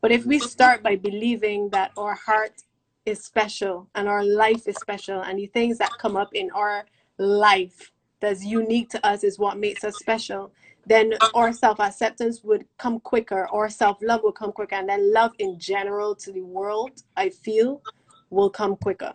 But 0.00 0.12
if 0.12 0.26
we 0.26 0.38
start 0.38 0.82
by 0.82 0.96
believing 0.96 1.68
that 1.70 1.92
our 1.96 2.14
heart 2.14 2.62
is 3.06 3.22
special 3.24 3.88
and 3.94 4.08
our 4.08 4.24
life 4.24 4.66
is 4.66 4.76
special, 4.76 5.22
and 5.22 5.38
the 5.38 5.46
things 5.46 5.78
that 5.78 5.90
come 5.98 6.16
up 6.16 6.34
in 6.34 6.50
our 6.50 6.84
life 7.18 7.92
that's 8.20 8.44
unique 8.44 8.90
to 8.90 9.06
us 9.06 9.24
is 9.24 9.38
what 9.38 9.58
makes 9.58 9.84
us 9.84 9.98
special, 9.98 10.52
then 10.86 11.14
our 11.34 11.52
self 11.52 11.80
acceptance 11.80 12.42
would 12.44 12.64
come 12.78 13.00
quicker, 13.00 13.48
or 13.50 13.68
self 13.68 13.98
love 14.02 14.22
will 14.22 14.32
come 14.32 14.52
quicker, 14.52 14.76
and 14.76 14.88
then 14.88 15.12
love 15.12 15.32
in 15.38 15.58
general 15.58 16.14
to 16.16 16.32
the 16.32 16.42
world, 16.42 17.02
I 17.16 17.30
feel, 17.30 17.82
will 18.30 18.50
come 18.50 18.76
quicker. 18.76 19.12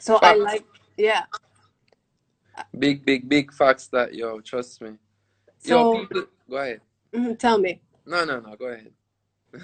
So 0.00 0.20
I 0.22 0.34
like, 0.36 0.64
yeah. 0.96 1.24
Big, 2.78 3.04
big, 3.04 3.28
big 3.28 3.52
facts 3.52 3.88
that 3.88 4.14
yo, 4.14 4.40
trust 4.40 4.80
me. 4.80 4.92
Yo, 5.64 5.84
So 5.84 5.92
people, 5.92 6.24
go 6.48 6.56
ahead. 6.56 6.80
mhm, 7.14 7.38
tell 7.38 7.58
me. 7.58 7.80
No, 8.06 8.24
no, 8.24 8.40
no, 8.40 8.56
go 8.56 8.66
ahead. 8.66 8.92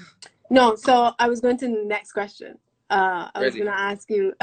No, 0.50 0.76
so 0.76 1.12
I 1.18 1.28
was 1.28 1.40
going 1.40 1.56
to 1.58 1.66
the 1.68 1.84
next 1.86 2.12
question. 2.12 2.58
Uh, 2.94 3.28
I 3.34 3.40
was 3.42 3.54
going 3.54 3.66
to 3.66 3.72
ask 3.76 4.08
you 4.08 4.32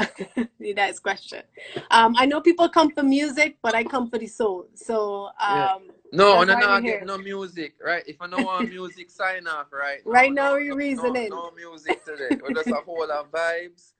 the 0.60 0.74
next 0.74 1.00
question. 1.00 1.42
Um, 1.90 2.14
I 2.18 2.26
know 2.26 2.42
people 2.42 2.68
come 2.68 2.90
for 2.90 3.02
music, 3.02 3.56
but 3.62 3.74
I 3.74 3.82
come 3.82 4.10
for 4.10 4.18
the 4.18 4.26
soul. 4.26 4.66
So 4.74 5.30
Yeah. 5.48 5.72
um, 5.74 5.82
No, 6.12 6.44
no, 6.44 6.54
no, 6.58 6.68
I 6.68 6.80
get 6.82 7.06
no 7.06 7.16
music, 7.16 7.76
right? 7.82 8.02
If 8.06 8.20
I 8.20 8.26
don't 8.28 8.44
want 8.44 8.68
music, 8.68 9.10
sign 9.22 9.46
off, 9.46 9.72
right? 9.72 10.04
No, 10.04 10.12
right 10.12 10.32
now 10.34 10.50
no, 10.50 10.52
we're 10.56 10.68
no, 10.68 10.74
no, 10.74 10.76
reasoning. 10.76 11.30
no 11.30 11.50
music 11.52 12.04
today. 12.04 12.36
We're 12.42 12.52
just 12.52 12.70
a 12.70 12.74
whole 12.86 13.10
of 13.10 13.30
vibes. 13.32 13.92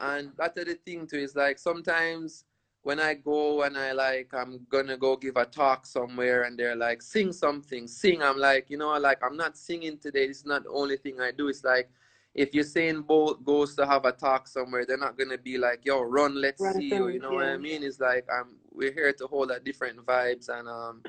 And 0.00 0.30
that's 0.38 0.54
the 0.54 0.78
thing 0.86 1.06
too, 1.06 1.18
is 1.18 1.36
like 1.36 1.58
sometimes 1.58 2.44
when 2.82 2.98
I 3.00 3.12
go 3.12 3.64
and 3.64 3.76
I 3.76 3.92
like 3.92 4.32
I'm 4.32 4.66
gonna 4.70 4.96
go 4.96 5.14
give 5.16 5.36
a 5.36 5.44
talk 5.44 5.84
somewhere 5.84 6.44
and 6.44 6.58
they're 6.58 6.74
like, 6.76 7.02
sing 7.02 7.34
something, 7.34 7.86
sing. 7.86 8.22
I'm 8.22 8.38
like, 8.38 8.70
you 8.70 8.78
know, 8.78 8.96
like 8.98 9.18
I'm 9.22 9.36
not 9.36 9.58
singing 9.58 9.98
today. 9.98 10.24
It's 10.24 10.46
not 10.46 10.64
the 10.64 10.70
only 10.70 10.96
thing 10.96 11.20
I 11.20 11.32
do. 11.32 11.48
It's 11.48 11.64
like 11.64 11.90
if 12.34 12.52
Usain 12.52 13.04
Bolt 13.06 13.44
goes 13.44 13.74
to 13.76 13.86
have 13.86 14.04
a 14.04 14.12
talk 14.12 14.46
somewhere, 14.46 14.84
they're 14.86 14.96
not 14.96 15.18
gonna 15.18 15.38
be 15.38 15.58
like, 15.58 15.84
yo, 15.84 16.00
run, 16.00 16.40
let's 16.40 16.60
Run 16.62 16.74
see 16.74 16.94
you. 16.94 17.08
You 17.08 17.20
know 17.20 17.32
what 17.32 17.46
I 17.46 17.56
mean? 17.56 17.82
It's 17.82 18.00
like 18.00 18.26
um 18.30 18.56
we're 18.72 18.92
here 18.92 19.12
to 19.12 19.26
hold 19.26 19.50
a 19.50 19.58
different 19.60 20.04
vibes 20.06 20.48
and 20.48 20.68
um 20.68 21.02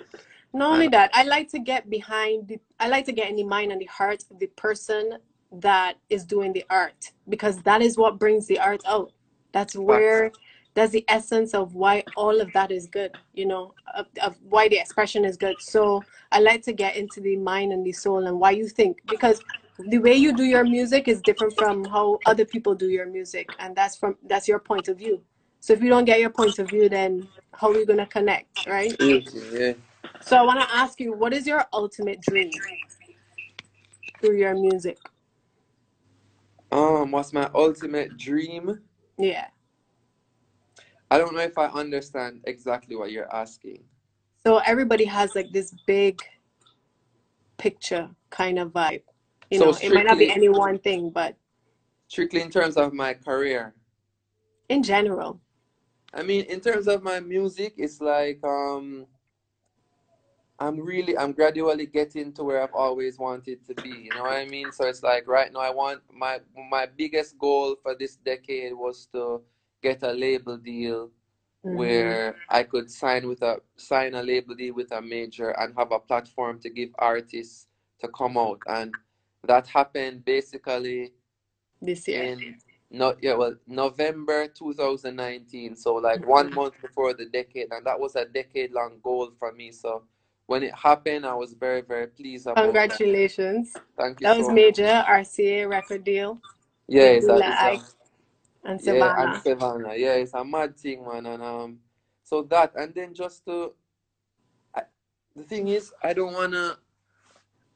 Not 0.53 0.73
only 0.73 0.85
and 0.85 0.93
that, 0.93 1.11
I 1.13 1.23
like 1.23 1.49
to 1.51 1.59
get 1.59 1.89
behind 1.89 2.47
the, 2.47 2.59
I 2.79 2.87
like 2.87 3.05
to 3.05 3.11
get 3.11 3.29
in 3.29 3.35
the 3.35 3.43
mind 3.43 3.71
and 3.71 3.79
the 3.79 3.85
heart 3.85 4.23
of 4.31 4.39
the 4.39 4.47
person 4.47 5.17
that 5.51 5.97
is 6.09 6.25
doing 6.25 6.53
the 6.53 6.65
art 6.69 7.11
because 7.29 7.61
that 7.63 7.81
is 7.81 7.97
what 7.97 8.17
brings 8.17 8.47
the 8.47 8.59
art 8.59 8.81
out. 8.87 9.11
That's 9.51 9.75
where 9.75 10.31
that's 10.73 10.91
the 10.93 11.03
essence 11.09 11.53
of 11.53 11.75
why 11.75 12.03
all 12.15 12.39
of 12.39 12.51
that 12.53 12.71
is 12.71 12.87
good, 12.87 13.11
you 13.33 13.45
know, 13.45 13.73
of, 13.93 14.07
of 14.23 14.37
why 14.41 14.69
the 14.69 14.79
expression 14.79 15.25
is 15.25 15.35
good. 15.35 15.61
So 15.61 16.01
I 16.31 16.39
like 16.39 16.63
to 16.63 16.73
get 16.73 16.95
into 16.95 17.19
the 17.19 17.35
mind 17.35 17.73
and 17.73 17.85
the 17.85 17.91
soul 17.91 18.25
and 18.25 18.39
why 18.39 18.51
you 18.51 18.67
think 18.69 19.01
because 19.09 19.41
the 19.87 19.97
way 19.97 20.13
you 20.13 20.33
do 20.33 20.43
your 20.43 20.63
music 20.63 21.07
is 21.07 21.21
different 21.21 21.57
from 21.57 21.85
how 21.85 22.19
other 22.25 22.45
people 22.45 22.75
do 22.75 22.89
your 22.89 23.05
music 23.05 23.55
and 23.59 23.75
that's 23.75 23.95
from 23.95 24.17
that's 24.27 24.47
your 24.47 24.59
point 24.59 24.87
of 24.87 24.97
view. 24.97 25.21
So 25.59 25.73
if 25.73 25.81
you 25.81 25.89
don't 25.89 26.05
get 26.05 26.19
your 26.19 26.29
point 26.29 26.59
of 26.59 26.69
view 26.69 26.89
then 26.89 27.27
how 27.53 27.69
are 27.69 27.73
we 27.73 27.85
gonna 27.85 28.05
connect, 28.07 28.65
right? 28.67 28.95
Yeah. 28.99 29.73
So 30.21 30.37
I 30.37 30.43
want 30.43 30.59
to 30.59 30.75
ask 30.75 30.99
you, 30.99 31.13
what 31.13 31.33
is 31.33 31.47
your 31.47 31.65
ultimate 31.73 32.21
dream 32.21 32.51
through 34.19 34.37
your 34.37 34.53
music? 34.53 34.97
Um, 36.71 37.11
what's 37.11 37.33
my 37.33 37.49
ultimate 37.53 38.17
dream? 38.17 38.81
Yeah. 39.17 39.47
I 41.09 41.17
don't 41.17 41.33
know 41.35 41.41
if 41.41 41.57
I 41.57 41.65
understand 41.67 42.41
exactly 42.45 42.95
what 42.95 43.11
you're 43.11 43.33
asking. 43.35 43.83
So 44.45 44.59
everybody 44.59 45.05
has 45.05 45.35
like 45.35 45.51
this 45.51 45.73
big 45.85 46.21
picture 47.57 48.09
kind 48.29 48.57
of 48.57 48.69
vibe. 48.71 49.03
You 49.51 49.59
So 49.59 49.71
know, 49.71 49.77
it 49.81 49.93
might 49.93 50.05
not 50.05 50.19
be 50.19 50.29
any 50.29 50.49
one 50.49 50.79
thing, 50.79 51.11
but 51.11 51.35
strictly 52.07 52.41
in 52.41 52.51
terms 52.51 52.77
of 52.77 52.93
my 52.93 53.13
career. 53.15 53.75
in 54.69 54.83
general. 54.83 55.41
I 56.13 56.23
mean, 56.23 56.45
in 56.45 56.61
terms 56.61 56.87
of 56.87 57.03
my 57.03 57.19
music, 57.19 57.75
it's 57.77 58.01
like 58.01 58.43
um, 58.43 59.07
I'm 60.59 60.79
really, 60.79 61.17
I'm 61.17 61.33
gradually 61.33 61.87
getting 61.87 62.33
to 62.33 62.43
where 62.43 62.61
I've 62.63 62.73
always 62.73 63.17
wanted 63.19 63.65
to 63.67 63.75
be. 63.75 63.89
You 63.89 64.13
know 64.13 64.23
what 64.23 64.37
I 64.37 64.45
mean? 64.45 64.71
So 64.71 64.85
it's 64.87 65.03
like 65.03 65.27
right 65.27 65.51
now, 65.51 65.59
I 65.61 65.71
want 65.71 66.01
my 66.13 66.39
my 66.69 66.85
biggest 66.87 67.37
goal 67.39 67.75
for 67.81 67.95
this 67.95 68.17
decade 68.17 68.73
was 68.73 69.07
to 69.13 69.41
get 69.81 70.03
a 70.03 70.11
label 70.13 70.57
deal 70.57 71.11
hmm 71.63 72.13
where 72.13 72.37
I 72.49 72.63
could 72.63 72.91
sign 72.91 73.27
with 73.27 73.41
a 73.43 73.61
sign 73.77 74.15
a 74.15 74.23
label 74.23 74.55
deal 74.55 74.75
with 74.75 74.91
a 74.91 75.01
major 75.01 75.51
and 75.51 75.75
have 75.77 75.91
a 75.91 75.99
platform 75.99 76.59
to 76.61 76.69
give 76.69 76.91
artists 76.99 77.67
to 78.01 78.07
come 78.09 78.37
out. 78.37 78.61
And 78.67 78.95
that 79.47 79.67
happened 79.67 80.25
basically 80.25 81.13
This 81.81 82.07
year. 82.07 82.29
in 82.29 82.55
no 82.91 83.15
yeah 83.21 83.35
well 83.35 83.55
November 83.67 84.47
2019. 84.47 85.75
So 85.77 85.95
like 85.95 86.25
one 86.25 86.49
Mhm. 86.49 86.55
month 86.55 86.81
before 86.81 87.13
the 87.13 87.25
decade, 87.27 87.69
and 87.71 87.85
that 87.87 87.99
was 87.99 88.15
a 88.15 88.25
decade 88.25 88.71
long 88.73 88.99
goal 89.03 89.31
for 89.39 89.51
me. 89.53 89.71
So 89.71 90.03
when 90.47 90.63
it 90.63 90.75
happened, 90.75 91.25
I 91.25 91.35
was 91.35 91.53
very 91.53 91.81
very 91.81 92.07
pleased 92.07 92.47
about 92.47 92.85
that. 92.87 93.01
Congratulations. 93.03 93.73
Thank 93.97 94.21
you 94.21 94.27
That 94.27 94.37
was 94.37 94.47
so 94.47 94.53
much. 94.55 94.55
major 94.55 95.03
RCA 95.07 95.69
record 95.69 96.03
deal 96.05 96.41
Yeah, 96.87 97.03
with 97.03 97.19
it's 97.19 97.29
a 97.29 97.43
Dula 97.43 97.45
it's 97.47 97.63
and 98.65 98.79
Yeah, 98.79 99.13
and 99.17 99.33
Sevana. 99.33 99.35
Sevana. 99.35 99.97
Yeah, 99.97 100.15
it's 100.15 100.33
a 100.33 100.45
mad 100.45 100.77
thing, 100.77 101.05
man. 101.05 101.25
And 101.27 101.43
um, 101.43 101.79
so 102.23 102.43
that, 102.43 102.73
and 102.75 102.93
then 102.95 103.13
just 103.13 103.45
to, 103.45 103.73
I, 104.75 104.83
the 105.35 105.43
thing 105.43 105.69
is, 105.69 105.93
I 106.03 106.13
don't 106.13 106.33
wanna, 106.33 106.77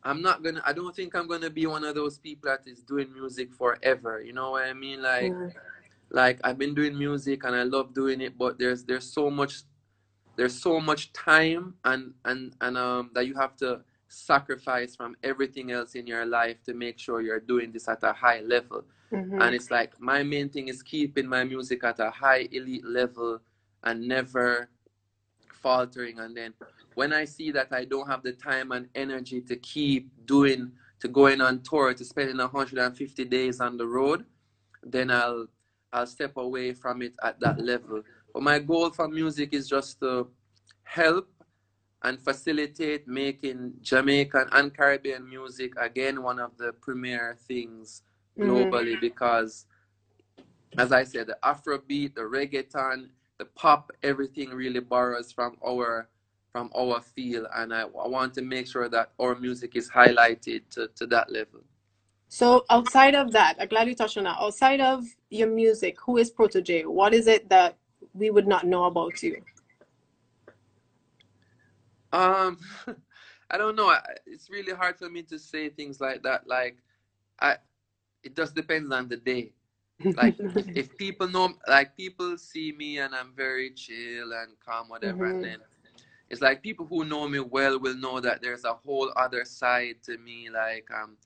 I'm 0.06 0.22
not 0.22 0.44
gonna, 0.44 0.62
I 0.65 0.74
don't 0.74 0.96
think 0.96 1.15
I'm 1.15 1.28
gonna 1.28 1.50
be 1.50 1.65
one 1.65 1.84
of 1.84 1.96
those 1.96 2.20
people 2.20 2.50
that 2.52 2.62
is 2.72 2.82
doing 2.84 3.12
music 3.13 3.54
forever. 3.54 4.22
You 4.22 4.34
know 4.34 4.52
what 4.52 4.65
I 4.65 4.74
mean? 4.74 5.02
Like, 5.02 5.32
Mm. 5.34 5.54
like 6.12 6.39
I've 6.44 6.58
been 6.60 6.76
doing 6.76 6.98
music 6.98 7.44
and 7.46 7.56
I 7.56 7.63
love 7.63 7.94
doing 7.94 8.22
it, 8.22 8.38
but 8.38 8.60
there's 8.60 8.84
there's 8.86 9.12
so 9.12 9.30
much, 9.32 9.63
there's 10.38 10.60
so 10.62 10.80
much 10.80 11.13
time 11.13 11.76
and 11.86 12.13
and 12.26 12.54
and 12.62 12.78
um 12.78 13.12
that 13.15 13.28
you 13.28 13.36
have 13.36 13.56
to 13.58 13.82
sacrifice 14.10 14.96
from 14.96 15.15
everything 15.24 15.72
else 15.72 15.96
in 15.96 16.08
your 16.08 16.26
life 16.26 16.63
to 16.65 16.74
make 16.74 17.00
sure 17.00 17.22
you're 17.22 17.39
doing 17.39 17.72
this 17.72 17.88
at 17.88 18.04
a 18.04 18.13
high 18.13 18.41
level 18.41 18.86
Mhm. 19.12 19.41
and 19.41 19.56
it's 19.56 19.72
like 19.72 20.00
my 20.00 20.24
main 20.24 20.50
thing 20.50 20.68
is 20.68 20.84
keeping 20.84 21.28
my 21.28 21.44
music 21.44 21.84
at 21.84 22.00
a 22.00 22.12
high 22.12 22.48
elite 22.52 22.86
level 22.86 23.41
and 23.84 24.08
never 24.08 24.70
faltering 25.65 26.19
and 26.19 26.38
then 26.38 26.54
when 26.93 27.12
i 27.12 27.25
see 27.25 27.49
that 27.49 27.69
i 27.71 27.84
don't 27.84 28.08
have 28.08 28.21
the 28.21 28.34
time 28.34 28.71
and 28.71 28.88
energy 28.93 29.41
to 29.41 29.56
keep 29.56 30.12
doing 30.28 30.71
to 30.99 31.08
going 31.08 31.41
on 31.41 31.60
tour 31.63 31.91
to 31.91 32.06
spending 32.06 32.38
150 32.38 33.25
days 33.25 33.60
on 33.60 33.75
the 33.75 33.88
road 33.88 34.25
then 34.84 35.10
i'll 35.10 35.47
i'll 35.91 36.06
step 36.06 36.38
away 36.38 36.71
from 36.71 37.01
it 37.01 37.13
at 37.23 37.39
that 37.39 37.60
level 37.60 38.04
but 38.32 38.43
my 38.43 38.60
goal 38.60 38.91
for 38.91 39.08
music 39.08 39.56
is 39.56 39.67
just 39.67 39.99
to 39.99 40.28
help 40.84 41.28
and 42.04 42.21
facilitate 42.21 43.08
making 43.08 43.73
jamaican 43.82 44.47
and 44.51 44.71
caribbean 44.78 45.28
music 45.28 45.73
again 45.80 46.21
one 46.21 46.38
of 46.38 46.51
the 46.58 46.73
premier 46.73 47.36
things 47.47 48.04
Mhm. 48.38 48.45
globally 48.47 49.01
because 49.01 49.65
as 50.78 50.91
I 50.91 51.06
said, 51.06 51.28
the 51.28 51.38
Afrobeat, 51.41 52.15
the 52.15 52.21
reggaeton, 52.21 53.08
the 53.38 53.45
pop, 53.45 53.91
everything 54.04 54.50
really 54.50 54.80
borrows 54.80 55.32
from 55.32 55.58
our 55.65 56.08
from 56.52 56.71
our 56.74 57.02
feel, 57.02 57.45
and 57.54 57.74
I, 57.74 57.82
I 57.82 58.08
want 58.08 58.34
to 58.36 58.41
make 58.41 58.65
sure 58.65 58.88
that 58.88 59.12
our 59.19 59.36
music 59.36 59.76
is 59.76 59.89
highlighted 59.89 60.62
to, 60.69 60.88
to 60.95 61.06
that 61.08 61.30
level. 61.30 61.60
So 62.30 62.63
outside 62.69 63.13
of 63.13 63.34
that, 63.34 63.58
I'm 63.60 63.67
glad 63.67 63.89
you 63.89 63.95
touched 63.95 64.17
on 64.17 64.24
that. 64.24 64.38
Outside 64.39 64.80
of 64.80 65.04
your 65.30 65.50
music, 65.50 65.98
who 66.00 66.15
is 66.15 66.32
Protoje? 66.32 66.86
What 66.86 67.13
is 67.13 67.28
it 67.28 67.50
that 67.50 67.78
we 68.13 68.30
would 68.30 68.48
not 68.48 68.65
know 68.65 68.86
about 68.86 69.21
you? 69.21 69.41
Um, 72.13 72.58
I 73.52 73.58
don't 73.58 73.76
know. 73.76 73.93
It's 74.26 74.50
really 74.50 74.74
hard 74.74 74.98
for 74.98 75.10
me 75.10 75.24
to 75.24 75.38
say 75.38 75.67
things 75.67 76.00
like 76.00 76.24
that. 76.24 76.48
Like, 76.48 76.78
I, 77.39 77.58
it 78.24 78.36
just 78.36 78.56
depends 78.56 78.91
on 78.91 79.10
the 79.10 79.17
day. 79.17 79.52
Like, 80.16 80.38
if 80.76 80.96
people 80.98 81.28
know, 81.28 81.54
like, 81.68 81.96
people 81.98 82.38
see 82.38 82.72
me 82.72 83.00
and 83.00 83.14
I'm 83.16 83.34
very 83.36 83.72
chill 83.72 84.32
and 84.34 84.54
calm, 84.66 84.90
whatever, 84.90 85.26
and 85.26 85.36
Mhm. 85.36 85.42
then 85.42 85.60
it's 86.30 86.42
like 86.42 86.62
people 86.64 86.86
who 86.86 87.06
know 87.06 87.28
me 87.28 87.40
well 87.40 87.80
will 87.80 87.96
know 87.98 88.20
that 88.20 88.42
there's 88.42 88.66
a 88.66 88.74
whole 88.74 89.12
other 89.16 89.46
side 89.46 90.04
to 90.04 90.18
me. 90.18 90.50
Like, 90.50 90.88
um, 90.92 91.18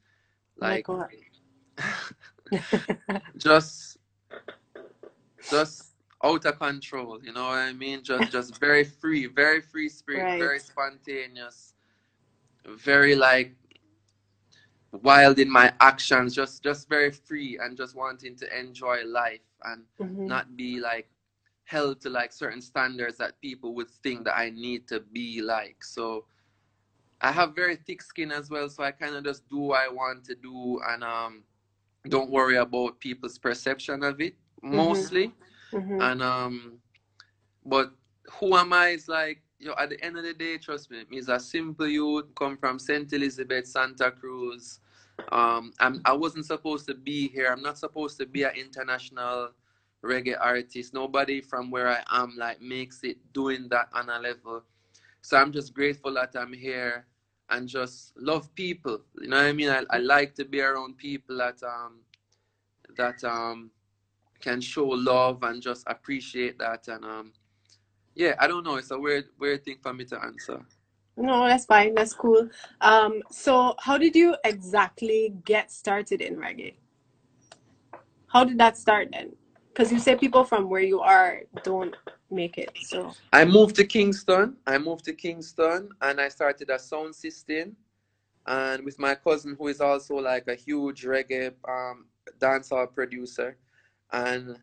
Like 0.62 0.88
like 0.88 1.32
just 3.38 3.98
just 5.50 5.96
out 6.24 6.46
of 6.46 6.60
control 6.60 7.20
you 7.24 7.32
know 7.34 7.46
what 7.48 7.60
i 7.60 7.74
mean 7.74 8.04
just 8.04 8.32
just 8.32 8.60
very 8.60 8.84
free 8.84 9.26
very 9.28 9.62
free 9.62 9.90
spirit 9.90 10.30
Right. 10.38 10.38
very 10.38 10.60
spontaneous 10.60 11.74
very 12.66 13.16
like 13.16 13.56
wild 14.92 15.40
in 15.40 15.50
my 15.50 15.72
actions 15.82 16.34
just 16.36 16.64
just 16.64 16.90
very 16.90 17.12
free 17.12 17.60
and 17.62 17.78
just 17.78 17.96
wanting 17.96 18.36
to 18.36 18.60
enjoy 18.60 19.04
life 19.06 19.42
and 19.66 19.84
Mhm. 20.00 20.28
not 20.28 20.56
be 20.56 20.80
like 20.80 21.10
held 21.66 22.02
to 22.02 22.10
like 22.10 22.32
certain 22.34 22.62
standards 22.62 23.18
that 23.18 23.40
people 23.42 23.74
would 23.76 23.90
think 23.90 24.26
that 24.26 24.38
i 24.38 24.50
need 24.50 24.88
to 24.88 25.00
be 25.00 25.42
like 25.42 25.84
so 25.84 26.26
i 27.22 27.32
have 27.32 27.56
very 27.56 27.76
thick 27.76 28.02
skin 28.02 28.32
as 28.32 28.50
well 28.50 28.70
so 28.70 28.84
i 28.84 28.92
kind 28.92 29.16
of 29.16 29.24
just 29.24 29.48
do 29.50 29.58
what 29.60 29.82
i 29.82 29.88
want 29.90 30.24
to 30.24 30.36
do 30.36 30.80
and 30.90 31.04
um 31.04 31.44
don't 32.10 32.30
worry 32.32 32.58
about 32.58 33.00
people's 33.00 33.38
perception 33.38 34.04
of 34.04 34.22
it 34.22 34.36
mostly 34.62 35.34
Mhm. 35.74 36.00
and 36.02 36.22
um 36.22 36.80
but 37.66 37.92
who 38.40 38.56
am 38.56 38.74
i 38.74 38.90
is 38.90 39.08
like 39.08 39.42
you 39.60 39.68
know, 39.68 39.76
at 39.78 39.90
the 39.90 40.04
end 40.04 40.18
of 40.18 40.24
the 40.24 40.34
day, 40.34 40.58
trust 40.58 40.92
me, 40.92 41.04
me's 41.10 41.30
a 41.30 41.40
simple 41.40 41.88
youth, 41.88 42.26
come 42.36 42.58
from 42.58 42.80
St. 42.80 43.12
Elizabeth, 43.14 43.68
Santa 43.68 44.12
Cruz. 44.12 44.80
Um, 45.32 45.74
I'm, 45.80 46.02
I 46.06 46.14
wasn't 46.14 46.46
supposed 46.46 46.88
to 46.88 46.96
be 46.96 47.28
here. 47.30 47.50
I'm 47.52 47.62
not 47.62 47.78
supposed 47.78 48.18
to 48.20 48.26
be 48.26 48.44
an 48.44 48.54
international 48.56 49.52
reggae 50.04 50.38
artist. 50.40 50.94
Nobody 50.94 51.42
from 51.42 51.72
where 51.72 51.90
I 51.90 52.04
am 52.12 52.36
like 52.38 52.62
makes 52.62 53.04
it 53.04 53.18
doing 53.34 53.68
that 53.70 53.90
on 53.94 54.10
a 54.10 54.20
level. 54.20 54.64
So 55.22 55.38
I'm 55.38 55.52
just 55.52 55.74
grateful 55.74 56.14
that 56.16 56.36
I'm 56.36 56.54
here 56.54 57.06
and 57.50 57.68
just 57.68 58.14
love 58.18 58.54
people. 58.56 59.02
You 59.22 59.30
know 59.30 59.38
what 59.38 59.46
I 59.48 59.54
mean? 59.54 59.70
I, 59.70 59.84
I 59.90 59.98
like 60.00 60.36
to 60.36 60.46
be 60.46 60.62
around 60.62 60.98
people 60.98 61.38
that 61.38 61.62
um 61.64 62.02
that 62.98 63.24
um 63.24 63.72
can 64.42 64.62
show 64.62 64.88
love 64.88 65.44
and 65.44 65.62
just 65.62 65.84
appreciate 65.88 66.60
that 66.60 66.88
and 66.90 67.06
um 67.06 67.34
yeah, 68.16 68.36
I 68.40 68.48
don't 68.48 68.64
know. 68.64 68.76
It's 68.76 68.92
a 68.92 69.00
weird 69.00 69.26
weird 69.40 69.64
thing 69.64 69.78
for 69.82 69.94
me 69.94 70.06
to 70.06 70.24
answer. 70.24 70.62
No, 71.18 71.48
that's 71.48 71.66
fine. 71.66 71.96
That's 71.96 72.14
cool. 72.14 72.50
Um, 72.80 73.22
so 73.30 73.76
how 73.80 73.98
did 73.98 74.16
you 74.16 74.36
exactly 74.44 75.34
get 75.44 75.70
started 75.72 76.22
in 76.22 76.38
reggae? 76.38 76.76
How 78.28 78.44
did 78.46 78.58
that 78.60 78.78
start 78.78 79.10
then? 79.12 79.36
Because 79.68 79.92
you 79.92 80.00
say 80.00 80.16
people 80.16 80.44
from 80.44 80.70
where 80.70 80.82
you 80.82 81.02
are 81.02 81.42
don't 81.64 81.96
make 82.32 82.58
it. 82.58 82.72
So 82.82 83.14
I 83.34 83.44
moved 83.46 83.76
to 83.78 83.86
Kingston. 83.86 84.58
I 84.66 84.78
moved 84.78 85.06
to 85.06 85.14
Kingston 85.14 85.90
and 86.02 86.22
I 86.22 86.30
started 86.30 86.70
a 86.70 86.80
sound 86.80 87.16
system 87.16 87.76
and 88.46 88.84
with 88.84 88.98
my 89.00 89.16
cousin 89.16 89.56
who 89.58 89.68
is 89.68 89.82
also 89.82 90.16
like 90.16 90.48
a 90.48 90.56
huge 90.56 91.04
reggae 91.04 91.54
um 91.68 92.06
dancehall 92.40 92.94
producer. 92.94 93.58
And 94.12 94.58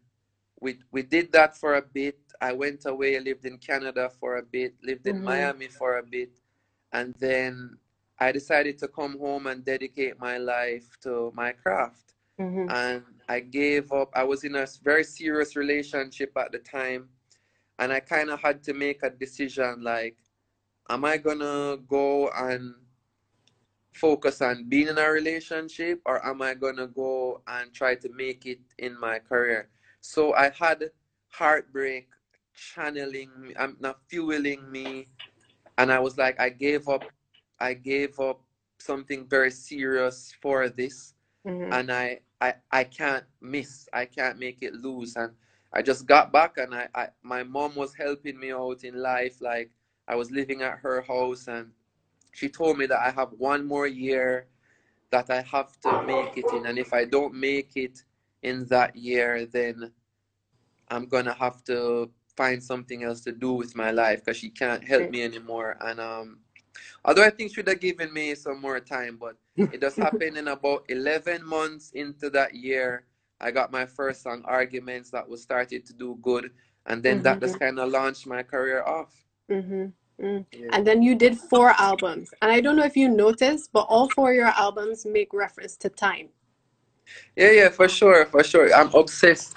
we 0.61 0.79
we 0.91 1.03
did 1.03 1.33
that 1.33 1.57
for 1.57 1.75
a 1.75 1.83
bit. 1.83 2.19
I 2.41 2.53
went 2.53 2.87
away, 2.87 3.19
lived 3.21 3.45
in 3.47 3.59
Canada 3.59 4.11
for 4.11 4.37
a 4.37 4.43
bit, 4.43 4.75
lived 4.83 5.07
in 5.07 5.17
Mhm. 5.17 5.25
Miami 5.25 5.69
for 5.69 5.99
a 5.99 6.03
bit, 6.03 6.41
and 6.93 7.15
then 7.19 7.79
I 8.19 8.33
decided 8.33 8.79
to 8.79 8.89
come 8.89 9.19
home 9.19 9.47
and 9.47 9.65
dedicate 9.65 10.19
my 10.19 10.39
life 10.39 10.99
to 11.03 11.33
my 11.35 11.53
craft. 11.53 12.15
Mhm. 12.39 12.69
And 12.69 13.05
I 13.29 13.41
gave 13.41 13.93
up. 13.93 14.11
I 14.15 14.25
was 14.25 14.45
in 14.45 14.57
a 14.57 14.67
very 14.83 15.05
serious 15.05 15.57
relationship 15.57 16.37
at 16.37 16.53
the 16.53 16.59
time, 16.59 17.11
and 17.79 17.93
I 17.93 18.01
kind 18.01 18.31
of 18.31 18.41
had 18.41 18.63
to 18.65 18.75
make 18.75 19.03
a 19.03 19.11
decision 19.11 19.83
like, 19.83 20.17
am 20.89 21.05
I 21.05 21.19
gonna 21.19 21.77
go 21.79 22.29
and 22.31 22.75
focus 23.95 24.43
on 24.43 24.69
being 24.69 24.89
in 24.89 24.99
a 24.99 25.11
relationship, 25.11 26.01
or 26.07 26.25
am 26.25 26.43
I 26.43 26.55
gonna 26.55 26.87
go 26.87 27.43
and 27.47 27.73
try 27.73 27.95
to 27.97 28.09
make 28.11 28.47
it 28.47 28.61
in 28.79 28.99
my 28.99 29.19
career? 29.19 29.71
So 30.01 30.35
I 30.35 30.51
had 30.51 30.91
heartbreak 31.29 32.09
channeling 32.57 33.31
me, 33.41 33.55
I'm 33.59 33.79
not 33.81 34.01
fueling 34.09 34.71
me, 34.73 35.09
and 35.79 35.93
I 35.93 36.01
was 36.01 36.19
like, 36.19 36.41
I 36.41 36.51
gave 36.51 36.89
up. 36.89 37.05
I 37.61 37.75
gave 37.75 38.21
up 38.21 38.43
something 38.81 39.27
very 39.29 39.53
serious 39.53 40.35
for 40.43 40.69
this 40.71 41.15
Mhm. 41.47 41.71
and 41.73 41.93
I, 41.93 42.21
I 42.41 42.55
I 42.73 42.85
can't 42.85 43.25
miss. 43.43 43.89
I 43.93 44.07
can't 44.07 44.39
make 44.39 44.63
it 44.63 44.75
lose. 44.75 45.17
And 45.17 45.35
I 45.73 45.83
just 45.83 46.07
got 46.07 46.33
back 46.33 46.59
and 46.59 46.75
I, 46.75 46.89
I 46.95 47.09
my 47.23 47.45
mom 47.45 47.77
was 47.77 47.95
helping 47.95 48.39
me 48.41 48.53
out 48.53 48.85
in 48.85 49.01
life. 49.03 49.41
Like 49.43 49.73
I 50.09 50.17
was 50.17 50.31
living 50.33 50.63
at 50.63 50.79
her 50.81 51.03
house 51.03 51.49
and 51.49 51.73
she 52.35 52.49
told 52.49 52.79
me 52.79 52.87
that 52.87 53.01
I 53.01 53.11
have 53.11 53.33
one 53.39 53.67
more 53.67 53.89
year 53.89 54.49
that 55.11 55.31
I 55.31 55.43
have 55.43 55.81
to 55.83 56.03
make 56.07 56.37
it 56.39 56.53
in. 56.55 56.67
And 56.67 56.79
if 56.79 56.93
I 56.95 57.05
don't 57.05 57.35
make 57.35 57.77
it 57.77 58.05
in 58.43 58.67
that 58.67 58.97
year, 58.97 59.47
then 59.47 59.93
I'm 60.89 61.07
gonna 61.07 61.35
have 61.35 61.65
to 61.65 62.11
find 62.37 62.63
something 62.63 63.03
else 63.03 63.21
to 63.23 63.33
do 63.33 63.53
with 63.53 63.75
my 63.75 63.91
life 63.91 64.25
because 64.25 64.37
she 64.37 64.51
can't 64.51 64.85
help 64.85 65.11
me 65.11 65.23
anymore. 65.23 65.77
And 65.81 66.01
um 66.01 66.39
although 67.05 67.25
I 67.25 67.31
think 67.31 67.53
she 67.55 67.61
would 67.61 67.69
have 67.69 67.81
given 67.81 68.13
me 68.13 68.35
some 68.35 68.61
more 68.61 68.81
time, 68.81 69.17
but 69.19 69.37
it 69.57 69.81
just 69.81 69.97
happened 69.97 70.37
in 70.37 70.49
about 70.49 70.85
11 70.89 71.45
months 71.45 71.91
into 71.93 72.31
that 72.31 72.55
year. 72.55 73.05
I 73.41 73.51
got 73.51 73.73
my 73.73 73.87
first 73.87 74.23
song, 74.23 74.43
Arguments, 74.45 75.11
that 75.11 75.29
was 75.29 75.43
started 75.43 75.85
to 75.87 75.93
do 75.93 76.19
good. 76.23 76.51
And 76.87 77.03
then 77.03 77.23
that 77.23 77.41
just 77.41 77.59
kind 77.59 77.79
of 77.79 77.91
launched 77.91 78.27
my 78.27 78.43
career 78.43 78.83
off. 78.83 79.13
Mhm. 79.51 79.93
Mm. 80.21 80.47
Yeah. 80.53 80.69
And 80.73 80.87
then 80.87 81.03
you 81.03 81.15
did 81.15 81.39
four 81.39 81.75
albums. 81.79 82.33
And 82.41 82.51
I 82.51 82.61
don't 82.61 82.77
know 82.77 82.85
if 82.85 82.97
you 82.97 83.09
noticed, 83.09 83.71
but 83.73 83.87
all 83.89 84.09
four 84.09 84.31
of 84.31 84.37
your 84.37 84.47
albums 84.47 85.05
make 85.05 85.35
reference 85.35 85.77
to 85.79 85.91
time. 85.91 86.29
Yeah, 87.37 87.51
yeah, 87.51 87.69
for 87.69 87.89
sure, 87.89 88.25
for 88.27 88.43
sure. 88.43 88.75
I'm 88.75 88.93
obsessed. 88.95 89.55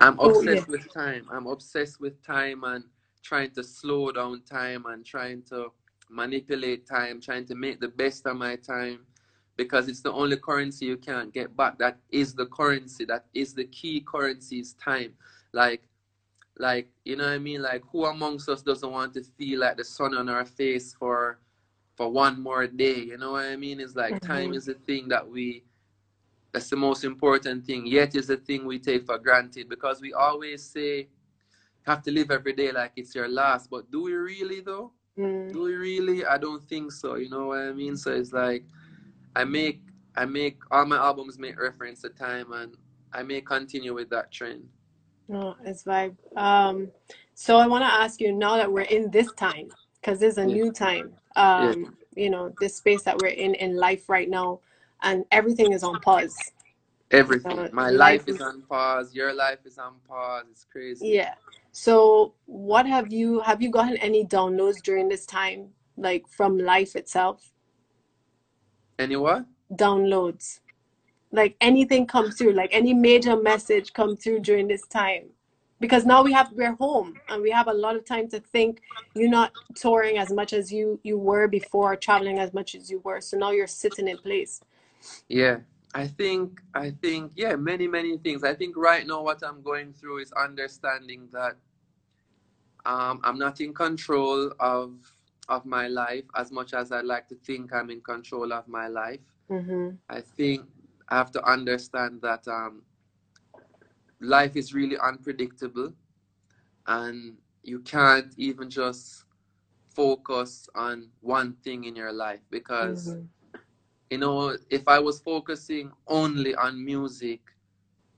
I'm 0.00 0.18
Oh, 0.18 0.42
obsessed 0.42 0.68
yeah. 0.68 0.68
with 0.68 0.92
time. 0.92 1.26
I'm 1.32 1.46
obsessed 1.46 2.00
with 2.00 2.22
time 2.24 2.64
and 2.64 2.84
trying 3.22 3.50
to 3.52 3.62
slow 3.64 4.12
down 4.12 4.42
time 4.44 4.84
and 4.86 5.04
trying 5.06 5.42
to 5.44 5.72
manipulate 6.10 6.86
time, 6.86 7.20
trying 7.20 7.46
to 7.46 7.54
make 7.54 7.80
the 7.80 7.88
best 7.88 8.26
of 8.26 8.36
my 8.36 8.56
time 8.56 9.00
because 9.56 9.88
it's 9.88 10.02
the 10.02 10.12
only 10.12 10.36
currency 10.36 10.86
you 10.86 10.96
can't 10.96 11.32
get 11.32 11.56
back. 11.56 11.78
That 11.78 11.98
is 12.10 12.34
the 12.34 12.46
currency. 12.46 13.04
That 13.06 13.26
is 13.34 13.54
the 13.54 13.64
key 13.66 14.02
currency 14.06 14.60
is 14.60 14.74
time. 14.74 15.14
Like 15.52 15.82
like 16.58 16.88
you 17.04 17.16
know 17.16 17.24
what 17.24 17.32
I 17.34 17.38
mean? 17.38 17.62
Like 17.62 17.82
who 17.90 18.04
amongst 18.06 18.48
us 18.48 18.62
doesn't 18.62 18.90
want 18.90 19.14
to 19.14 19.24
feel 19.24 19.60
like 19.60 19.76
the 19.76 19.84
sun 19.84 20.14
on 20.16 20.28
our 20.28 20.44
face 20.44 20.94
for 20.94 21.40
for 21.96 22.10
one 22.10 22.40
more 22.42 22.66
day? 22.66 23.00
You 23.00 23.18
know 23.18 23.32
what 23.32 23.46
I 23.46 23.56
mean? 23.56 23.80
It's 23.80 23.96
like 23.96 24.20
time 24.20 24.52
Mhm. 24.52 24.54
is 24.54 24.66
the 24.66 24.74
thing 24.74 25.08
that 25.08 25.28
we 25.28 25.64
that's 26.54 26.70
the 26.70 26.76
most 26.76 27.02
important 27.02 27.66
thing. 27.66 27.84
Yet 27.84 28.14
is 28.14 28.28
the 28.28 28.36
thing 28.36 28.64
we 28.64 28.78
take 28.78 29.04
for 29.04 29.18
granted 29.18 29.68
because 29.68 30.00
we 30.00 30.12
always 30.12 30.64
say 30.64 30.98
you 31.00 31.08
have 31.88 32.00
to 32.04 32.12
live 32.12 32.30
every 32.30 32.52
day 32.52 32.70
like 32.70 32.92
it's 32.94 33.12
your 33.12 33.28
last. 33.28 33.68
But 33.68 33.90
do 33.90 34.04
we 34.04 34.12
really 34.12 34.60
though? 34.60 34.92
Mm. 35.18 35.52
Do 35.52 35.64
we 35.64 35.74
really? 35.74 36.24
I 36.24 36.38
don't 36.38 36.62
think 36.62 36.92
so. 36.92 37.16
You 37.16 37.28
know 37.28 37.48
what 37.48 37.58
I 37.58 37.72
mean? 37.72 37.96
So 37.96 38.12
it's 38.12 38.32
like 38.32 38.64
I 39.34 39.42
make 39.42 39.80
I 40.16 40.26
make 40.26 40.58
all 40.70 40.86
my 40.86 40.96
albums 40.96 41.40
make 41.40 41.60
reference 41.60 42.02
to 42.02 42.08
time 42.10 42.52
and 42.52 42.76
I 43.12 43.24
may 43.24 43.40
continue 43.40 43.92
with 43.92 44.08
that 44.10 44.30
trend. 44.30 44.68
No, 45.28 45.56
it's 45.64 45.82
vibe. 45.82 46.16
Um, 46.36 46.92
so 47.34 47.56
I 47.56 47.66
want 47.66 47.82
to 47.82 47.92
ask 47.92 48.20
you 48.20 48.32
now 48.32 48.56
that 48.56 48.70
we're 48.70 48.82
in 48.82 49.10
this 49.10 49.32
time, 49.32 49.70
because 50.00 50.20
there's 50.20 50.38
a 50.38 50.46
Yeah. 50.46 50.54
new 50.54 50.72
time, 50.72 51.14
Yeah. 51.34 51.70
um, 51.74 51.96
you 52.14 52.30
know, 52.30 52.54
this 52.60 52.76
space 52.76 53.02
that 53.02 53.18
we're 53.18 53.28
in 53.28 53.54
in 53.56 53.76
life 53.76 54.08
right 54.08 54.30
now, 54.30 54.60
and 55.04 55.24
everything 55.30 55.72
is 55.72 55.84
on 55.84 56.00
pause. 56.00 56.36
Everything. 57.10 57.58
Uh, 57.58 57.68
My 57.72 57.90
life 57.90 57.98
life 58.26 58.28
is 58.28 58.36
is- 58.36 58.40
on 58.42 58.62
pause. 58.62 59.14
Your 59.14 59.32
life 59.32 59.60
is 59.64 59.78
on 59.78 59.94
pause. 60.08 60.44
It's 60.50 60.64
crazy. 60.64 61.08
Yeah. 61.08 61.34
So 61.70 62.34
what 62.46 62.86
have 62.86 63.12
you 63.12 63.40
have 63.40 63.62
you 63.62 63.70
gotten 63.70 63.96
any 63.98 64.24
downloads 64.24 64.82
during 64.82 65.08
this 65.08 65.26
time, 65.26 65.68
like 65.96 66.26
from 66.28 66.58
life 66.58 66.96
itself? 66.96 67.52
Any 68.98 69.16
what? 69.16 69.44
Downloads. 69.72 70.60
Like 71.32 71.56
anything 71.60 72.06
come 72.06 72.30
through, 72.30 72.52
like 72.52 72.70
any 72.72 72.94
major 72.94 73.36
message 73.36 73.92
come 73.92 74.16
through 74.16 74.40
during 74.40 74.68
this 74.68 74.86
time. 74.86 75.24
Because 75.80 76.06
now 76.06 76.22
we 76.22 76.32
have 76.32 76.52
we're 76.52 76.76
home 76.76 77.14
and 77.28 77.42
we 77.42 77.50
have 77.50 77.66
a 77.68 77.72
lot 77.72 77.96
of 77.96 78.04
time 78.04 78.28
to 78.28 78.40
think. 78.40 78.80
You're 79.14 79.28
not 79.40 79.52
touring 79.74 80.16
as 80.18 80.32
much 80.32 80.52
as 80.52 80.72
you 80.72 80.98
you 81.02 81.18
were 81.18 81.48
before, 81.48 81.96
traveling 81.96 82.38
as 82.38 82.52
much 82.54 82.74
as 82.74 82.90
you 82.90 83.00
were. 83.00 83.20
So 83.20 83.36
now 83.36 83.50
you're 83.50 83.66
sitting 83.66 84.08
in 84.08 84.18
place. 84.18 84.60
Yeah. 85.28 85.58
I 85.94 86.06
think 86.08 86.60
I 86.74 86.90
think 86.90 87.32
yeah, 87.36 87.56
many, 87.56 87.86
many 87.86 88.16
things. 88.18 88.44
I 88.44 88.54
think 88.54 88.76
right 88.76 89.06
now 89.06 89.22
what 89.22 89.42
I'm 89.44 89.62
going 89.62 89.92
through 89.92 90.18
is 90.18 90.32
understanding 90.32 91.28
that 91.32 91.56
um 92.84 93.20
I'm 93.24 93.38
not 93.38 93.60
in 93.60 93.72
control 93.74 94.52
of 94.60 94.94
of 95.48 95.64
my 95.66 95.88
life 95.88 96.24
as 96.34 96.50
much 96.50 96.74
as 96.74 96.92
I 96.92 97.00
like 97.00 97.28
to 97.28 97.36
think 97.36 97.72
I'm 97.72 97.90
in 97.90 98.00
control 98.00 98.52
of 98.52 98.68
my 98.68 98.88
life. 98.88 99.20
Mm-hmm. 99.50 99.90
I 100.08 100.20
think 100.20 100.66
I 101.08 101.16
have 101.16 101.30
to 101.32 101.44
understand 101.44 102.22
that 102.22 102.46
um, 102.48 102.82
life 104.20 104.56
is 104.56 104.74
really 104.74 104.96
unpredictable 104.98 105.92
and 106.86 107.36
you 107.62 107.80
can't 107.80 108.32
even 108.36 108.70
just 108.70 109.24
focus 109.88 110.68
on 110.74 111.10
one 111.20 111.54
thing 111.64 111.84
in 111.84 111.96
your 111.96 112.12
life 112.12 112.40
because 112.50 113.16
Mm-hmm. 113.16 113.24
You 114.14 114.20
know 114.20 114.56
if 114.70 114.88
I 114.88 115.00
was 115.00 115.20
focusing 115.20 115.90
only 116.06 116.54
on 116.54 116.84
music 116.84 117.40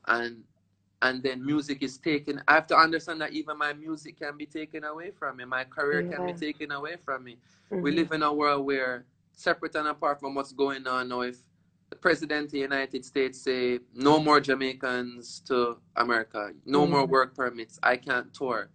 and 0.07 0.45
and 1.03 1.23
then 1.23 1.45
music 1.45 1.83
is 1.83 1.99
taken 1.99 2.43
I 2.49 2.55
have 2.55 2.67
to 2.69 2.77
understand 2.77 3.21
that 3.23 3.33
even 3.33 3.59
my 3.59 3.73
music 3.73 4.19
can 4.19 4.37
be 4.37 4.47
taken 4.47 4.85
away 4.85 5.11
from 5.11 5.39
me. 5.39 5.45
My 5.47 5.65
career 5.65 6.03
can 6.03 6.25
be 6.25 6.35
taken 6.35 6.73
away 6.73 6.97
from 7.05 7.25
me. 7.25 7.39
We 7.81 7.93
Mm-hmm. 7.93 7.99
live 7.99 8.13
in 8.13 8.23
a 8.23 8.33
world 8.33 8.67
where 8.67 9.07
separate 9.33 9.75
and 9.77 9.89
apart 9.89 10.21
from 10.21 10.35
what's 10.35 10.53
going 10.53 10.87
on 10.87 11.09
now 11.09 11.23
if 11.23 11.39
the 11.91 11.97
president 11.97 12.47
of 12.47 12.53
the 12.53 12.59
united 12.59 13.05
states 13.05 13.43
say 13.43 13.81
no 13.95 14.21
more 14.21 14.41
jamaicans 14.41 15.41
to 15.49 15.79
america. 15.97 16.53
No 16.67 16.87
more 16.87 17.07
Mhm. 17.07 17.11
work 17.17 17.35
permits. 17.35 17.79
I 17.83 17.97
can't 17.97 18.33
tour. 18.35 18.71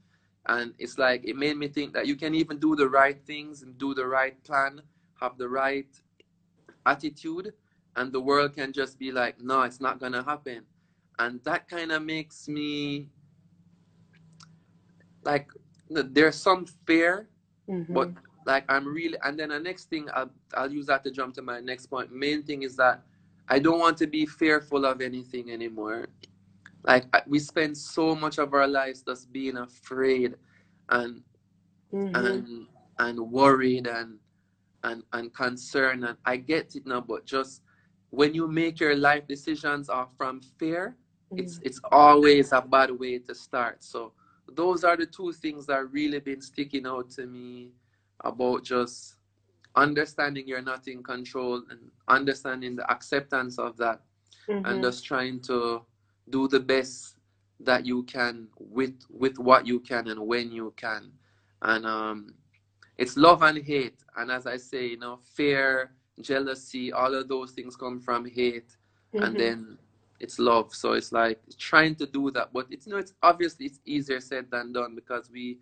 And 0.48 0.74
it's 0.80 0.98
like 0.98 1.26
it 1.26 1.36
made 1.38 1.58
me 1.58 1.68
think 1.68 1.94
that 1.94 2.08
you 2.08 2.16
can 2.16 2.34
even 2.36 2.58
do 2.60 2.76
the 2.76 2.90
right 2.90 3.20
things 3.26 3.62
and 3.64 3.78
do 3.78 3.94
the 3.94 4.08
right 4.08 4.44
plan 4.44 4.82
have 5.22 5.38
the 5.38 5.50
right 5.50 5.88
attitude 6.86 7.54
and 7.96 8.12
the 8.14 8.20
world 8.20 8.54
can 8.56 8.72
just 8.74 9.00
be 9.00 9.12
like 9.12 9.40
no 9.42 9.62
it's 9.64 9.82
not 9.82 10.00
gonna 10.00 10.24
happen 10.24 10.64
and 11.20 11.44
that 11.44 11.68
kind 11.70 11.92
of 11.92 12.04
makes 12.04 12.48
me 12.48 13.10
like 15.24 15.50
there's 15.90 16.36
some 16.36 16.66
fear 16.66 17.30
Mm-hmm. 17.70 17.94
But 17.94 18.12
like 18.46 18.66
I'm 18.70 18.88
really, 18.88 19.18
and 19.24 19.40
then 19.40 19.50
the 19.50 19.60
next 19.60 19.90
thing 19.90 20.08
I'll 20.14 20.32
I'll 20.56 20.72
use 20.72 20.88
that 20.88 21.04
to 21.06 21.12
jump 21.12 21.36
to 21.36 21.42
my 21.42 21.60
next 21.60 21.88
point. 21.88 22.12
Main 22.12 22.44
thing 22.44 22.64
is 22.64 22.76
that 22.78 23.04
I 23.50 23.60
don't 23.60 23.80
want 23.80 23.98
to 24.00 24.08
be 24.08 24.26
fearful 24.26 24.86
of 24.86 25.02
anything 25.02 25.52
anymore. 25.52 26.08
Like 26.84 27.06
we 27.28 27.40
spend 27.40 27.78
so 27.78 28.16
much 28.16 28.40
of 28.40 28.54
our 28.54 28.68
lives 28.68 29.04
just 29.04 29.32
being 29.32 29.58
afraid, 29.58 30.36
and 30.90 31.24
Mm-hmm. 31.94 32.40
and 32.40 32.68
and 33.00 33.20
worried 33.32 33.88
and 33.88 34.20
and 34.84 35.04
and 35.14 35.34
concerned. 35.34 36.06
And 36.06 36.18
I 36.26 36.38
get 36.38 36.76
it 36.76 36.86
now, 36.86 37.02
but 37.02 37.26
just 37.26 37.64
when 38.10 38.34
you 38.34 38.48
make 38.48 38.80
your 38.80 38.96
life 38.96 39.28
decisions 39.28 39.90
are 39.90 40.08
from 40.18 40.42
fear, 40.42 40.96
it's 41.36 41.60
Mm-hmm. 41.60 41.64
it's 41.64 41.80
always 41.92 42.52
a 42.52 42.62
bad 42.62 42.92
way 42.92 43.20
to 43.20 43.34
start. 43.36 43.84
So 43.84 44.14
those 44.48 44.84
are 44.84 44.98
the 44.98 45.06
two 45.06 45.32
things 45.34 45.66
that 45.68 45.92
really 45.92 46.20
been 46.20 46.42
sticking 46.42 46.86
out 46.88 47.10
to 47.12 47.26
me 47.26 47.74
about 48.24 48.64
just 48.64 49.16
understanding 49.76 50.48
you're 50.48 50.62
not 50.62 50.88
in 50.88 51.04
control 51.04 51.64
and 51.70 51.92
understanding 52.08 52.76
the 52.76 52.90
acceptance 52.92 53.58
of 53.60 53.78
that 53.78 54.02
Mm-hmm. 54.50 54.66
and 54.66 54.82
just 54.82 55.06
trying 55.06 55.40
to 55.42 55.82
do 56.30 56.48
the 56.48 56.60
best 56.60 57.18
that 57.60 57.86
you 57.86 58.04
can 58.04 58.48
with 58.60 59.00
with 59.10 59.38
what 59.40 59.66
you 59.68 59.80
can 59.80 60.08
and 60.08 60.20
when 60.28 60.52
you 60.52 60.74
can 60.76 61.12
and 61.62 61.86
um 61.86 62.34
it's 62.98 63.18
love 63.18 63.42
and 63.44 63.58
hate 63.60 64.04
and 64.18 64.32
as 64.32 64.46
i 64.46 64.58
say 64.58 64.88
you 64.88 64.98
know 64.98 65.20
fear 65.36 65.92
jealousy 66.20 66.92
all 66.92 67.14
of 67.16 67.28
those 67.28 67.52
things 67.52 67.76
come 67.76 68.00
from 68.00 68.26
hate 68.26 68.78
Mhm. 69.14 69.24
and 69.24 69.38
then 69.38 69.78
it's 70.20 70.38
love 70.40 70.74
so 70.74 70.94
it's 70.94 71.12
like 71.12 71.40
trying 71.58 71.96
to 71.96 72.06
do 72.06 72.30
that 72.32 72.52
but 72.54 72.68
it's 72.70 72.86
you 72.86 72.94
know 72.94 73.00
it's 73.00 73.14
obviously 73.24 73.66
it's 73.66 73.80
easier 73.86 74.20
said 74.20 74.46
than 74.52 74.72
done 74.72 74.96
because 74.96 75.30
we 75.32 75.58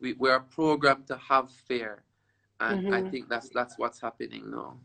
we, 0.00 0.12
we 0.14 0.30
are 0.30 0.40
programmed 0.40 1.06
to 1.06 1.16
have 1.16 1.50
fear 1.50 2.04
and 2.60 2.86
i 2.92 3.00
Mhm. 3.00 3.10
think 3.10 3.28
that's 3.28 3.48
that's 3.50 3.78
what's 3.78 4.00
happening 4.00 4.50
now 4.50 4.76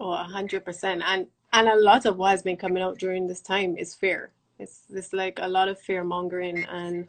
Oh, 0.00 0.12
a 0.12 0.24
hundred 0.24 0.64
percent. 0.64 1.02
And 1.06 1.26
and 1.52 1.68
a 1.68 1.76
lot 1.76 2.06
of 2.06 2.16
what 2.16 2.30
has 2.30 2.42
been 2.42 2.56
coming 2.56 2.82
out 2.82 2.98
during 2.98 3.26
this 3.26 3.40
time 3.40 3.76
is 3.76 3.94
fear. 3.94 4.30
It's 4.58 4.82
it's 4.90 5.12
like 5.12 5.38
a 5.40 5.48
lot 5.48 5.68
of 5.68 5.78
fear 5.80 6.04
mongering 6.04 6.64
and 6.64 7.08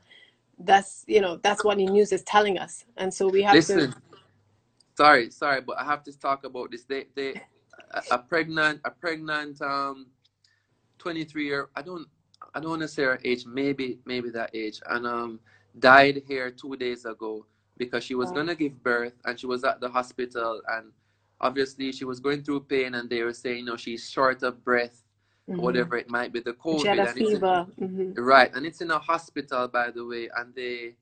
that's 0.65 1.05
you 1.07 1.21
know, 1.21 1.37
that's 1.43 1.63
what 1.63 1.77
the 1.77 1.87
news 1.87 2.11
is 2.13 2.23
telling 2.23 2.59
us. 2.59 2.85
And 2.97 3.13
so 3.13 3.29
we 3.29 3.43
have 3.43 3.59
listen 3.59 3.65
to 3.65 3.93
sorry 4.97 5.31
sorry 5.31 5.61
but 5.61 5.79
i 5.79 5.83
have 5.85 6.03
to 6.03 6.17
talk 6.19 6.45
about 6.45 6.71
this 6.71 6.85
they 6.85 7.05
they 7.15 7.35
a, 7.93 8.03
a 8.11 8.19
pregnant 8.19 8.81
a 8.85 8.91
pregnant 8.91 9.61
um 9.61 10.07
23 10.99 11.45
year 11.45 11.69
i 11.75 11.81
don't 11.81 12.07
i 12.55 12.59
don't 12.59 12.71
want 12.71 12.81
to 12.81 12.87
say 12.87 13.03
her 13.03 13.19
age 13.23 13.45
maybe 13.45 13.99
maybe 14.05 14.29
that 14.29 14.51
age 14.55 14.81
and 14.89 15.07
um 15.07 15.39
died 15.79 16.21
here 16.27 16.51
two 16.51 16.75
days 16.77 17.05
ago 17.05 17.45
because 17.77 18.03
she 18.03 18.15
was 18.15 18.31
Wow. 18.31 18.33
gonna 18.33 18.55
give 18.55 18.81
birth 18.83 19.13
and 19.25 19.39
she 19.39 19.47
was 19.47 19.63
at 19.63 19.81
the 19.81 19.89
hospital 19.89 20.61
and 20.73 20.91
obviously 21.41 21.91
she 21.91 22.05
was 22.05 22.19
going 22.19 22.43
through 22.43 22.61
pain 22.61 22.95
and 22.95 23.09
they 23.09 23.23
were 23.23 23.33
saying 23.33 23.59
you 23.59 23.65
know 23.65 23.77
she's 23.77 24.09
short 24.09 24.43
of 24.43 24.63
breath 24.63 25.03
Mhm. 25.49 25.59
whatever 25.59 25.97
it 25.97 26.09
might 26.09 26.31
be 26.31 26.39
the 26.39 26.53
covid 26.53 26.81
She 26.81 26.87
had 26.87 26.99
a 26.99 27.09
and 27.09 27.09
it's 27.09 27.19
in- 27.19 27.25
fever. 27.35 27.67
hmm 27.79 28.11
Right, 28.15 28.51
and 28.53 28.65
it's 28.65 28.81
in 28.81 28.91
a 28.91 28.99
hospital, 28.99 29.67
by 29.67 29.91
the 29.91 30.05
way, 30.05 30.29
and 30.37 30.53
they 30.55 30.95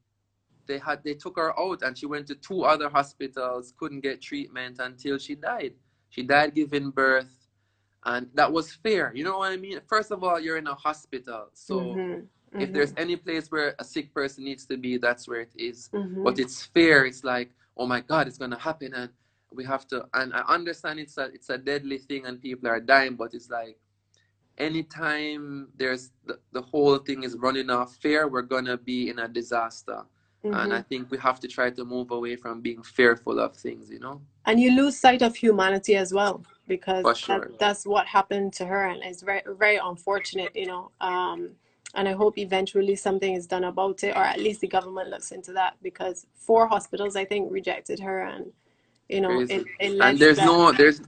they 0.65 0.77
had 0.77 1.03
they 1.03 1.15
took 1.15 1.35
her 1.37 1.59
out, 1.59 1.81
and 1.81 1.97
she 1.97 2.05
went 2.05 2.27
to 2.27 2.35
two 2.35 2.63
other 2.63 2.89
hospitals, 2.89 3.73
couldn't 3.77 4.01
get 4.01 4.21
treatment 4.21 4.77
until 4.79 5.17
she 5.17 5.33
died. 5.35 5.73
She 6.09 6.21
died 6.23 6.53
giving 6.53 6.91
birth, 6.91 7.31
and 8.05 8.29
that 8.35 8.51
was 8.51 8.73
fair. 8.73 9.11
You 9.15 9.23
know 9.23 9.39
what 9.39 9.51
I 9.51 9.57
mean? 9.57 9.79
First 9.87 10.11
of 10.11 10.23
all, 10.23 10.39
you're 10.39 10.57
in 10.57 10.67
a 10.67 10.75
hospital, 10.75 11.49
so 11.53 11.79
Mhm. 11.95 12.27
if 12.59 12.71
there's 12.71 12.93
any 12.97 13.15
place 13.15 13.49
where 13.51 13.75
a 13.79 13.83
sick 13.83 14.13
person 14.13 14.43
needs 14.43 14.65
to 14.67 14.77
be, 14.77 14.97
that's 14.97 15.27
where 15.27 15.41
it 15.41 15.53
is. 15.55 15.89
Mhm. 15.93 16.23
But 16.23 16.37
it's 16.39 16.63
fair. 16.65 17.05
It's 17.05 17.23
like, 17.23 17.51
oh 17.75 17.87
my 17.87 18.01
God, 18.01 18.27
it's 18.27 18.37
gonna 18.37 18.59
happen, 18.59 18.93
and 18.93 19.11
we 19.51 19.63
have 19.65 19.87
to. 19.87 20.07
And 20.13 20.33
I 20.33 20.41
understand 20.41 20.99
it's 20.99 21.17
a 21.17 21.25
it's 21.33 21.49
a 21.49 21.57
deadly 21.57 21.97
thing, 21.97 22.25
and 22.27 22.39
people 22.41 22.69
are 22.69 22.79
dying, 22.79 23.15
but 23.15 23.33
it's 23.33 23.49
like 23.49 23.79
anytime 24.59 25.69
there's 25.77 26.11
the, 26.25 26.39
the 26.51 26.61
whole 26.61 26.97
thing 26.97 27.23
is 27.23 27.35
running 27.37 27.69
off 27.69 27.95
fear 27.95 28.27
we're 28.27 28.41
gonna 28.41 28.77
be 28.77 29.09
in 29.09 29.19
a 29.19 29.27
disaster 29.27 29.99
and 30.43 30.73
i 30.73 30.79
Mhm. 30.79 30.87
think 30.89 31.11
we 31.11 31.17
have 31.17 31.39
to 31.39 31.47
try 31.47 31.69
to 31.69 31.83
move 31.85 32.11
away 32.11 32.35
from 32.35 32.61
being 32.61 32.81
fearful 32.97 33.39
of 33.39 33.55
things 33.55 33.89
you 33.89 33.99
know 33.99 34.21
and 34.45 34.59
you 34.59 34.71
lose 34.81 34.95
sight 35.05 35.21
of 35.21 35.35
humanity 35.35 35.95
as 35.95 36.13
well 36.13 36.35
because 36.67 37.03
For 37.19 37.27
that- 37.39 37.59
that's 37.59 37.83
what 37.93 38.05
happened 38.07 38.53
to 38.59 38.65
her 38.71 38.83
and 38.91 38.99
it's 39.09 39.21
very 39.21 39.41
very 39.63 39.77
unfortunate 39.91 40.51
you 40.55 40.67
know 40.71 40.83
um 41.01 41.39
and 41.97 42.07
i 42.07 42.13
hope 42.13 42.37
eventually 42.37 42.95
something 42.95 43.33
is 43.39 43.45
done 43.47 43.65
about 43.73 44.03
it 44.07 44.15
or 44.17 44.23
at 44.33 44.39
least 44.39 44.61
the 44.61 44.67
government 44.77 45.09
looks 45.09 45.31
into 45.37 45.51
that 45.59 45.73
because 45.87 46.17
four 46.47 46.63
hospitals 46.67 47.15
i 47.15 47.25
think 47.25 47.51
rejected 47.59 47.99
her 48.07 48.17
and 48.33 48.43
you 49.09 49.21
know 49.21 49.35
Crazy. 49.37 49.55
it, 49.55 49.65
it 49.79 50.01
and 50.05 50.17
there's 50.19 50.37
no 50.51 50.71
there's 50.71 51.01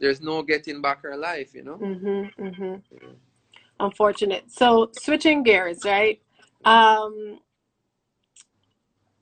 there's 0.00 0.20
no 0.20 0.42
getting 0.42 0.80
back 0.82 1.02
her 1.02 1.16
life 1.16 1.54
you 1.54 1.62
know 1.62 1.76
Mm-hmm, 1.76 2.42
mm-hmm. 2.44 2.74
Unfortunate. 3.78 4.44
So 4.52 4.90
switching 5.00 5.42
gears, 5.42 5.84
right? 5.86 6.20
Um, 6.66 7.38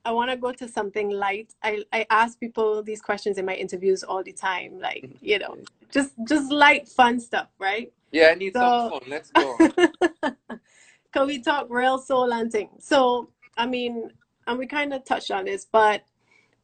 I 0.03 0.11
want 0.11 0.31
to 0.31 0.35
go 0.37 0.51
to 0.51 0.67
something 0.67 1.09
light. 1.11 1.53
I, 1.63 1.83
I 1.93 2.05
ask 2.09 2.37
people 2.39 2.83
these 2.83 3.01
questions 3.01 3.37
in 3.37 3.45
my 3.45 3.55
interviews 3.55 4.03
all 4.03 4.21
the 4.21 4.33
time, 4.33 4.79
like, 4.79 5.09
you 5.21 5.39
know, 5.39 5.57
just 5.91 6.11
just 6.27 6.51
light, 6.51 6.87
fun 6.89 7.19
stuff, 7.19 7.47
right? 7.59 7.91
yeah 8.11 8.29
i 8.31 8.35
need 8.35 8.53
So- 8.53 8.89
some 8.89 8.99
fun 8.99 9.09
let's 9.09 9.31
go 9.31 9.55
Can 11.13 11.27
we 11.27 11.41
talk 11.41 11.67
real 11.69 11.97
soul 11.99 12.33
and 12.33 12.51
thing? 12.51 12.69
So, 12.79 13.29
I 13.57 13.65
mean, 13.65 14.11
and 14.47 14.59
we 14.59 14.67
kind 14.67 14.93
of 14.93 15.03
touched 15.05 15.31
on 15.31 15.45
this, 15.45 15.65
but 15.71 16.03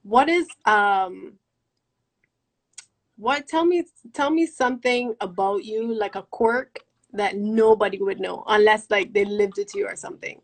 what 0.04 0.28
is 0.30 0.48
um 0.66 1.34
what 3.18 3.48
tell 3.48 3.66
me 3.66 3.84
tell 4.14 4.32
me 4.32 4.46
something 4.46 5.16
about 5.22 5.64
you 5.66 5.94
like 5.94 6.16
a 6.16 6.24
quirk 6.24 6.80
that 7.14 7.38
nobody 7.38 8.00
would 8.02 8.20
know 8.20 8.44
unless 8.48 8.88
like 8.92 9.14
they 9.14 9.26
lived 9.26 9.60
it 9.60 9.70
to 9.70 9.80
you 9.80 9.88
or 9.88 9.96
something. 9.96 10.42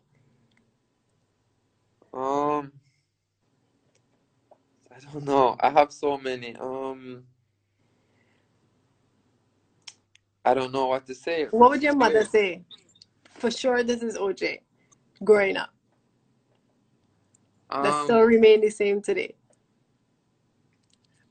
um 2.14 2.72
i 4.94 5.00
don't 5.12 5.24
know 5.24 5.56
i 5.60 5.70
have 5.70 5.92
so 5.92 6.18
many 6.18 6.56
um 6.56 7.24
i 10.44 10.54
don't 10.54 10.72
know 10.72 10.86
what 10.86 11.06
to 11.06 11.14
say 11.14 11.48
What 11.50 11.70
would 11.70 11.82
your 11.82 11.96
mother 11.96 12.24
say? 12.24 12.62
For 13.34 13.50
sure 13.50 13.82
this 13.84 14.02
is 14.02 14.16
OJ 14.18 14.60
growing 15.24 15.56
up. 15.56 15.70
That 17.80 17.94
um 17.94 18.04
still 18.04 18.22
remain 18.22 18.60
the 18.60 18.70
same 18.70 19.02
today. 19.02 19.34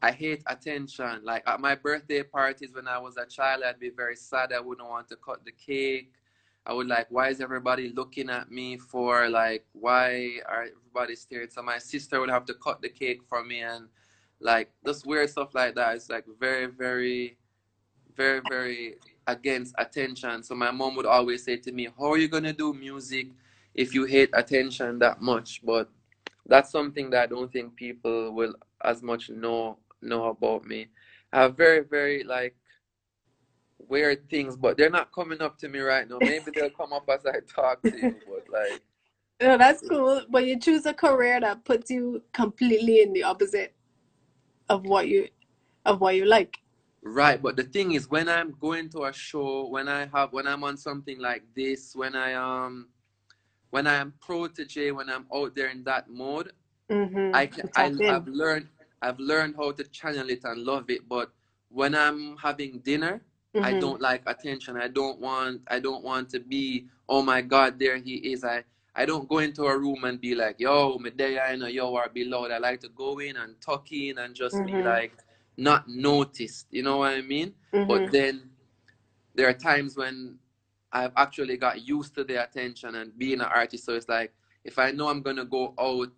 I 0.02 0.12
hate 0.12 0.42
attention. 0.48 1.22
Like 1.24 1.44
at 1.46 1.60
my 1.60 1.76
birthday 1.76 2.24
parties 2.24 2.72
when 2.74 2.88
I 2.88 2.98
was 2.98 3.18
a 3.18 3.26
child, 3.26 3.64
I'd 3.64 3.80
be 3.80 3.92
very 3.92 4.16
sad. 4.16 4.52
I 4.52 4.60
wouldn't 4.60 4.88
want 4.88 5.08
to 5.10 5.16
cut 5.16 5.46
the 5.46 5.52
cake. 5.52 6.14
I 6.66 6.74
would 6.74 6.88
like, 6.88 7.08
why 7.10 7.30
is 7.30 7.42
everybody 7.42 7.90
looking 7.90 8.30
at 8.30 8.52
me 8.52 8.78
for? 8.78 9.30
Like, 9.30 9.66
why 9.74 10.40
are 10.48 10.64
everybody 10.64 11.16
staring? 11.16 11.50
So 11.50 11.62
my 11.62 11.78
sister 11.78 12.20
would 12.20 12.30
have 12.30 12.46
to 12.46 12.54
cut 12.56 12.82
the 12.82 12.90
cake 12.90 13.22
for 13.28 13.44
me 13.44 13.62
and 13.62 13.88
like 14.40 14.72
just 14.86 15.06
weird 15.06 15.30
stuff 15.30 15.54
like 15.54 15.76
that. 15.76 15.96
It's 15.96 16.10
like 16.10 16.26
very, 16.40 16.66
very, 16.66 17.38
very, 18.16 18.42
very 18.50 18.96
against 19.28 19.76
attention. 19.78 20.44
So 20.44 20.56
my 20.56 20.72
mom 20.72 20.96
would 20.96 21.06
always 21.06 21.44
say 21.44 21.58
to 21.58 21.72
me, 21.72 21.90
How 21.98 22.12
are 22.12 22.18
you 22.18 22.28
gonna 22.28 22.54
do 22.54 22.74
music 22.74 23.28
if 23.76 23.94
you 23.94 24.06
hate 24.06 24.30
attention 24.34 24.98
that 25.00 25.22
much? 25.22 25.62
But 25.64 25.90
that's 26.48 26.72
something 26.72 27.12
that 27.12 27.24
I 27.24 27.28
don't 27.28 27.52
think 27.52 27.76
people 27.76 28.32
will 28.32 28.56
as 28.84 29.04
much 29.04 29.30
know 29.30 29.78
know 30.04 30.26
about 30.30 30.66
me. 30.66 30.88
I 31.34 31.42
have 31.44 31.58
very, 31.58 31.82
very 31.82 32.24
like 32.24 32.56
weird 33.80 34.30
things, 34.30 34.56
but 34.58 34.78
they're 34.78 34.90
not 34.90 35.14
coming 35.14 35.42
up 35.42 35.58
to 35.60 35.70
me 35.70 35.80
right 35.80 36.10
now. 36.10 36.20
Maybe 36.20 36.52
they'll 36.52 36.70
come 36.78 36.94
up 36.94 37.10
as 37.10 37.26
I 37.26 37.40
talk 37.54 37.86
to 37.90 37.98
you, 38.00 38.16
but 38.28 38.46
like 38.52 38.82
No, 39.42 39.58
that's 39.58 39.82
cool. 39.84 40.24
But 40.30 40.46
you 40.48 40.60
choose 40.60 40.86
a 40.86 40.94
career 40.94 41.40
that 41.42 41.66
puts 41.66 41.92
you 41.92 42.24
completely 42.34 43.02
in 43.02 43.14
the 43.14 43.24
opposite 43.24 43.76
of 44.70 44.86
what 44.86 45.08
you 45.08 45.28
of 45.86 46.02
what 46.02 46.16
you 46.16 46.26
like. 46.26 46.58
right. 47.04 47.42
But 47.42 47.56
the 47.58 47.64
thing 47.64 47.94
is 47.94 48.10
when 48.10 48.30
I'm 48.30 48.56
going 48.60 48.90
to 48.90 49.06
a 49.06 49.14
show, 49.14 49.68
when 49.68 49.88
I 49.88 50.08
have 50.14 50.34
when 50.34 50.48
I'm 50.48 50.64
on 50.64 50.78
something 50.78 51.20
like 51.20 51.44
this, 51.56 51.96
when 51.96 52.16
I 52.16 52.34
um 52.36 52.90
when 53.72 53.88
I 53.88 53.96
am 53.96 54.14
Protoje, 54.26 54.94
when 54.96 55.10
I'm 55.10 55.26
out 55.34 55.56
there 55.56 55.70
in 55.70 55.84
that 55.86 56.10
mode, 56.10 56.52
Mm-hmm. 56.92 57.36
I 57.36 57.48
can 57.48 57.70
I. 57.76 57.94
I've 58.08 58.28
learned 58.28 58.68
I've 59.02 59.20
learned 59.20 59.56
how 59.58 59.72
to 59.74 59.84
channel 59.86 60.30
it 60.30 60.42
and 60.46 60.64
love 60.64 60.90
it. 60.90 61.08
But 61.10 61.32
when 61.70 61.96
I'm 61.96 62.38
having 62.38 62.80
dinner, 62.80 63.22
I 63.62 63.74
Mhm. 63.74 63.80
don't 63.82 64.02
like 64.02 64.24
attention. 64.28 64.78
I 64.78 64.88
don't 64.90 65.20
want 65.20 65.62
I 65.70 65.80
don't 65.80 66.04
want 66.04 66.30
to 66.32 66.40
be, 66.40 66.88
oh 67.10 67.24
my 67.24 67.42
God, 67.42 67.80
there 67.80 67.98
he 67.98 68.16
is. 68.34 68.44
I 68.44 68.64
I 68.96 69.06
don't 69.06 69.30
go 69.30 69.40
into 69.40 69.66
a 69.66 69.78
room 69.78 70.04
and 70.06 70.20
be 70.22 70.36
like, 70.36 70.60
yo, 70.60 70.98
Medea, 71.00 71.44
I 71.46 71.56
know, 71.56 71.68
yo, 71.68 71.90
or 71.92 72.10
be 72.14 72.26
loud. 72.26 72.52
I 72.52 72.60
like 72.60 72.82
to 72.82 72.90
go 72.90 73.20
in 73.20 73.38
and 73.38 73.60
tuck 73.62 73.92
in 73.92 74.18
and 74.20 74.36
just 74.36 74.66
be 74.66 74.74
Mhm. 74.74 74.84
like 74.84 75.14
not 75.58 75.88
noticed. 75.90 76.68
You 76.72 76.84
know 76.84 76.98
what 76.98 77.14
I 77.14 77.22
mean? 77.22 77.54
Mhm. 77.74 77.88
But 77.88 78.12
then 78.12 78.52
there 79.36 79.50
are 79.50 79.54
times 79.54 79.98
when 79.98 80.38
I've 80.92 81.14
actually 81.18 81.58
got 81.58 81.88
used 81.88 82.16
to 82.16 82.24
the 82.26 82.44
attention 82.44 82.96
and 82.96 83.18
being 83.18 83.42
an 83.42 83.48
artist. 83.48 83.86
So 83.86 83.94
it's 83.96 84.10
like 84.10 84.34
if 84.66 84.80
I 84.80 84.92
know 84.92 85.10
I'm 85.10 85.22
gonna 85.22 85.46
go 85.46 85.74
out 85.80 86.14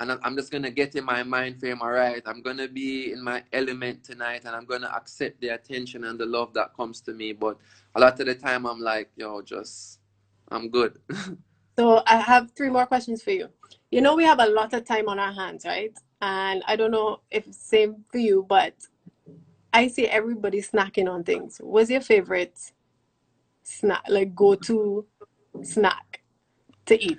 and 0.00 0.18
I'm 0.22 0.36
just 0.36 0.50
gonna 0.50 0.70
get 0.70 0.94
in 0.94 1.04
my 1.04 1.22
mind 1.22 1.60
frame. 1.60 1.82
All 1.82 1.90
right, 1.90 2.22
I'm 2.26 2.42
gonna 2.42 2.68
be 2.68 3.12
in 3.12 3.22
my 3.22 3.42
element 3.52 4.04
tonight, 4.04 4.42
and 4.44 4.54
I'm 4.54 4.64
gonna 4.64 4.90
accept 4.94 5.40
the 5.40 5.48
attention 5.48 6.04
and 6.04 6.18
the 6.18 6.26
love 6.26 6.54
that 6.54 6.74
comes 6.74 7.00
to 7.02 7.12
me. 7.12 7.32
But 7.32 7.58
a 7.94 8.00
lot 8.00 8.18
of 8.20 8.26
the 8.26 8.34
time, 8.34 8.66
I'm 8.66 8.80
like, 8.80 9.10
yo, 9.16 9.42
just 9.42 10.00
I'm 10.50 10.70
good. 10.70 10.98
so 11.78 12.02
I 12.06 12.16
have 12.16 12.52
three 12.52 12.70
more 12.70 12.86
questions 12.86 13.22
for 13.22 13.32
you. 13.32 13.48
You 13.90 14.00
know, 14.00 14.14
we 14.14 14.24
have 14.24 14.40
a 14.40 14.46
lot 14.46 14.72
of 14.74 14.84
time 14.84 15.08
on 15.08 15.18
our 15.18 15.32
hands, 15.32 15.64
right? 15.64 15.96
And 16.20 16.62
I 16.66 16.76
don't 16.76 16.90
know 16.90 17.20
if 17.30 17.52
same 17.52 18.04
for 18.10 18.18
you, 18.18 18.44
but 18.48 18.74
I 19.72 19.88
see 19.88 20.06
everybody 20.06 20.60
snacking 20.60 21.10
on 21.10 21.24
things. 21.24 21.58
What's 21.62 21.90
your 21.90 22.00
favorite 22.00 22.58
snack, 23.62 24.02
like 24.08 24.34
go 24.34 24.54
to 24.54 25.06
snack 25.62 26.22
to 26.86 27.02
eat? 27.02 27.18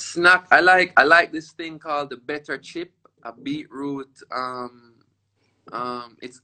Snack. 0.00 0.46
I 0.50 0.60
like 0.60 0.92
I 0.96 1.04
like 1.04 1.32
this 1.32 1.52
thing 1.52 1.78
called 1.78 2.10
the 2.10 2.16
better 2.16 2.58
chip, 2.58 2.92
a 3.22 3.32
beetroot. 3.32 4.10
Um, 4.34 4.94
um, 5.72 6.16
it's 6.22 6.40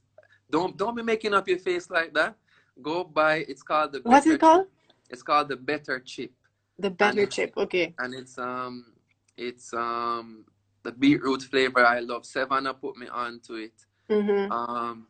don't 0.49 0.77
don't 0.77 0.95
be 0.95 1.03
making 1.03 1.33
up 1.33 1.47
your 1.47 1.59
face 1.59 1.89
like 1.89 2.13
that. 2.13 2.35
Go 2.81 3.03
buy. 3.03 3.45
It's 3.47 3.63
called 3.63 3.93
the. 3.93 4.01
What's 4.03 4.27
it 4.27 4.39
called? 4.39 4.67
It's 5.09 5.23
called 5.23 5.49
the 5.49 5.57
better 5.57 5.99
chip. 5.99 6.31
The 6.79 6.89
better 6.89 7.21
and 7.21 7.31
chip. 7.31 7.53
Okay. 7.57 7.93
And 7.99 8.13
it's 8.13 8.37
um 8.37 8.93
it's 9.35 9.73
um 9.73 10.45
the 10.83 10.91
beetroot 10.91 11.43
flavor 11.43 11.85
I 11.85 11.99
love. 11.99 12.23
Sevana 12.23 12.79
put 12.79 12.95
me 12.97 13.07
onto 13.07 13.55
it. 13.55 13.73
Mm-hmm. 14.09 14.51
Um, 14.51 15.07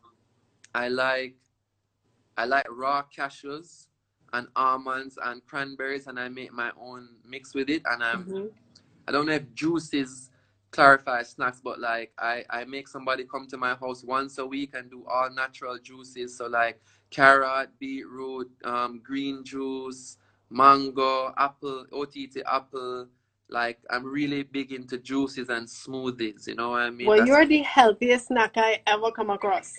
I 0.74 0.88
like 0.88 1.36
I 2.38 2.46
like 2.46 2.66
raw 2.70 3.04
cashews 3.16 3.87
and 4.34 4.48
almonds 4.56 5.18
and 5.24 5.46
cranberries, 5.46 6.08
and 6.08 6.20
I 6.20 6.30
make 6.30 6.54
my 6.54 6.72
own 6.80 7.10
mix 7.28 7.54
with 7.54 7.70
it. 7.70 7.84
And 7.86 8.04
I'm 8.04 8.26
mm-hmm. 8.26 8.46
I 9.08 9.12
don't 9.12 9.26
know 9.26 9.34
if 9.34 9.54
juices 9.54 10.30
clarify 10.72 11.24
snacks, 11.24 11.62
but 11.64 11.80
like 11.80 12.12
I 12.20 12.44
I 12.50 12.66
make 12.66 12.88
somebody 12.88 13.24
come 13.24 13.48
to 13.48 13.58
my 13.58 13.76
house 13.76 14.04
once 14.04 14.38
a 14.38 14.46
week 14.46 14.74
and 14.74 14.90
do 14.90 15.06
all 15.10 15.30
natural 15.30 15.78
juices. 15.80 16.38
So 16.38 16.48
like 16.48 16.82
carrot, 17.10 17.70
beetroot, 17.80 18.52
um, 18.64 19.02
green 19.04 19.44
juice, 19.44 20.18
mango, 20.50 21.34
apple, 21.38 21.86
OTT 21.92 22.44
apple, 22.46 23.08
like 23.50 23.80
I'm 23.90 24.06
really 24.06 24.44
big 24.44 24.72
into 24.72 24.98
juices 24.98 25.50
and 25.50 25.68
smoothies. 25.68 26.48
You 26.48 26.56
know 26.56 26.72
what 26.72 26.82
I 26.82 26.90
mean? 26.90 27.08
Well, 27.08 27.18
That's... 27.18 27.28
you're 27.28 27.46
the 27.46 27.62
healthiest 27.62 28.28
snack 28.28 28.54
I 28.56 28.82
ever 28.86 29.12
come 29.12 29.30
across. 29.30 29.74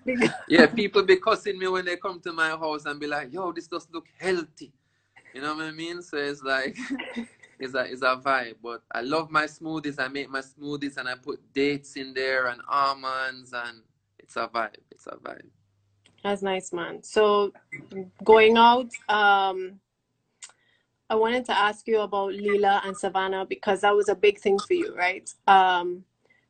yeah, 0.48 0.66
people 0.66 1.02
be 1.04 1.16
cussing 1.16 1.58
me 1.58 1.68
when 1.68 1.84
they 1.84 1.96
come 1.96 2.20
to 2.20 2.32
my 2.32 2.50
house 2.50 2.86
and 2.86 2.98
be 2.98 3.06
like, 3.06 3.32
"Yo, 3.32 3.52
this 3.52 3.68
does 3.68 3.88
look 3.92 4.06
healthy." 4.18 4.72
You 5.32 5.42
know 5.42 5.54
what 5.54 5.64
I 5.64 5.70
mean? 5.72 6.00
So 6.02 6.16
it's 6.16 6.42
like, 6.42 6.76
it's 7.58 7.74
a 7.74 7.84
it's 7.84 8.02
a 8.02 8.16
vibe. 8.16 8.56
But 8.62 8.82
I 8.92 9.00
love 9.02 9.30
my 9.30 9.44
smoothies. 9.44 9.98
I 9.98 10.08
make 10.08 10.30
my 10.30 10.40
smoothies 10.40 10.96
and 10.96 11.08
I 11.08 11.14
put 11.14 11.40
dates 11.52 11.96
in 11.96 12.14
there 12.14 12.46
and 12.46 12.60
almonds 12.68 13.52
and 13.52 13.82
it's 14.18 14.36
a 14.36 14.48
vibe. 14.48 14.76
It's 14.90 15.06
a 15.06 15.16
vibe. 15.16 15.46
That's 16.22 16.40
nice, 16.40 16.72
man. 16.72 17.02
So 17.02 17.52
going 18.24 18.56
out, 18.56 18.90
um, 19.08 19.80
I 21.10 21.16
wanted 21.16 21.44
to 21.46 21.56
ask 21.56 21.86
you 21.86 22.00
about 22.00 22.32
Lila 22.32 22.82
and 22.84 22.96
Sevana 22.96 23.46
because 23.48 23.82
that 23.82 23.94
was 23.94 24.08
a 24.08 24.14
big 24.14 24.38
thing 24.38 24.58
for 24.58 24.72
you, 24.72 24.94
right? 24.96 25.28
Um, 25.46 26.04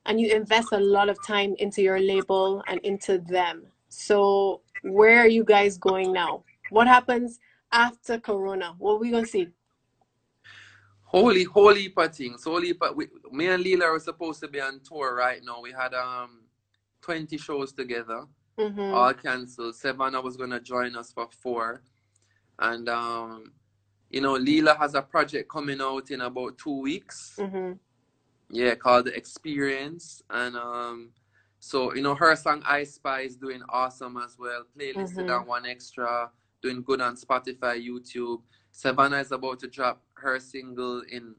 and 0.07 0.21
you 0.21 0.35
invest 0.35 0.69
a 0.73 0.79
lot 0.79 1.09
of 1.09 1.19
time 1.27 1.55
into 1.59 1.83
your 1.83 1.99
label 1.99 2.63
and 2.69 2.79
into 2.81 3.19
them. 3.19 3.65
So 3.89 4.61
where 4.83 5.19
are 5.21 5.29
you 5.29 5.45
guys 5.45 5.77
going 5.79 6.13
now? 6.13 6.45
What 6.71 6.87
happens 6.87 7.41
after 7.73 8.19
Corona? 8.19 8.75
What 8.79 8.95
are 8.95 8.99
we 8.99 9.11
gonna 9.11 9.27
see? 9.27 9.49
Holy, 11.03 11.45
holy 11.45 11.93
things. 12.13 12.45
Holy, 12.45 12.73
but 12.73 12.97
we, 12.97 13.07
me 13.31 13.47
and 13.47 13.63
Lila 13.63 13.87
are 13.87 14.01
supposed 14.01 14.41
to 14.41 14.49
be 14.49 14.61
on 14.61 14.81
tour 14.81 15.15
right 15.15 15.41
now. 15.45 15.61
We 15.61 15.73
had 15.73 15.95
um 15.95 16.43
20 17.03 17.37
shows 17.39 17.73
together, 17.73 18.25
mm-hmm. 18.59 18.81
all 18.81 19.15
canceled. 19.15 19.75
Sevana 19.75 20.23
was 20.23 20.37
gonna 20.37 20.61
join 20.61 20.97
us 20.97 21.13
for 21.13 21.29
four, 21.43 21.83
and 22.59 22.89
um 22.89 23.53
you 24.15 24.21
know, 24.21 24.35
Lila 24.35 24.77
has 24.79 24.95
a 24.95 25.03
project 25.03 25.49
coming 25.49 25.81
out 25.81 26.09
in 26.13 26.21
about 26.21 26.57
two 26.57 26.79
weeks. 26.79 27.35
Mm-hmm. 27.37 27.73
Yeah, 28.49 28.77
called 28.77 29.07
The 29.07 29.17
Experience. 29.17 30.23
And 30.31 30.55
um, 30.55 31.11
so, 31.59 31.93
you 31.97 32.01
know, 32.01 32.15
her 32.15 32.37
song 32.37 32.63
I 32.65 32.85
Spy 32.85 33.23
is 33.23 33.35
doing 33.35 33.61
awesome 33.69 34.17
as 34.25 34.37
well. 34.39 34.67
Playlisted 34.79 35.27
mm-hmm. 35.27 35.51
on 35.51 35.65
1Xtra, 35.65 36.29
doing 36.63 36.85
good 36.85 37.01
on 37.01 37.17
Spotify, 37.17 37.85
YouTube. 37.85 38.41
Sevana 38.73 39.21
is 39.21 39.33
about 39.33 39.59
to 39.59 39.67
drop 39.67 40.01
her 40.15 40.39
single 40.39 41.03
in 41.11 41.35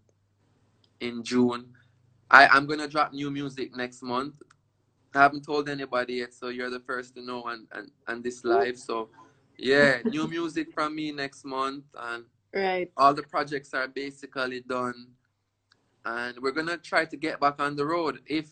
in 0.99 1.23
June. 1.23 1.67
I, 2.29 2.47
I'm 2.47 2.65
gonna 2.65 2.89
drop 2.89 3.13
new 3.13 3.31
music 3.31 3.73
next 3.73 4.01
month. 4.03 4.33
I 5.13 5.19
haven't 5.19 5.45
told 5.45 5.69
anybody 5.69 6.15
yet, 6.15 6.33
so 6.33 6.49
you're 6.49 6.69
the 6.69 6.81
first 6.81 7.15
to 7.15 7.21
know 7.21 7.43
and, 7.45 7.67
and, 7.71 7.89
and 8.07 8.21
this 8.21 8.43
live. 8.43 8.77
So 8.77 9.09
yeah, 9.57 9.99
new 10.05 10.27
music 10.27 10.73
from 10.73 10.93
me 10.93 11.13
next 11.13 11.45
month 11.45 11.85
and 11.97 12.25
Right. 12.55 12.89
All 12.95 13.13
the 13.13 13.23
projects 13.23 13.73
are 13.73 13.87
basically 13.87 14.61
done, 14.61 15.07
and 16.05 16.39
we're 16.41 16.51
gonna 16.51 16.77
try 16.77 17.03
to 17.03 17.17
get 17.17 17.39
back 17.41 17.59
on 17.59 17.75
the 17.75 17.85
road. 17.85 18.19
If 18.25 18.49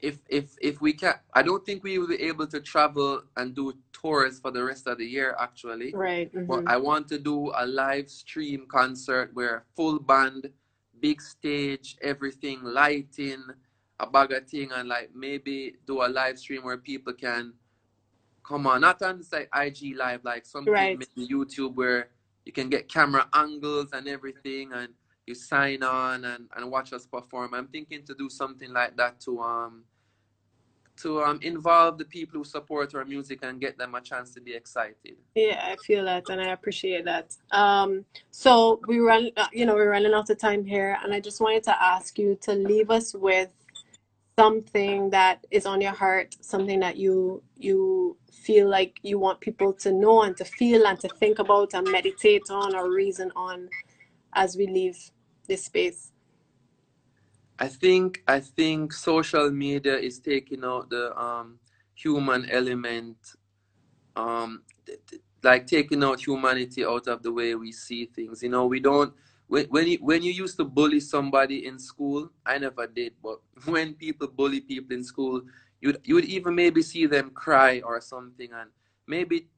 if 0.00 0.18
if 0.28 0.54
if 0.60 0.82
we 0.82 0.92
can, 0.92 1.14
I 1.32 1.42
don't 1.42 1.64
think 1.64 1.82
we 1.82 1.98
will 1.98 2.08
be 2.08 2.20
able 2.22 2.46
to 2.48 2.60
travel 2.60 3.22
and 3.38 3.54
do 3.54 3.72
tours 3.92 4.38
for 4.38 4.50
the 4.50 4.62
rest 4.62 4.86
of 4.86 4.98
the 4.98 5.06
year. 5.06 5.34
Actually, 5.40 5.94
right. 5.94 6.30
Mm-hmm. 6.34 6.46
But 6.46 6.64
I 6.66 6.76
want 6.76 7.08
to 7.08 7.18
do 7.18 7.52
a 7.56 7.64
live 7.64 8.10
stream 8.10 8.66
concert 8.68 9.30
where 9.32 9.64
full 9.74 9.98
band, 9.98 10.50
big 11.00 11.22
stage, 11.22 11.96
everything, 12.02 12.62
lighting, 12.62 13.44
a 13.98 14.06
bag 14.06 14.32
of 14.32 14.46
thing, 14.46 14.70
and 14.74 14.90
like 14.90 15.10
maybe 15.14 15.76
do 15.86 16.02
a 16.02 16.08
live 16.08 16.38
stream 16.38 16.64
where 16.64 16.76
people 16.76 17.14
can 17.14 17.54
come 18.46 18.66
on, 18.66 18.82
not 18.82 19.00
on 19.00 19.22
like 19.32 19.48
IG 19.54 19.96
live, 19.96 20.22
like 20.22 20.44
something 20.44 20.72
right. 20.72 20.98
maybe 20.98 21.32
YouTube 21.32 21.76
where 21.76 22.08
you 22.44 22.52
can 22.52 22.68
get 22.68 22.88
camera 22.88 23.28
angles 23.34 23.90
and 23.92 24.08
everything 24.08 24.72
and 24.72 24.88
you 25.26 25.34
sign 25.34 25.82
on 25.82 26.24
and, 26.24 26.48
and 26.56 26.70
watch 26.70 26.92
us 26.92 27.06
perform. 27.06 27.54
I'm 27.54 27.68
thinking 27.68 28.04
to 28.06 28.14
do 28.14 28.28
something 28.28 28.72
like 28.72 28.96
that 28.96 29.20
to 29.20 29.40
um 29.40 29.84
to 30.96 31.22
um 31.22 31.38
involve 31.42 31.98
the 31.98 32.04
people 32.04 32.38
who 32.38 32.44
support 32.44 32.94
our 32.94 33.04
music 33.04 33.40
and 33.42 33.60
get 33.60 33.78
them 33.78 33.94
a 33.94 34.00
chance 34.00 34.34
to 34.34 34.40
be 34.40 34.54
excited. 34.54 35.16
Yeah, 35.34 35.60
I 35.62 35.76
feel 35.76 36.04
that 36.04 36.28
and 36.28 36.40
I 36.40 36.52
appreciate 36.52 37.04
that. 37.04 37.36
Um 37.52 38.04
so 38.30 38.80
we 38.88 38.98
run 38.98 39.30
uh, 39.36 39.46
you 39.52 39.64
know, 39.64 39.74
we're 39.74 39.90
running 39.90 40.12
out 40.12 40.28
of 40.28 40.38
time 40.38 40.64
here 40.64 40.98
and 41.02 41.14
I 41.14 41.20
just 41.20 41.40
wanted 41.40 41.62
to 41.64 41.82
ask 41.82 42.18
you 42.18 42.36
to 42.42 42.52
leave 42.52 42.90
us 42.90 43.14
with 43.14 43.50
something 44.38 45.10
that 45.10 45.46
is 45.50 45.66
on 45.66 45.80
your 45.80 45.92
heart, 45.92 46.36
something 46.40 46.80
that 46.80 46.96
you 46.96 47.42
you 47.56 48.16
feel 48.42 48.68
like 48.68 48.98
you 49.02 49.18
want 49.18 49.40
people 49.40 49.72
to 49.72 49.92
know 49.92 50.22
and 50.22 50.36
to 50.36 50.44
feel 50.44 50.86
and 50.86 50.98
to 51.00 51.08
think 51.08 51.38
about 51.38 51.74
and 51.74 51.90
meditate 51.90 52.50
on 52.50 52.74
or 52.74 52.90
reason 52.90 53.30
on 53.36 53.68
as 54.34 54.56
we 54.56 54.66
leave 54.66 54.98
this 55.46 55.64
space? 55.64 56.12
I 57.58 57.68
think 57.68 58.22
I 58.26 58.40
think 58.40 58.92
social 58.92 59.50
media 59.50 59.96
is 59.96 60.18
taking 60.18 60.64
out 60.64 60.90
the 60.90 61.16
um, 61.16 61.58
human 61.94 62.50
element, 62.50 63.18
um, 64.16 64.62
like 65.42 65.66
taking 65.66 66.02
out 66.02 66.20
humanity 66.20 66.84
out 66.84 67.06
of 67.06 67.22
the 67.22 67.32
way 67.32 67.54
we 67.54 67.70
see 67.70 68.06
things. 68.06 68.42
You 68.42 68.48
know, 68.48 68.66
we 68.66 68.80
don't 68.80 69.14
when 69.46 69.66
when 69.66 69.86
you, 69.86 69.98
when 70.00 70.22
you 70.22 70.32
used 70.32 70.56
to 70.56 70.64
bully 70.64 70.98
somebody 70.98 71.66
in 71.66 71.78
school, 71.78 72.30
I 72.44 72.58
never 72.58 72.86
did, 72.86 73.12
but 73.22 73.38
when 73.66 73.94
people 73.94 74.28
bully 74.28 74.60
people 74.60 74.96
in 74.96 75.04
school, 75.04 75.42
you'd 75.82 76.00
you 76.04 76.14
would 76.14 76.24
even 76.24 76.54
maybe 76.54 76.80
see 76.80 77.04
them 77.06 77.30
cry 77.30 77.82
or 77.84 78.00
something, 78.00 78.48
and 78.54 78.70
maybe 79.06 79.48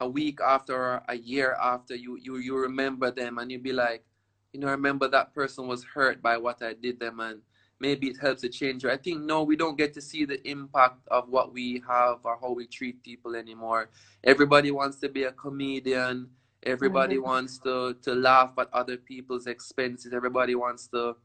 a 0.00 0.08
week 0.08 0.40
after 0.44 0.74
or 0.74 1.02
a 1.08 1.14
year 1.16 1.56
after 1.62 1.94
you 1.94 2.18
you 2.20 2.38
you 2.38 2.56
remember 2.56 3.12
them 3.12 3.38
and 3.38 3.52
you'd 3.52 3.62
be 3.62 3.72
like, 3.72 4.04
you 4.52 4.58
know, 4.58 4.66
I 4.66 4.72
remember 4.72 5.06
that 5.08 5.32
person 5.32 5.68
was 5.68 5.84
hurt 5.84 6.20
by 6.20 6.36
what 6.36 6.60
I 6.62 6.72
did 6.72 6.98
them, 6.98 7.20
and 7.20 7.40
maybe 7.78 8.08
it 8.08 8.18
helps 8.18 8.40
to 8.40 8.48
change 8.48 8.82
you. 8.82 8.90
I 8.90 8.96
think 8.96 9.20
no, 9.20 9.44
we 9.44 9.54
don't 9.54 9.78
get 9.78 9.94
to 9.94 10.00
see 10.00 10.24
the 10.24 10.42
impact 10.48 11.06
of 11.08 11.28
what 11.28 11.52
we 11.52 11.80
have 11.86 12.18
or 12.24 12.36
how 12.40 12.52
we 12.52 12.66
treat 12.66 13.02
people 13.04 13.36
anymore. 13.36 13.90
Everybody 14.24 14.72
wants 14.72 14.98
to 15.00 15.08
be 15.08 15.24
a 15.24 15.32
comedian 15.32 16.30
Everybody 16.66 17.14
mm-hmm. 17.14 17.24
wants 17.24 17.58
to 17.58 17.94
to 18.02 18.14
laugh 18.14 18.52
at 18.58 18.68
other 18.72 18.96
people's 18.96 19.46
expenses. 19.46 20.12
Everybody 20.12 20.56
wants 20.56 20.88
to 20.88 21.16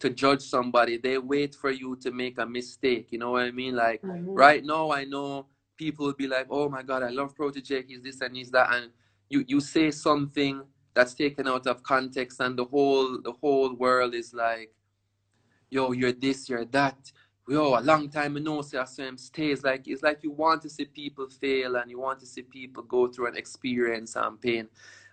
to 0.00 0.10
judge 0.10 0.42
somebody. 0.42 0.96
They 0.96 1.18
wait 1.18 1.54
for 1.54 1.70
you 1.70 1.96
to 1.96 2.10
make 2.10 2.38
a 2.38 2.46
mistake. 2.46 3.08
You 3.10 3.18
know 3.18 3.32
what 3.32 3.42
I 3.42 3.50
mean? 3.50 3.76
Like 3.76 4.02
mm-hmm. 4.02 4.30
right 4.30 4.64
now, 4.64 4.90
I 4.90 5.04
know 5.04 5.46
people 5.76 6.06
will 6.06 6.14
be 6.14 6.26
like, 6.26 6.48
"Oh 6.50 6.68
my 6.68 6.82
God, 6.82 7.02
I 7.02 7.10
love 7.10 7.34
Protoje. 7.36 7.84
He's 7.86 8.02
this 8.02 8.20
and 8.20 8.36
he's 8.36 8.50
that," 8.50 8.74
and 8.74 8.90
you 9.28 9.44
you 9.46 9.60
say 9.60 9.90
something 9.90 10.62
that's 10.94 11.14
taken 11.14 11.46
out 11.46 11.66
of 11.66 11.82
context, 11.82 12.40
and 12.40 12.58
the 12.58 12.64
whole 12.64 13.20
the 13.22 13.32
whole 13.32 13.74
world 13.74 14.14
is 14.14 14.34
like, 14.34 14.74
"Yo, 15.70 15.92
you're 15.92 16.12
this, 16.12 16.48
you're 16.48 16.64
that." 16.66 17.12
yo, 17.48 17.76
a 17.76 17.80
long 17.80 18.08
time 18.08 18.36
I 18.36 18.40
know 18.40 18.62
say 18.62 18.78
I 18.78 18.84
saw 18.84 19.02
him 19.02 19.18
stays 19.18 19.64
like 19.64 19.88
it's 19.88 20.02
like 20.02 20.22
you 20.22 20.30
want 20.30 20.62
to 20.62 20.70
see 20.70 20.84
people 20.84 21.28
fail 21.28 21.76
and 21.76 21.90
you 21.90 21.98
want 21.98 22.20
to 22.20 22.26
see 22.26 22.42
people 22.42 22.84
go 22.84 23.08
through 23.08 23.26
an 23.26 23.36
experience 23.36 24.14
and 24.14 24.40
pain. 24.40 24.68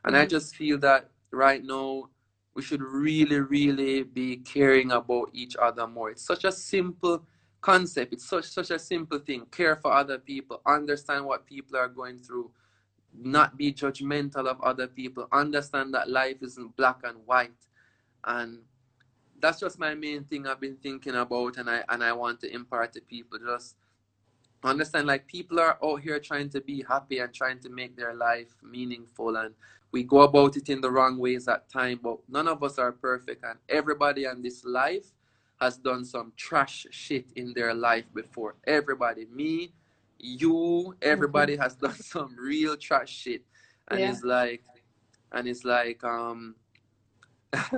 And 0.05 0.13
mm-hmm. 0.13 0.21
I 0.21 0.25
just 0.27 0.55
feel 0.55 0.77
that 0.79 1.09
right 1.31 1.63
now 1.63 2.09
we 2.57 2.63
should 2.63 2.81
really, 2.81 3.39
really 3.39 4.01
be 4.01 4.37
caring 4.37 4.91
about 4.91 5.29
each 5.31 5.55
other 5.61 5.85
more. 5.85 6.09
It's 6.09 6.25
such 6.25 6.43
a 6.43 6.51
simple 6.51 7.23
concept. 7.61 8.13
It's 8.13 8.27
such 8.27 8.45
such 8.45 8.71
a 8.71 8.79
simple 8.79 9.19
thing. 9.19 9.45
Care 9.51 9.75
for 9.75 9.91
other 9.93 10.17
people, 10.17 10.59
understand 10.65 11.23
what 11.23 11.45
people 11.45 11.77
are 11.77 11.87
going 11.87 12.17
through, 12.17 12.49
not 13.13 13.57
be 13.57 13.71
judgmental 13.71 14.47
of 14.47 14.59
other 14.61 14.87
people, 14.87 15.27
understand 15.31 15.93
that 15.93 16.09
life 16.09 16.37
isn't 16.41 16.75
black 16.75 17.01
and 17.03 17.19
white. 17.27 17.61
And 18.23 18.63
that's 19.39 19.59
just 19.59 19.77
my 19.77 19.93
main 19.93 20.23
thing 20.23 20.47
I've 20.47 20.59
been 20.59 20.77
thinking 20.77 21.13
about 21.13 21.57
and 21.57 21.69
I 21.69 21.83
and 21.89 22.03
I 22.03 22.11
want 22.13 22.39
to 22.39 22.51
impart 22.51 22.93
to 22.93 23.01
people. 23.01 23.37
Just 23.37 23.75
understand 24.69 25.07
like 25.07 25.27
people 25.27 25.59
are 25.59 25.77
out 25.83 26.01
here 26.01 26.19
trying 26.19 26.49
to 26.49 26.61
be 26.61 26.83
happy 26.87 27.19
and 27.19 27.33
trying 27.33 27.59
to 27.59 27.69
make 27.69 27.95
their 27.95 28.13
life 28.13 28.55
meaningful 28.63 29.35
and 29.37 29.53
we 29.91 30.03
go 30.03 30.21
about 30.21 30.57
it 30.57 30.69
in 30.69 30.81
the 30.81 30.89
wrong 30.89 31.17
ways 31.17 31.47
at 31.47 31.69
time 31.69 31.99
but 32.01 32.17
none 32.27 32.47
of 32.47 32.63
us 32.63 32.77
are 32.77 32.91
perfect 32.91 33.43
and 33.43 33.57
everybody 33.69 34.25
in 34.25 34.41
this 34.41 34.63
life 34.65 35.07
has 35.59 35.77
done 35.77 36.05
some 36.05 36.31
trash 36.35 36.85
shit 36.91 37.25
in 37.35 37.53
their 37.53 37.73
life 37.73 38.05
before 38.13 38.55
everybody 38.65 39.25
me 39.25 39.71
you 40.19 40.95
everybody 41.01 41.53
mm-hmm. 41.53 41.63
has 41.63 41.75
done 41.75 41.95
some 42.13 42.35
real 42.37 42.75
trash 42.75 43.09
shit 43.09 43.43
and 43.89 43.99
yeah. 43.99 44.11
it's 44.11 44.23
like 44.23 44.63
and 45.31 45.47
it's 45.47 45.63
like 45.63 46.03
um 46.03 46.55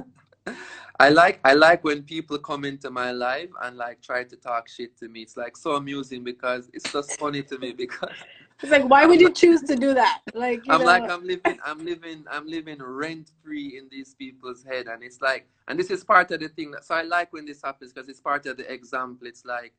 I 1.02 1.10
like 1.10 1.40
I 1.46 1.54
like 1.54 1.86
when 1.86 2.04
people 2.04 2.38
come 2.38 2.66
into 2.66 2.90
my 2.92 3.12
life 3.12 3.50
and 3.64 3.78
like 3.78 4.02
try 4.02 4.26
to 4.26 4.36
talk 4.36 4.68
shit 4.68 4.98
to 4.98 5.08
me. 5.08 5.22
It's 5.22 5.38
like 5.38 5.56
so 5.56 5.76
amusing 5.76 6.26
because 6.26 6.70
it's 6.74 6.92
just 6.92 7.18
funny 7.18 7.42
to 7.44 7.58
me 7.58 7.72
because 7.78 8.16
it's 8.62 8.72
like 8.72 8.84
why 8.84 9.06
would 9.06 9.22
you 9.22 9.32
choose 9.32 9.62
to 9.62 9.78
do 9.78 9.94
that? 9.94 10.22
Like 10.34 10.62
I'm 10.68 10.82
know. 10.82 10.86
like 10.86 11.10
I'm 11.10 11.26
living 11.26 11.58
I'm 11.64 11.86
living 11.86 12.26
I'm 12.30 12.48
living 12.48 12.80
rent 12.82 13.32
free 13.42 13.78
in 13.78 13.88
these 13.90 14.14
people's 14.14 14.62
head 14.64 14.88
and 14.88 15.02
it's 15.02 15.22
like 15.22 15.48
and 15.70 15.80
this 15.80 15.90
is 15.90 16.04
part 16.04 16.32
of 16.32 16.42
the 16.42 16.50
thing 16.50 16.72
that 16.72 16.84
so 16.84 16.96
I 16.96 17.04
like 17.04 17.32
when 17.32 17.46
this 17.46 17.62
happens 17.64 17.94
because 17.94 18.10
it's 18.10 18.20
part 18.20 18.46
of 18.46 18.58
the 18.58 18.72
example. 18.72 19.26
It's 19.26 19.46
like 19.46 19.74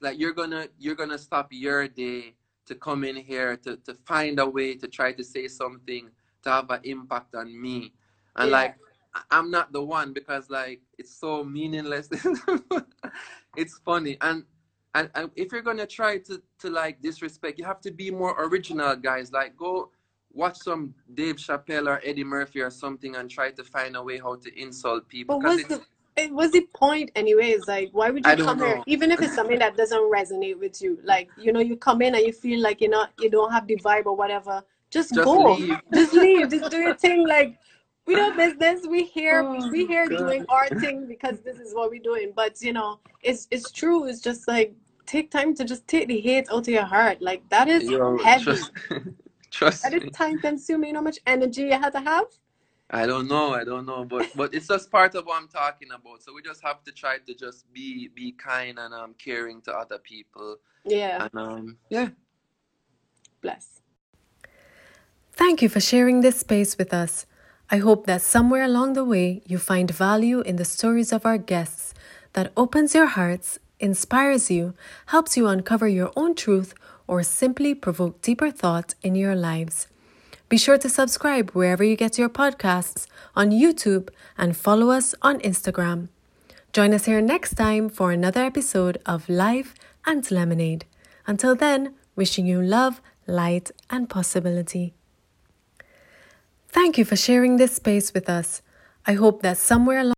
like 0.00 0.18
you're 0.18 0.32
gonna 0.32 0.68
you're 0.78 0.94
gonna 0.94 1.18
stop 1.18 1.48
your 1.50 1.86
day 1.86 2.34
to 2.64 2.74
come 2.74 3.04
in 3.04 3.16
here 3.16 3.58
to 3.58 3.76
to 3.76 3.94
find 4.06 4.38
a 4.38 4.48
way 4.48 4.74
to 4.76 4.88
try 4.88 5.12
to 5.12 5.22
say 5.22 5.48
something 5.48 6.08
to 6.44 6.50
have 6.50 6.70
an 6.70 6.80
impact 6.84 7.34
on 7.34 7.60
me. 7.60 7.92
And 8.36 8.50
yeah. 8.50 8.56
like 8.56 8.76
I'm 9.30 9.50
not 9.50 9.72
the 9.72 9.82
one 9.82 10.12
because 10.12 10.50
like 10.50 10.80
it's 10.98 11.14
so 11.14 11.44
meaningless. 11.44 12.08
it's 13.56 13.78
funny 13.78 14.16
and, 14.20 14.44
and 14.94 15.10
and 15.14 15.30
if 15.36 15.52
you're 15.52 15.62
gonna 15.62 15.86
try 15.86 16.18
to 16.18 16.42
to 16.60 16.70
like 16.70 17.00
disrespect, 17.02 17.58
you 17.58 17.64
have 17.64 17.80
to 17.82 17.90
be 17.90 18.10
more 18.10 18.34
original, 18.38 18.94
guys. 18.96 19.32
Like 19.32 19.56
go 19.56 19.90
watch 20.32 20.58
some 20.58 20.94
Dave 21.14 21.36
Chappelle 21.36 21.86
or 21.88 22.00
Eddie 22.04 22.24
Murphy 22.24 22.60
or 22.60 22.70
something 22.70 23.16
and 23.16 23.30
try 23.30 23.50
to 23.50 23.64
find 23.64 23.96
a 23.96 24.02
way 24.02 24.18
how 24.18 24.36
to 24.36 24.60
insult 24.60 25.08
people. 25.08 25.38
But 25.40 25.46
what's 25.46 25.68
the 25.68 25.74
eh, 25.76 26.24
it 26.24 26.32
was 26.32 26.50
the 26.52 26.66
point 26.74 27.10
anyways 27.16 27.66
like 27.66 27.88
why 27.92 28.10
would 28.10 28.24
you 28.26 28.36
come 28.36 28.58
know. 28.58 28.66
here 28.66 28.82
even 28.86 29.10
if 29.10 29.22
it's 29.22 29.34
something 29.34 29.58
that 29.58 29.76
doesn't 29.76 30.12
resonate 30.12 30.58
with 30.58 30.82
you 30.82 30.98
like 31.04 31.30
you 31.38 31.52
know 31.52 31.60
you 31.60 31.76
come 31.76 32.02
in 32.02 32.14
and 32.14 32.24
you 32.24 32.32
feel 32.32 32.60
like 32.60 32.80
you're 32.82 32.90
not 32.90 33.10
you 33.18 33.30
don't 33.30 33.50
have 33.50 33.66
the 33.66 33.76
vibe 33.76 34.04
or 34.04 34.14
whatever 34.14 34.62
just, 34.90 35.14
just 35.14 35.24
go 35.24 35.54
leave. 35.54 35.78
just 35.94 36.12
leave 36.12 36.50
just 36.50 36.70
do 36.70 36.76
your 36.78 36.94
thing 36.94 37.26
like 37.26 37.58
we 38.06 38.14
do 38.14 38.34
business. 38.34 38.86
We 38.86 39.04
here 39.04 39.42
oh, 39.46 39.70
we 39.70 39.86
here 39.86 40.08
God. 40.08 40.18
doing 40.18 40.44
our 40.48 40.68
thing 40.68 41.06
because 41.06 41.40
this 41.40 41.58
is 41.58 41.74
what 41.74 41.90
we're 41.90 42.02
doing. 42.02 42.32
But 42.34 42.60
you 42.60 42.72
know, 42.72 43.00
it's 43.22 43.48
it's 43.50 43.70
true. 43.70 44.04
It's 44.04 44.20
just 44.20 44.48
like 44.48 44.74
take 45.06 45.30
time 45.30 45.54
to 45.54 45.64
just 45.64 45.86
take 45.86 46.08
the 46.08 46.20
hate 46.20 46.48
out 46.50 46.66
of 46.66 46.68
your 46.68 46.84
heart. 46.84 47.20
Like 47.20 47.48
that 47.50 47.68
is 47.68 47.88
Yo, 47.88 48.18
heavy. 48.18 48.44
Trust, 48.44 48.72
trust 49.50 49.82
that 49.82 49.94
is 49.94 50.10
time 50.12 50.38
consuming. 50.38 50.88
You 50.88 50.92
know 50.94 51.00
how 51.00 51.04
much 51.04 51.20
energy 51.26 51.62
you 51.62 51.72
had 51.72 51.92
to 51.92 52.00
have. 52.00 52.26
I 52.90 53.06
don't 53.06 53.26
know. 53.26 53.54
I 53.54 53.64
don't 53.64 53.86
know, 53.86 54.04
but 54.04 54.30
but 54.36 54.52
it's 54.52 54.68
just 54.68 54.90
part 54.90 55.14
of 55.14 55.24
what 55.26 55.40
I'm 55.40 55.48
talking 55.48 55.88
about. 55.92 56.22
So 56.22 56.34
we 56.34 56.42
just 56.42 56.62
have 56.62 56.82
to 56.84 56.92
try 56.92 57.18
to 57.18 57.34
just 57.34 57.72
be 57.72 58.08
be 58.08 58.32
kind 58.32 58.78
and 58.78 58.92
um 58.92 59.14
caring 59.16 59.62
to 59.62 59.72
other 59.72 59.98
people. 59.98 60.56
Yeah. 60.84 61.24
And 61.24 61.34
um 61.34 61.78
yeah. 61.88 62.08
Bless. 63.40 63.80
Thank 65.32 65.62
you 65.62 65.68
for 65.68 65.80
sharing 65.80 66.20
this 66.20 66.38
space 66.40 66.76
with 66.76 66.92
us. 66.92 67.26
I 67.72 67.78
hope 67.78 68.04
that 68.06 68.20
somewhere 68.20 68.64
along 68.64 68.92
the 68.92 69.04
way 69.04 69.40
you 69.46 69.56
find 69.56 69.90
value 69.90 70.40
in 70.40 70.56
the 70.56 70.64
stories 70.64 71.10
of 71.10 71.24
our 71.24 71.38
guests 71.38 71.94
that 72.34 72.52
opens 72.54 72.94
your 72.94 73.06
hearts, 73.06 73.58
inspires 73.80 74.50
you, 74.50 74.74
helps 75.06 75.38
you 75.38 75.46
uncover 75.48 75.88
your 75.88 76.12
own 76.14 76.34
truth, 76.34 76.74
or 77.06 77.22
simply 77.22 77.74
provoke 77.74 78.20
deeper 78.20 78.50
thought 78.50 78.94
in 79.02 79.14
your 79.14 79.34
lives. 79.34 79.88
Be 80.50 80.58
sure 80.58 80.76
to 80.76 80.90
subscribe 80.90 81.52
wherever 81.52 81.82
you 81.82 81.96
get 81.96 82.18
your 82.18 82.28
podcasts 82.28 83.06
on 83.34 83.50
YouTube 83.50 84.10
and 84.36 84.54
follow 84.54 84.90
us 84.90 85.14
on 85.22 85.40
Instagram. 85.40 86.08
Join 86.74 86.92
us 86.92 87.06
here 87.06 87.22
next 87.22 87.54
time 87.54 87.88
for 87.88 88.12
another 88.12 88.44
episode 88.44 88.98
of 89.06 89.30
Life 89.30 89.74
and 90.04 90.30
Lemonade. 90.30 90.84
Until 91.26 91.54
then, 91.54 91.94
wishing 92.16 92.46
you 92.46 92.60
love, 92.60 93.00
light, 93.26 93.70
and 93.88 94.10
possibility. 94.10 94.92
Thank 96.72 96.96
you 96.96 97.04
for 97.04 97.16
sharing 97.16 97.58
this 97.58 97.76
space 97.76 98.14
with 98.14 98.30
us. 98.30 98.62
I 99.06 99.12
hope 99.12 99.42
that 99.42 99.58
somewhere 99.58 99.98
along 99.98 100.10